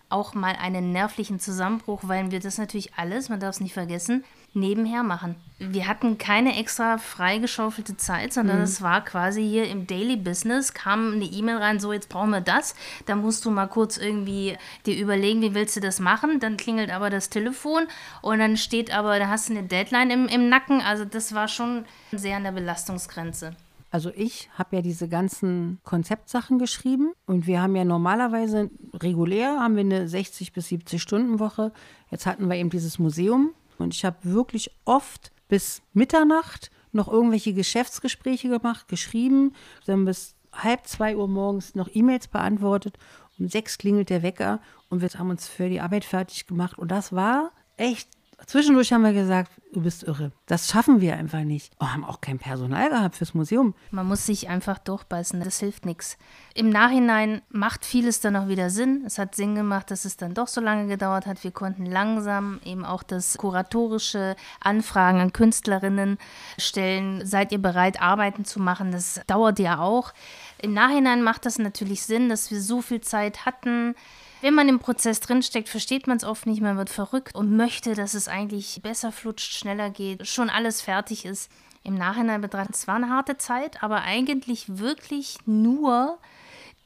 [0.09, 4.23] auch mal einen nervlichen Zusammenbruch, weil wir das natürlich alles, man darf es nicht vergessen,
[4.53, 5.35] nebenher machen.
[5.59, 8.63] Wir hatten keine extra freigeschaufelte Zeit, sondern mhm.
[8.63, 12.41] es war quasi hier im Daily Business, kam eine E-Mail rein, so jetzt brauchen wir
[12.41, 12.75] das.
[13.05, 16.39] Da musst du mal kurz irgendwie dir überlegen, wie willst du das machen.
[16.39, 17.87] Dann klingelt aber das Telefon
[18.21, 20.81] und dann steht aber, da hast du eine Deadline im, im Nacken.
[20.81, 23.55] Also das war schon sehr an der Belastungsgrenze.
[23.91, 29.75] Also ich habe ja diese ganzen Konzeptsachen geschrieben und wir haben ja normalerweise regulär haben
[29.75, 31.71] wir eine 60 bis 70 Stunden Woche.
[32.09, 37.53] Jetzt hatten wir eben dieses Museum und ich habe wirklich oft bis Mitternacht noch irgendwelche
[37.53, 39.53] Geschäftsgespräche gemacht, geschrieben,
[39.85, 42.97] dann bis halb zwei Uhr morgens noch E-Mails beantwortet.
[43.37, 46.77] Um sechs klingelt der Wecker und wir haben uns für die Arbeit fertig gemacht.
[46.77, 48.09] Und das war echt
[48.45, 50.31] Zwischendurch haben wir gesagt, du bist irre.
[50.45, 51.71] Das schaffen wir einfach nicht.
[51.79, 53.73] Wir oh, haben auch kein Personal gehabt fürs Museum.
[53.91, 56.17] Man muss sich einfach durchbeißen, das hilft nichts.
[56.53, 59.03] Im Nachhinein macht vieles dann auch wieder Sinn.
[59.05, 61.43] Es hat Sinn gemacht, dass es dann doch so lange gedauert hat.
[61.43, 66.17] Wir konnten langsam eben auch das kuratorische Anfragen an Künstlerinnen
[66.57, 67.25] stellen.
[67.25, 68.91] Seid ihr bereit, Arbeiten zu machen?
[68.91, 70.13] Das dauert ja auch.
[70.61, 73.95] Im Nachhinein macht das natürlich Sinn, dass wir so viel Zeit hatten
[74.41, 77.95] wenn man im Prozess drinsteckt, versteht man es oft nicht, man wird verrückt und möchte,
[77.95, 81.51] dass es eigentlich besser flutscht, schneller geht, schon alles fertig ist.
[81.83, 86.17] im Nachhinein betrachtet, es war eine harte Zeit, aber eigentlich wirklich nur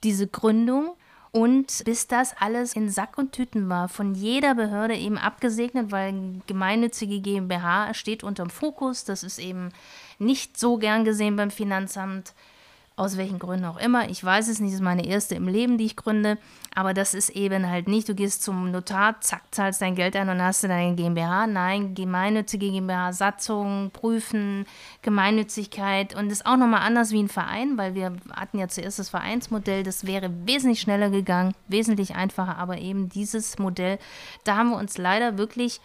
[0.04, 0.94] diese Gründung
[1.32, 6.42] und bis das alles in Sack und Tüten war, von jeder Behörde eben abgesegnet, weil
[6.48, 9.70] gemeinnützige GmbH steht unterm Fokus, das ist eben
[10.18, 12.34] nicht so gern gesehen beim Finanzamt
[13.00, 14.10] aus welchen Gründen auch immer.
[14.10, 16.38] Ich weiß es nicht, das ist meine erste im Leben, die ich gründe.
[16.76, 20.28] Aber das ist eben halt nicht, du gehst zum Notar, zack, zahlst dein Geld ein
[20.28, 21.48] und hast du deine GmbH.
[21.48, 24.66] Nein, gemeinnützige GmbH, Satzung, Prüfen,
[25.02, 26.14] Gemeinnützigkeit.
[26.14, 29.84] Und ist auch nochmal anders wie ein Verein, weil wir hatten ja zuerst das Vereinsmodell.
[29.84, 32.58] Das wäre wesentlich schneller gegangen, wesentlich einfacher.
[32.58, 33.98] Aber eben dieses Modell,
[34.44, 35.80] da haben wir uns leider wirklich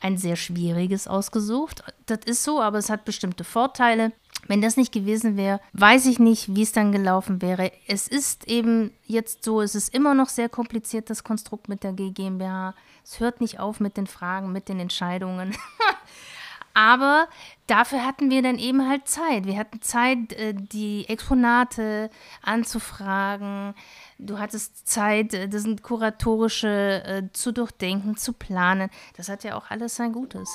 [0.00, 1.82] ein sehr schwieriges ausgesucht.
[2.04, 4.12] Das ist so, aber es hat bestimmte Vorteile.
[4.48, 7.72] Wenn das nicht gewesen wäre, weiß ich nicht, wie es dann gelaufen wäre.
[7.86, 11.92] Es ist eben jetzt so, es ist immer noch sehr kompliziert, das Konstrukt mit der
[11.92, 12.74] GmbH.
[13.04, 15.56] Es hört nicht auf mit den Fragen, mit den Entscheidungen.
[16.76, 17.26] Aber
[17.66, 19.46] dafür hatten wir dann eben halt Zeit.
[19.46, 22.10] Wir hatten Zeit, äh, die Exponate
[22.42, 23.74] anzufragen.
[24.18, 28.90] Du hattest Zeit, äh, das kuratorische äh, zu durchdenken, zu planen.
[29.16, 30.50] Das hat ja auch alles sein Gutes.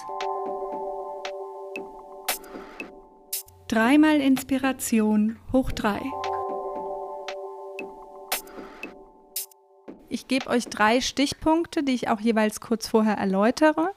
[3.72, 6.02] Dreimal Inspiration hoch drei.
[10.10, 13.92] Ich gebe euch drei Stichpunkte, die ich auch jeweils kurz vorher erläutere.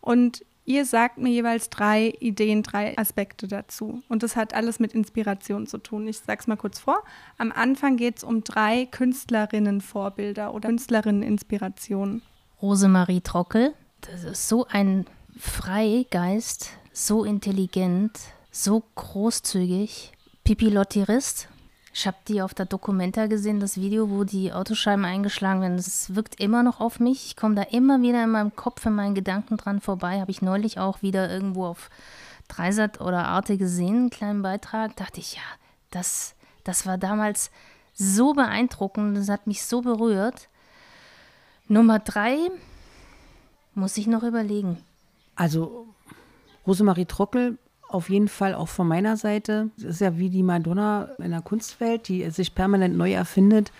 [0.00, 4.02] Und ihr sagt mir jeweils drei Ideen, drei Aspekte dazu.
[4.08, 6.08] Und das hat alles mit Inspiration zu tun.
[6.08, 7.00] Ich sage es mal kurz vor.
[7.38, 12.22] Am Anfang geht es um drei Künstlerinnen-Vorbilder oder Künstlerinnen-Inspirationen.
[12.60, 15.06] Rosemarie Trockel, das ist so ein
[15.38, 18.18] Freigeist, so intelligent,
[18.50, 20.12] so großzügig.
[20.44, 21.48] Pipi Lottirist.
[21.92, 25.76] Ich habe die auf der Documenta gesehen, das Video, wo die Autoscheiben eingeschlagen werden.
[25.76, 27.26] Es wirkt immer noch auf mich.
[27.26, 30.20] Ich komme da immer wieder in meinem Kopf, in meinen Gedanken dran vorbei.
[30.20, 31.90] Habe ich neulich auch wieder irgendwo auf
[32.48, 34.96] Dreisat oder Arte gesehen, einen kleinen Beitrag.
[34.96, 35.42] Dachte ich, ja,
[35.90, 37.50] das, das war damals
[37.92, 39.16] so beeindruckend.
[39.16, 40.48] Das hat mich so berührt.
[41.66, 42.36] Nummer drei
[43.74, 44.78] muss ich noch überlegen.
[45.34, 45.86] Also
[46.66, 47.58] Rosemarie Trockel
[47.92, 49.70] auf jeden Fall auch von meiner Seite.
[49.78, 53.72] Es ist ja wie die Madonna in der Kunstwelt, die sich permanent neu erfindet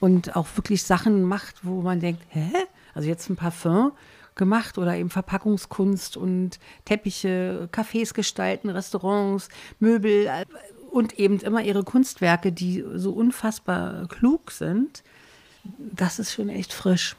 [0.00, 2.50] und auch wirklich Sachen macht, wo man denkt, hä?
[2.94, 3.92] Also jetzt ein Parfum
[4.34, 9.48] gemacht oder eben Verpackungskunst und Teppiche, Cafés gestalten, Restaurants,
[9.80, 10.44] Möbel äh,
[10.90, 15.02] und eben immer ihre Kunstwerke, die so unfassbar klug sind.
[15.76, 17.16] Das ist schon echt frisch.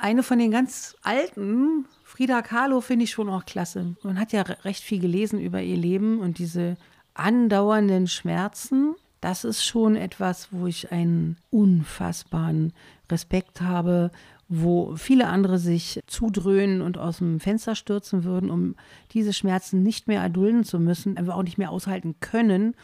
[0.00, 3.96] Eine von den ganz alten Frida Kahlo finde ich schon auch klasse.
[4.04, 6.76] Man hat ja recht viel gelesen über ihr Leben und diese
[7.14, 8.94] andauernden Schmerzen.
[9.20, 12.72] Das ist schon etwas, wo ich einen unfassbaren
[13.10, 14.12] Respekt habe,
[14.48, 18.76] wo viele andere sich zudröhnen und aus dem Fenster stürzen würden, um
[19.10, 22.76] diese Schmerzen nicht mehr erdulden zu müssen, einfach auch nicht mehr aushalten können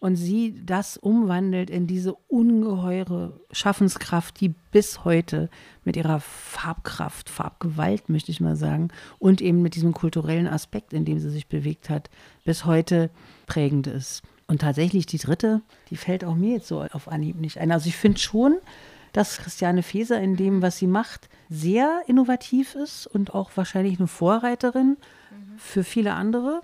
[0.00, 5.50] und sie das umwandelt in diese ungeheure Schaffenskraft, die bis heute
[5.84, 8.88] mit ihrer Farbkraft, Farbgewalt, möchte ich mal sagen,
[9.18, 12.10] und eben mit diesem kulturellen Aspekt, in dem sie sich bewegt hat,
[12.44, 13.10] bis heute
[13.46, 14.22] prägend ist.
[14.46, 17.70] Und tatsächlich die dritte, die fällt auch mir jetzt so auf Anhieb nicht ein.
[17.72, 18.56] Also ich finde schon,
[19.12, 24.08] dass Christiane Feser in dem, was sie macht, sehr innovativ ist und auch wahrscheinlich eine
[24.08, 24.96] Vorreiterin
[25.56, 26.62] für viele andere.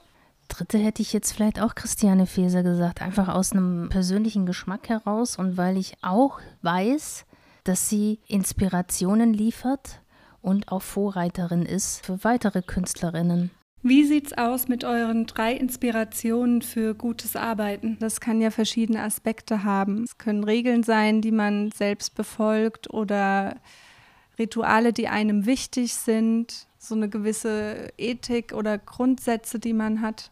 [0.48, 5.36] Dritte hätte ich jetzt vielleicht auch Christiane Feser gesagt, einfach aus einem persönlichen Geschmack heraus
[5.36, 7.24] und weil ich auch weiß,
[7.64, 10.00] dass sie Inspirationen liefert
[10.42, 13.50] und auch Vorreiterin ist für weitere Künstlerinnen.
[13.86, 17.98] Wie sieht's aus mit euren drei Inspirationen für gutes Arbeiten?
[18.00, 20.04] Das kann ja verschiedene Aspekte haben.
[20.04, 23.56] Es können Regeln sein, die man selbst befolgt oder
[24.38, 30.30] Rituale, die einem wichtig sind, so eine gewisse Ethik oder Grundsätze, die man hat.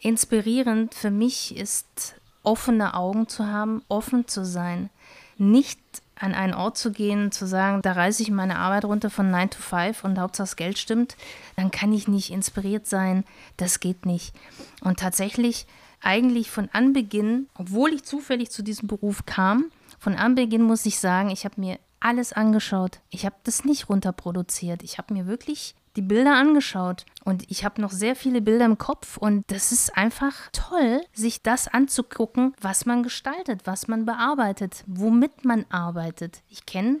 [0.00, 4.90] Inspirierend für mich ist, offene Augen zu haben, offen zu sein,
[5.38, 5.80] nicht
[6.18, 9.50] an einen Ort zu gehen, zu sagen, da reiße ich meine Arbeit runter von 9
[9.50, 11.16] to 5 und Hauptsache das Geld stimmt,
[11.56, 13.24] dann kann ich nicht inspiriert sein.
[13.56, 14.34] Das geht nicht.
[14.80, 15.66] Und tatsächlich,
[16.00, 19.66] eigentlich von Anbeginn, obwohl ich zufällig zu diesem Beruf kam,
[19.98, 23.00] von Anbeginn muss ich sagen, ich habe mir alles angeschaut.
[23.10, 24.82] Ich habe das nicht runterproduziert.
[24.82, 28.78] Ich habe mir wirklich die Bilder angeschaut und ich habe noch sehr viele Bilder im
[28.78, 34.84] Kopf und das ist einfach toll, sich das anzugucken, was man gestaltet, was man bearbeitet,
[34.86, 36.42] womit man arbeitet.
[36.48, 37.00] Ich kenne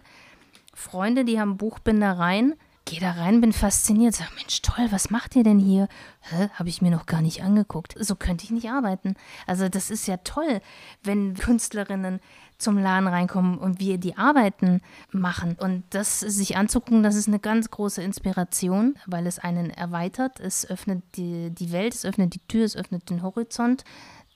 [0.74, 2.54] Freunde, die haben Buchbindereien,
[2.86, 5.88] gehe da rein, bin fasziniert, sage, Mensch, toll, was macht ihr denn hier?
[6.20, 7.94] Hä, habe ich mir noch gar nicht angeguckt.
[7.98, 9.16] So könnte ich nicht arbeiten.
[9.46, 10.60] Also das ist ja toll,
[11.02, 12.20] wenn Künstlerinnen
[12.58, 14.80] zum Laden reinkommen und wir die Arbeiten
[15.12, 15.56] machen.
[15.58, 20.40] Und das sich anzugucken, das ist eine ganz große Inspiration, weil es einen erweitert.
[20.40, 23.84] Es öffnet die, die Welt, es öffnet die Tür, es öffnet den Horizont.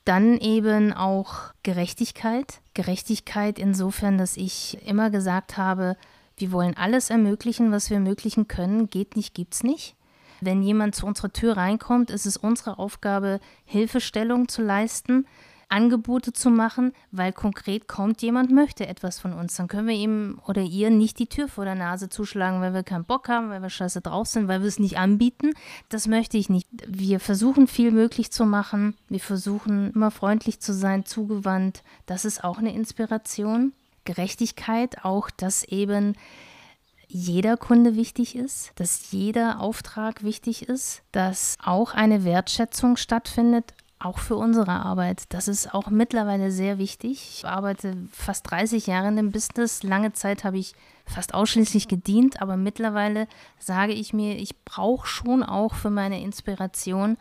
[0.04, 2.60] Dann eben auch Gerechtigkeit.
[2.74, 5.96] Gerechtigkeit insofern, dass ich immer gesagt habe,
[6.36, 8.88] wir wollen alles ermöglichen, was wir ermöglichen können.
[8.88, 9.94] Geht nicht, gibt's nicht.
[10.40, 15.26] Wenn jemand zu unserer Tür reinkommt, ist es unsere Aufgabe, Hilfestellung zu leisten,
[15.70, 19.56] Angebote zu machen, weil konkret kommt jemand, möchte etwas von uns.
[19.56, 22.82] Dann können wir ihm oder ihr nicht die Tür vor der Nase zuschlagen, weil wir
[22.82, 25.52] keinen Bock haben, weil wir scheiße drauf sind, weil wir es nicht anbieten.
[25.88, 26.66] Das möchte ich nicht.
[26.86, 28.96] Wir versuchen viel möglich zu machen.
[29.08, 31.82] Wir versuchen immer freundlich zu sein, zugewandt.
[32.06, 33.72] Das ist auch eine Inspiration.
[34.04, 36.16] Gerechtigkeit, auch dass eben
[37.06, 44.18] jeder Kunde wichtig ist, dass jeder Auftrag wichtig ist, dass auch eine Wertschätzung stattfindet, auch
[44.18, 45.24] für unsere Arbeit.
[45.28, 47.36] Das ist auch mittlerweile sehr wichtig.
[47.36, 49.82] Ich arbeite fast 30 Jahre in dem Business.
[49.82, 50.74] Lange Zeit habe ich
[51.04, 53.28] fast ausschließlich gedient, aber mittlerweile
[53.58, 57.18] sage ich mir, ich brauche schon auch für meine Inspiration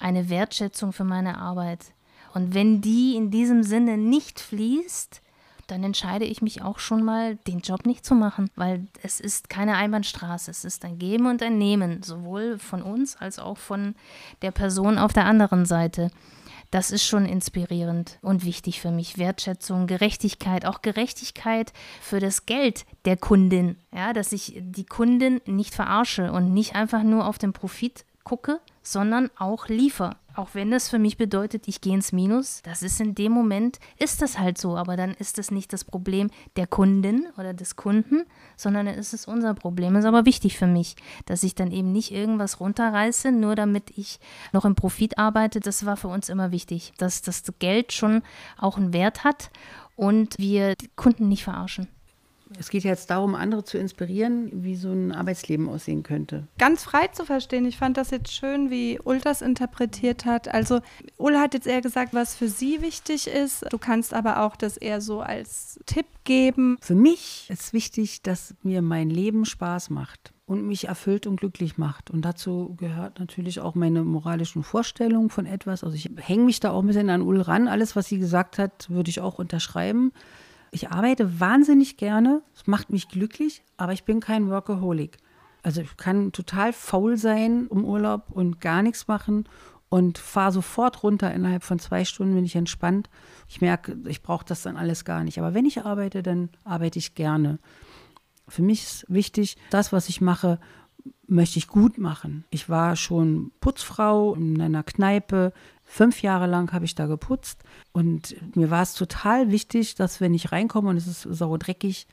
[0.00, 1.86] eine Wertschätzung für meine Arbeit.
[2.34, 5.22] Und wenn die in diesem Sinne nicht fließt,
[5.68, 9.48] dann entscheide ich mich auch schon mal, den Job nicht zu machen, weil es ist
[9.48, 10.50] keine Einbahnstraße.
[10.50, 13.94] Es ist ein Geben und ein Nehmen, sowohl von uns als auch von
[14.42, 16.10] der Person auf der anderen Seite.
[16.70, 19.16] Das ist schon inspirierend und wichtig für mich.
[19.16, 23.76] Wertschätzung, Gerechtigkeit, auch Gerechtigkeit für das Geld der Kundin.
[23.94, 28.60] Ja, dass ich die Kundin nicht verarsche und nicht einfach nur auf den Profit gucke,
[28.82, 33.00] sondern auch liefere auch wenn das für mich bedeutet, ich gehe ins Minus, das ist
[33.00, 36.68] in dem Moment, ist das halt so, aber dann ist das nicht das Problem der
[36.68, 38.22] Kundin oder des Kunden,
[38.56, 39.96] sondern dann ist es unser Problem.
[39.96, 40.94] Ist aber wichtig für mich,
[41.26, 44.20] dass ich dann eben nicht irgendwas runterreiße, nur damit ich
[44.52, 45.58] noch im Profit arbeite.
[45.58, 48.22] Das war für uns immer wichtig, dass das Geld schon
[48.58, 49.50] auch einen Wert hat
[49.96, 51.88] und wir die Kunden nicht verarschen.
[52.58, 56.48] Es geht jetzt darum, andere zu inspirieren, wie so ein Arbeitsleben aussehen könnte.
[56.58, 57.66] Ganz frei zu verstehen.
[57.66, 60.48] Ich fand das jetzt schön, wie Ul das interpretiert hat.
[60.48, 60.80] Also
[61.18, 63.64] Ul hat jetzt eher gesagt, was für sie wichtig ist.
[63.70, 66.78] Du kannst aber auch das eher so als Tipp geben.
[66.80, 71.76] Für mich ist wichtig, dass mir mein Leben Spaß macht und mich erfüllt und glücklich
[71.76, 72.10] macht.
[72.10, 75.84] Und dazu gehört natürlich auch meine moralischen Vorstellungen von etwas.
[75.84, 77.68] Also ich hänge mich da auch ein bisschen an Ul ran.
[77.68, 80.12] Alles, was sie gesagt hat, würde ich auch unterschreiben.
[80.70, 85.18] Ich arbeite wahnsinnig gerne, es macht mich glücklich, aber ich bin kein Workaholic.
[85.62, 89.44] Also ich kann total faul sein im Urlaub und gar nichts machen
[89.88, 91.32] und fahre sofort runter.
[91.32, 93.08] Innerhalb von zwei Stunden bin ich entspannt.
[93.48, 95.38] Ich merke, ich brauche das dann alles gar nicht.
[95.38, 97.58] Aber wenn ich arbeite, dann arbeite ich gerne.
[98.46, 100.58] Für mich ist wichtig, das, was ich mache,
[101.26, 102.44] möchte ich gut machen.
[102.50, 105.52] Ich war schon Putzfrau in einer Kneipe.
[105.90, 107.64] Fünf Jahre lang habe ich da geputzt.
[107.92, 112.06] Und mir war es total wichtig, dass wenn ich reinkomme und es ist sauer dreckig,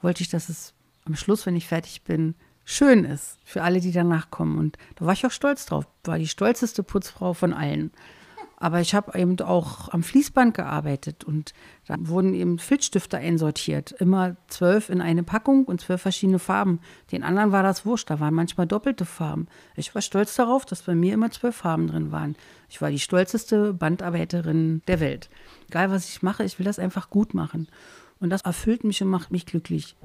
[0.00, 0.72] wollte ich, dass es
[1.04, 2.34] am Schluss, wenn ich fertig bin,
[2.64, 4.58] schön ist für alle, die danach kommen.
[4.58, 5.86] Und da war ich auch stolz drauf.
[6.04, 7.92] War die stolzeste Putzfrau von allen.
[8.60, 11.52] Aber ich habe eben auch am Fließband gearbeitet und
[11.86, 13.92] da wurden eben Filzstifte einsortiert.
[13.92, 16.80] Immer zwölf in eine Packung und zwölf verschiedene Farben.
[17.12, 19.46] Den anderen war das wurscht, da waren manchmal doppelte Farben.
[19.76, 22.34] Ich war stolz darauf, dass bei mir immer zwölf Farben drin waren.
[22.68, 25.30] Ich war die stolzeste Bandarbeiterin der Welt.
[25.68, 27.68] Egal, was ich mache, ich will das einfach gut machen.
[28.18, 29.96] Und das erfüllt mich und macht mich glücklich.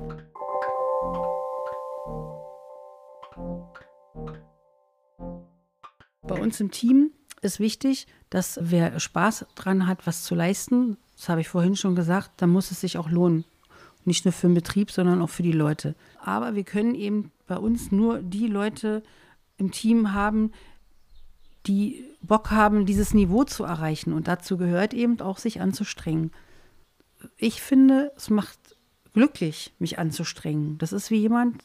[6.22, 7.12] Bei uns im Team
[7.44, 11.96] ist wichtig, dass wer Spaß dran hat, was zu leisten, das habe ich vorhin schon
[11.96, 13.46] gesagt, dann muss es sich auch lohnen.
[14.06, 15.96] Nicht nur für den Betrieb, sondern auch für die Leute.
[16.20, 19.04] Aber wir können eben bei uns nur die Leute
[19.58, 20.52] im Team haben,
[21.68, 24.12] die Bock haben, dieses Niveau zu erreichen.
[24.12, 26.32] Und dazu gehört eben auch, sich anzustrengen.
[27.38, 28.60] Ich finde, es macht
[29.14, 30.78] glücklich, mich anzustrengen.
[30.80, 31.64] Das ist wie jemand,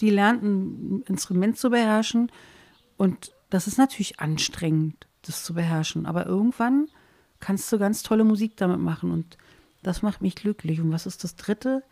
[0.00, 2.32] die lernt, ein Instrument zu beherrschen.
[2.96, 6.06] Und das ist natürlich anstrengend das zu beherrschen.
[6.06, 6.88] Aber irgendwann
[7.40, 9.36] kannst du ganz tolle Musik damit machen und
[9.82, 10.80] das macht mich glücklich.
[10.80, 11.82] Und was ist das Dritte?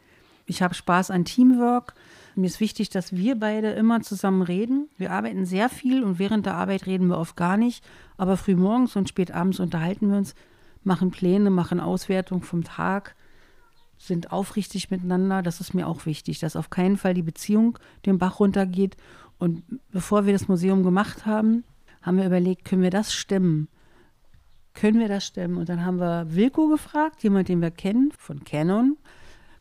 [0.47, 1.95] Ich habe Spaß an Teamwork.
[2.35, 4.89] Mir ist wichtig, dass wir beide immer zusammen reden.
[4.97, 7.85] Wir arbeiten sehr viel und während der Arbeit reden wir oft gar nicht.
[8.17, 10.35] Aber früh morgens und spät abends unterhalten wir uns,
[10.83, 13.15] machen Pläne, machen Auswertung vom Tag,
[13.99, 15.43] sind aufrichtig miteinander.
[15.43, 18.97] Das ist mir auch wichtig, dass auf keinen Fall die Beziehung den Bach runtergeht.
[19.39, 21.65] Und bevor wir das Museum gemacht haben,
[22.03, 23.69] haben wir überlegt, können wir das stemmen?
[24.75, 25.57] Können wir das stemmen?
[25.57, 28.97] Und dann haben wir Wilko gefragt, jemand, den wir kennen, von Canon.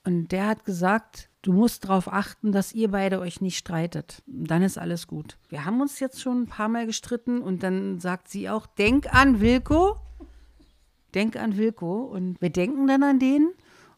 [0.03, 4.23] Und der hat gesagt, du musst darauf achten, dass ihr beide euch nicht streitet.
[4.25, 5.37] Dann ist alles gut.
[5.49, 9.13] Wir haben uns jetzt schon ein paar Mal gestritten und dann sagt sie auch, denk
[9.13, 9.97] an Wilko.
[11.13, 12.03] Denk an Wilko.
[12.03, 13.51] Und wir denken dann an den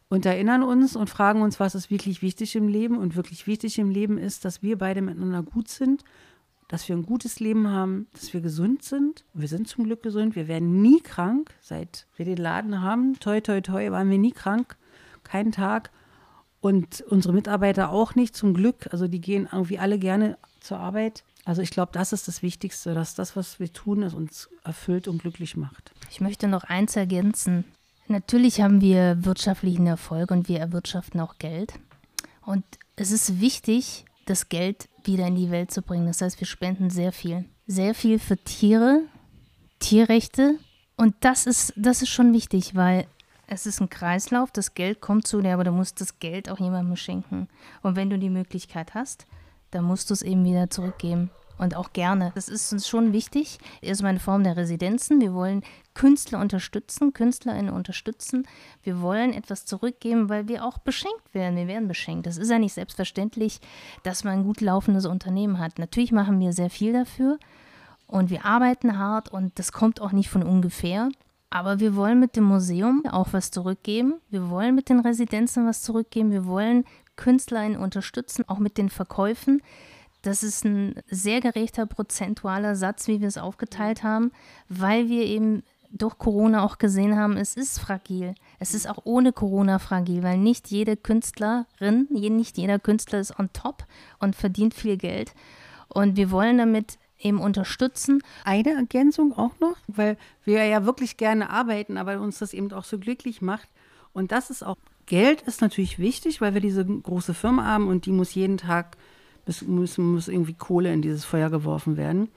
[0.10, 2.98] und erinnern uns und fragen uns, was ist wirklich wichtig im Leben.
[2.98, 6.04] Und wirklich wichtig im Leben ist, dass wir beide miteinander gut sind,
[6.74, 9.26] dass wir ein gutes Leben haben, dass wir gesund sind.
[9.36, 10.36] Wir sind zum Glück gesund.
[10.36, 11.54] Wir werden nie krank.
[11.62, 14.76] Seit wir den Laden haben, toi, toi, toi, waren wir nie krank.
[15.24, 15.92] Keinen Tag.
[16.62, 18.88] Und unsere Mitarbeiter auch nicht, zum Glück.
[18.92, 21.24] Also die gehen irgendwie alle gerne zur Arbeit.
[21.46, 25.08] Also ich glaube, das ist das Wichtigste, dass das, was wir tun, es uns erfüllt
[25.08, 25.92] und glücklich macht.
[26.10, 27.66] Ich möchte noch eins ergänzen.
[28.08, 31.74] Natürlich haben wir wirtschaftlichen Erfolg und wir erwirtschaften auch Geld.
[32.42, 32.64] Und
[32.96, 36.08] es ist wichtig, das Geld wieder in die Welt zu bringen.
[36.08, 37.46] Das heißt, wir spenden sehr viel.
[37.68, 39.02] Sehr viel für Tiere,
[39.80, 40.60] Tierrechte.
[40.96, 43.08] Und das ist, das ist schon wichtig, weil
[43.48, 46.60] es ist ein Kreislauf, das Geld kommt zu dir, aber du musst das Geld auch
[46.60, 47.48] jemandem schenken.
[47.82, 49.26] Und wenn du die Möglichkeit hast,
[49.72, 51.30] dann musst du es eben wieder zurückgeben.
[51.60, 52.32] Und auch gerne.
[52.34, 53.60] Das ist uns schon wichtig.
[53.82, 55.22] Erstmal eine Form der Residenzen.
[55.22, 55.64] Wir wollen
[55.94, 58.48] Künstler unterstützen, KünstlerInnen unterstützen.
[58.82, 61.56] Wir wollen etwas zurückgeben, weil wir auch beschenkt werden.
[61.56, 62.26] Wir werden beschenkt.
[62.26, 63.60] Das ist ja nicht selbstverständlich,
[64.04, 65.80] dass man ein gut laufendes Unternehmen hat.
[65.80, 67.38] Natürlich machen wir sehr viel dafür
[68.08, 71.10] und wir arbeiten hart und das kommt auch nicht von ungefähr.
[71.50, 74.16] Aber wir wollen mit dem Museum auch was zurückgeben.
[74.30, 76.32] Wir wollen mit den Residenzen was zurückgeben.
[76.32, 76.84] Wir wollen
[77.16, 79.62] KünstlerInnen unterstützen, auch mit den Verkäufen.
[80.24, 84.32] Das ist ein sehr gerechter prozentualer Satz, wie wir es aufgeteilt haben,
[84.70, 85.64] weil wir eben
[85.94, 88.34] durch Corona auch gesehen haben, es ist fragil.
[88.60, 93.54] Es ist auch ohne Corona fragil, weil nicht jede Künstlerin, nicht jeder Künstler ist on
[93.54, 93.86] top
[94.20, 95.34] und verdient viel Geld.
[95.88, 98.24] Und wir wollen damit eben unterstützen.
[98.44, 102.86] Eine Ergänzung auch noch, weil wir ja wirklich gerne arbeiten, aber uns das eben auch
[102.86, 103.70] so glücklich macht.
[104.14, 108.08] Und das ist auch, Geld ist natürlich wichtig, weil wir diese große Firma haben und
[108.08, 108.98] die muss jeden Tag,
[109.68, 112.30] muss, muss, irgendwie Kohle in dieses Feuer geworfen werden.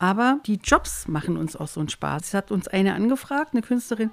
[0.00, 2.22] Aber die Jobs machen uns auch so einen Spaß.
[2.28, 4.10] Es hat uns eine angefragt, eine Künstlerin,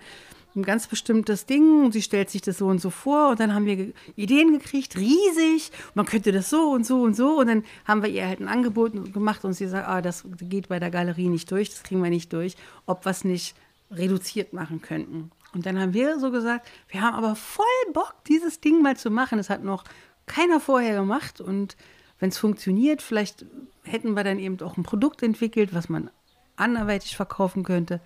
[0.53, 1.85] ein ganz bestimmtes Ding.
[1.85, 3.30] Und sie stellt sich das so und so vor.
[3.30, 7.39] Und dann haben wir Ideen gekriegt, riesig, man könnte das so und so und so.
[7.39, 9.45] Und dann haben wir ihr halt ein Angebot gemacht.
[9.45, 12.34] Und sie sagt, ah, das geht bei der Galerie nicht durch, das kriegen wir nicht
[12.34, 13.55] durch, ob wir es nicht
[13.89, 15.31] reduziert machen könnten.
[15.53, 19.09] Und dann haben wir so gesagt, wir haben aber voll Bock, dieses Ding mal zu
[19.09, 19.38] machen.
[19.38, 19.85] Das hat noch
[20.26, 21.39] keiner vorher gemacht.
[21.39, 21.77] Und
[22.19, 23.45] wenn es funktioniert, vielleicht
[23.84, 26.10] hätten wir dann eben auch ein Produkt entwickelt, was man
[26.56, 28.02] anderweitig verkaufen könnte.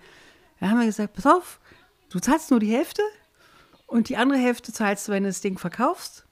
[0.60, 1.60] Da haben wir gesagt, pass auf,
[2.12, 3.00] Du zahlst nur die Hälfte
[3.86, 6.26] und die andere Hälfte zahlst du, wenn du das Ding verkaufst.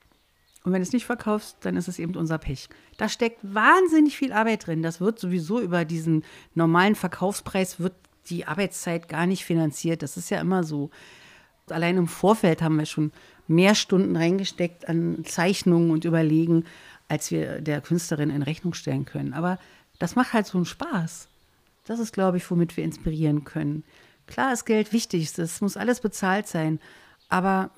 [0.62, 2.68] Und wenn du es nicht verkaufst, dann ist es eben unser Pech.
[2.98, 4.82] Da steckt wahnsinnig viel Arbeit drin.
[4.82, 6.22] Das wird sowieso über diesen
[6.54, 7.94] normalen Verkaufspreis wird
[8.28, 10.02] die Arbeitszeit gar nicht finanziert.
[10.02, 10.90] Das ist ja immer so.
[11.70, 13.10] Allein im Vorfeld haben wir schon
[13.48, 16.66] mehr Stunden reingesteckt an Zeichnungen und Überlegen,
[17.10, 19.34] als wir der Künstlerin in Rechnung stellen können.
[19.34, 19.58] Aber
[19.98, 21.28] das macht halt so einen Spaß.
[21.84, 23.82] Das ist, glaube ich, womit wir inspirieren können.
[24.28, 26.78] Klar ist Geld wichtig, es muss alles bezahlt sein.
[27.28, 27.70] Aber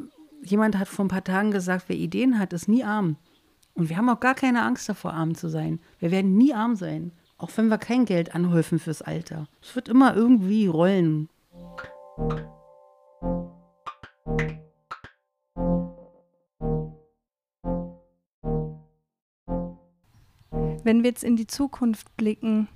[0.43, 3.17] jemand hat vor ein paar Tagen gesagt, wer Ideen hat, ist nie arm.
[3.75, 5.81] Und wir haben auch gar keine Angst davor, arm zu sein.
[5.99, 9.49] Wir werden nie arm sein, auch wenn wir kein Geld anhäufen fürs Alter.
[9.63, 11.31] Es wird immer irgendwie rollen.
[20.93, 22.69] Wenn wir jetzt in die Zukunft blicken,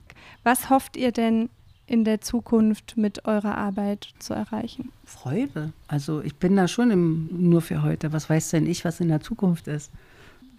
[0.42, 1.50] was hofft ihr denn
[1.86, 4.90] in der Zukunft mit eurer Arbeit zu erreichen?
[5.04, 5.74] Freude.
[5.86, 8.14] Also ich bin da schon im nur für heute.
[8.14, 9.90] Was weiß denn ich, was in der Zukunft ist?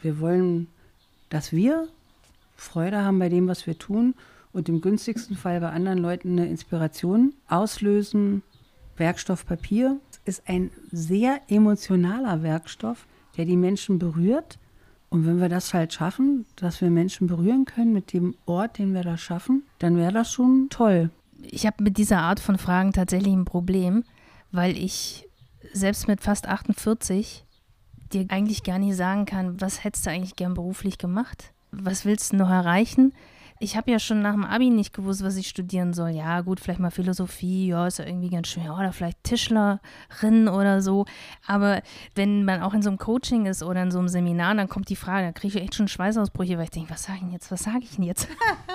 [0.03, 0.67] Wir wollen,
[1.29, 1.88] dass wir
[2.55, 4.13] Freude haben bei dem, was wir tun
[4.53, 8.43] und im günstigsten Fall bei anderen Leuten eine Inspiration auslösen.
[8.97, 14.59] Werkstoff Papier ist ein sehr emotionaler Werkstoff, der die Menschen berührt.
[15.09, 18.93] Und wenn wir das halt schaffen, dass wir Menschen berühren können mit dem Ort, den
[18.93, 21.09] wir da schaffen, dann wäre das schon toll
[21.41, 24.03] ich habe mit dieser Art von Fragen tatsächlich ein Problem,
[24.51, 25.27] weil ich
[25.73, 27.45] selbst mit fast 48
[28.13, 31.51] dir eigentlich gar nicht sagen kann, was hättest du eigentlich gern beruflich gemacht?
[31.71, 33.13] Was willst du noch erreichen?
[33.59, 36.09] Ich habe ja schon nach dem Abi nicht gewusst, was ich studieren soll.
[36.09, 38.63] Ja, gut, vielleicht mal Philosophie, ja, ist ja irgendwie ganz schön.
[38.63, 41.05] Ja, oder vielleicht Tischlerin oder so.
[41.45, 41.81] Aber
[42.15, 44.89] wenn man auch in so einem Coaching ist oder in so einem Seminar, dann kommt
[44.89, 47.31] die Frage, da kriege ich echt schon Schweißausbrüche, weil ich denke, was sage ich denn
[47.31, 47.51] jetzt?
[47.51, 48.27] Was sage ich denn jetzt?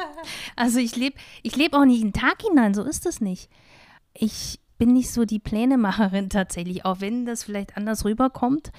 [0.57, 3.51] also ich lebe ich leb auch nicht einen Tag hinein, so ist es nicht.
[4.15, 8.73] Ich bin nicht so die Plänemacherin tatsächlich, auch wenn das vielleicht anders rüberkommt.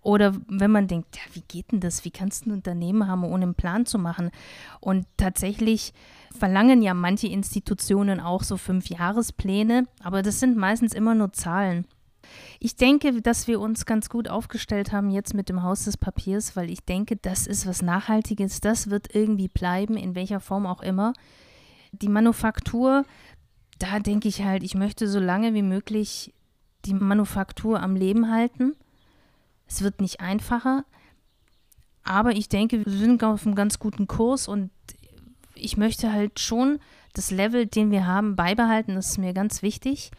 [0.00, 2.02] Oder wenn man denkt, ja, wie geht denn das?
[2.06, 4.30] Wie kannst du ein Unternehmen haben, ohne einen Plan zu machen?
[4.80, 5.92] Und tatsächlich
[6.34, 11.84] verlangen ja manche Institutionen auch so fünf Jahrespläne, aber das sind meistens immer nur Zahlen.
[12.58, 16.56] ich denke, dass wir uns ganz gut aufgestellt haben jetzt mit dem Haus des Papiers,
[16.56, 20.80] weil ich denke, das ist was Nachhaltiges, das wird irgendwie bleiben, in welcher Form auch
[20.80, 21.12] immer.
[21.92, 23.04] Die Manufaktur,
[23.80, 26.32] da denke ich halt, ich möchte so lange wie möglich
[26.84, 28.76] die Manufaktur am Leben halten.
[29.66, 30.84] Es wird nicht einfacher,
[32.04, 34.70] aber ich denke, wir sind auf einem ganz guten Kurs und
[35.54, 36.78] ich möchte halt schon
[37.14, 38.94] das Level, den wir haben, beibehalten.
[38.94, 40.10] Das ist mir ganz wichtig.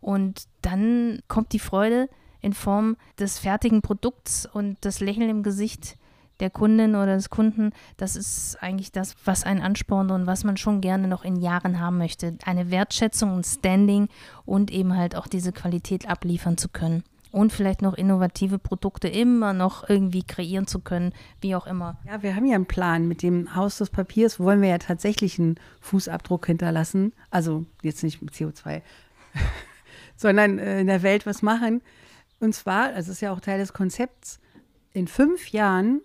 [0.00, 2.08] Und dann kommt die Freude
[2.40, 5.96] in Form des fertigen Produkts und das Lächeln im Gesicht
[6.40, 7.70] der Kundin oder des Kunden.
[7.96, 11.80] Das ist eigentlich das, was einen anspornt und was man schon gerne noch in Jahren
[11.80, 12.36] haben möchte.
[12.44, 14.08] Eine Wertschätzung und Standing
[14.44, 19.52] und eben halt auch diese Qualität abliefern zu können und vielleicht noch innovative Produkte immer
[19.52, 21.98] noch irgendwie kreieren zu können, wie auch immer.
[22.06, 23.08] Ja, wir haben ja einen Plan.
[23.08, 27.12] Mit dem Haus des Papiers wollen wir ja tatsächlich einen Fußabdruck hinterlassen.
[27.30, 28.82] Also jetzt nicht mit CO2,
[30.16, 31.80] sondern äh, in der Welt was machen.
[32.38, 34.38] Und zwar, das ist ja auch Teil des Konzepts,
[34.92, 36.02] in fünf Jahren,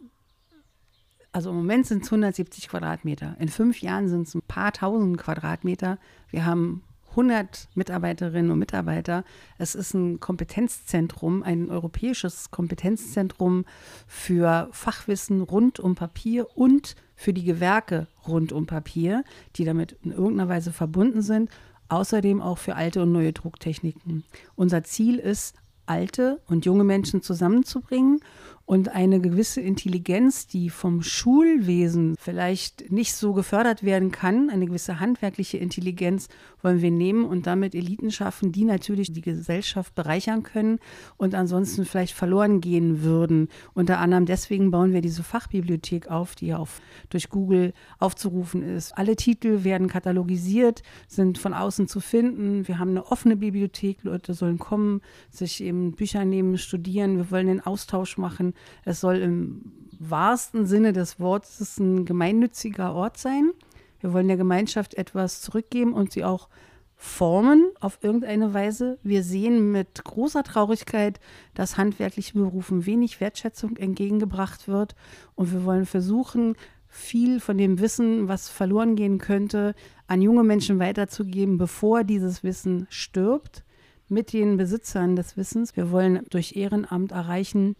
[1.37, 5.19] also im Moment sind es 170 Quadratmeter, in fünf Jahren sind es ein paar tausend
[5.19, 5.99] Quadratmeter.
[6.31, 6.81] Wir haben
[7.11, 9.23] 100 Mitarbeiterinnen und Mitarbeiter.
[9.59, 13.65] Es ist ein Kompetenzzentrum, ein europäisches Kompetenzzentrum
[14.07, 19.23] für Fachwissen rund um Papier und für die Gewerke rund um Papier,
[19.57, 21.51] die damit in irgendeiner Weise verbunden sind.
[21.87, 24.23] Außerdem auch für alte und neue Drucktechniken.
[24.55, 25.55] Unser Ziel ist,
[25.85, 28.21] alte und junge Menschen zusammenzubringen
[28.67, 34.99] und eine gewisse Intelligenz, die vom Schulwesen vielleicht nicht so gefördert werden kann, eine gewisse
[34.99, 36.27] handwerkliche Intelligenz
[36.61, 40.79] wollen wir nehmen und damit Eliten schaffen, die natürlich die Gesellschaft bereichern können
[41.17, 43.49] und ansonsten vielleicht verloren gehen würden.
[43.73, 48.97] Unter anderem deswegen bauen wir diese Fachbibliothek auf, die auf, durch Google aufzurufen ist.
[48.97, 52.67] Alle Titel werden katalogisiert, sind von außen zu finden.
[52.67, 57.17] Wir haben eine offene Bibliothek, Leute sollen kommen, sich eben Bücher nehmen, studieren.
[57.17, 58.53] Wir wollen den Austausch machen.
[58.85, 63.51] Es soll im wahrsten Sinne des Wortes ein gemeinnütziger Ort sein.
[63.99, 66.49] Wir wollen der Gemeinschaft etwas zurückgeben und sie auch
[66.95, 68.97] formen auf irgendeine Weise.
[69.03, 71.19] Wir sehen mit großer Traurigkeit,
[71.53, 74.95] dass handwerklichen Berufen wenig Wertschätzung entgegengebracht wird.
[75.35, 76.55] Und wir wollen versuchen,
[76.87, 79.75] viel von dem Wissen, was verloren gehen könnte,
[80.07, 83.63] an junge Menschen weiterzugeben, bevor dieses Wissen stirbt,
[84.09, 85.75] mit den Besitzern des Wissens.
[85.75, 87.75] Wir wollen durch Ehrenamt erreichen,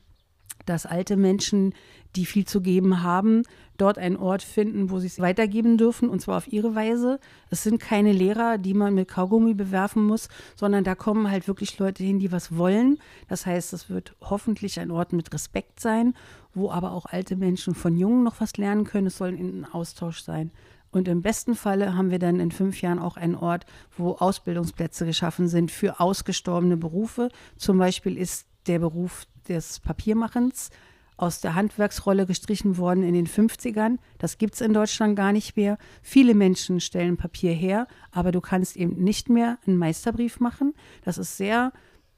[0.70, 1.74] dass alte Menschen,
[2.16, 3.44] die viel zu geben haben,
[3.78, 7.20] dort einen Ort finden, wo sie es weitergeben dürfen, und zwar auf ihre Weise.
[7.50, 11.78] Es sind keine Lehrer, die man mit Kaugummi bewerfen muss, sondern da kommen halt wirklich
[11.80, 12.98] Leute hin, die was wollen.
[13.28, 16.14] Das heißt, es wird hoffentlich ein Ort mit Respekt sein,
[16.54, 19.08] wo aber auch alte Menschen von Jungen noch was lernen können.
[19.08, 20.52] Es soll ein Austausch sein.
[20.90, 23.66] Und im besten Falle haben wir dann in fünf Jahren auch einen Ort,
[23.98, 27.30] wo Ausbildungsplätze geschaffen sind für ausgestorbene Berufe.
[27.58, 30.70] Zum Beispiel ist der Beruf des Papiermachens
[31.18, 33.98] aus der Handwerksrolle gestrichen worden in den 50ern.
[34.20, 35.78] Das gibt es in Deutschland gar nicht mehr.
[36.04, 40.74] Viele Menschen stellen Papier her, aber du kannst eben nicht mehr einen Meisterbrief machen.
[41.04, 41.74] Das ist sehr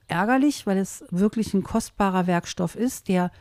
[0.07, 3.31] ärgerlich, weil es wirklich ein kostbarer Werkstoff ist, der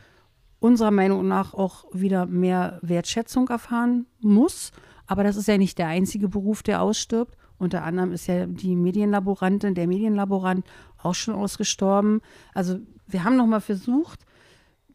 [0.61, 4.73] unserer Meinung nach auch wieder mehr Wertschätzung erfahren muss.
[5.07, 7.37] Aber das ist ja nicht der einzige Beruf, der ausstirbt.
[7.59, 10.65] Unter anderem ist ja die Medienlaborantin, der Medienlaborant
[11.03, 12.21] auch schon ausgestorben.
[12.55, 12.79] Also
[13.09, 14.21] wir haben nochmal versucht,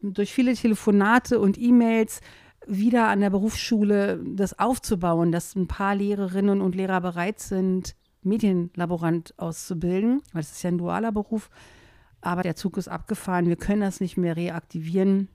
[0.02, 2.20] durch viele Telefonate und E-Mails
[2.66, 9.34] wieder an der Berufsschule das aufzubauen, dass ein paar Lehrerinnen und Lehrer bereit sind, Medienlaborant
[9.38, 11.50] auszubilden, weil es ist ja ein dualer Beruf.
[12.20, 15.28] Aber der Zug ist abgefahren, wir können das nicht mehr reaktivieren.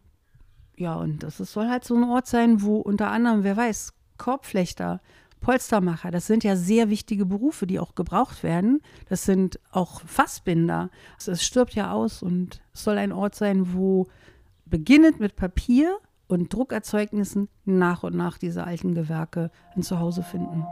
[0.75, 5.01] Ja, und das soll halt so ein Ort sein, wo unter anderem, wer weiß, Korbflechter,
[5.41, 8.81] Polstermacher, das sind ja sehr wichtige Berufe, die auch gebraucht werden.
[9.07, 10.89] Das sind auch Fassbinder.
[11.15, 14.07] Also es stirbt ja aus und es soll ein Ort sein, wo
[14.65, 15.97] beginnend mit Papier
[16.27, 20.65] und Druckerzeugnissen nach und nach diese alten Gewerke ein Zuhause finden.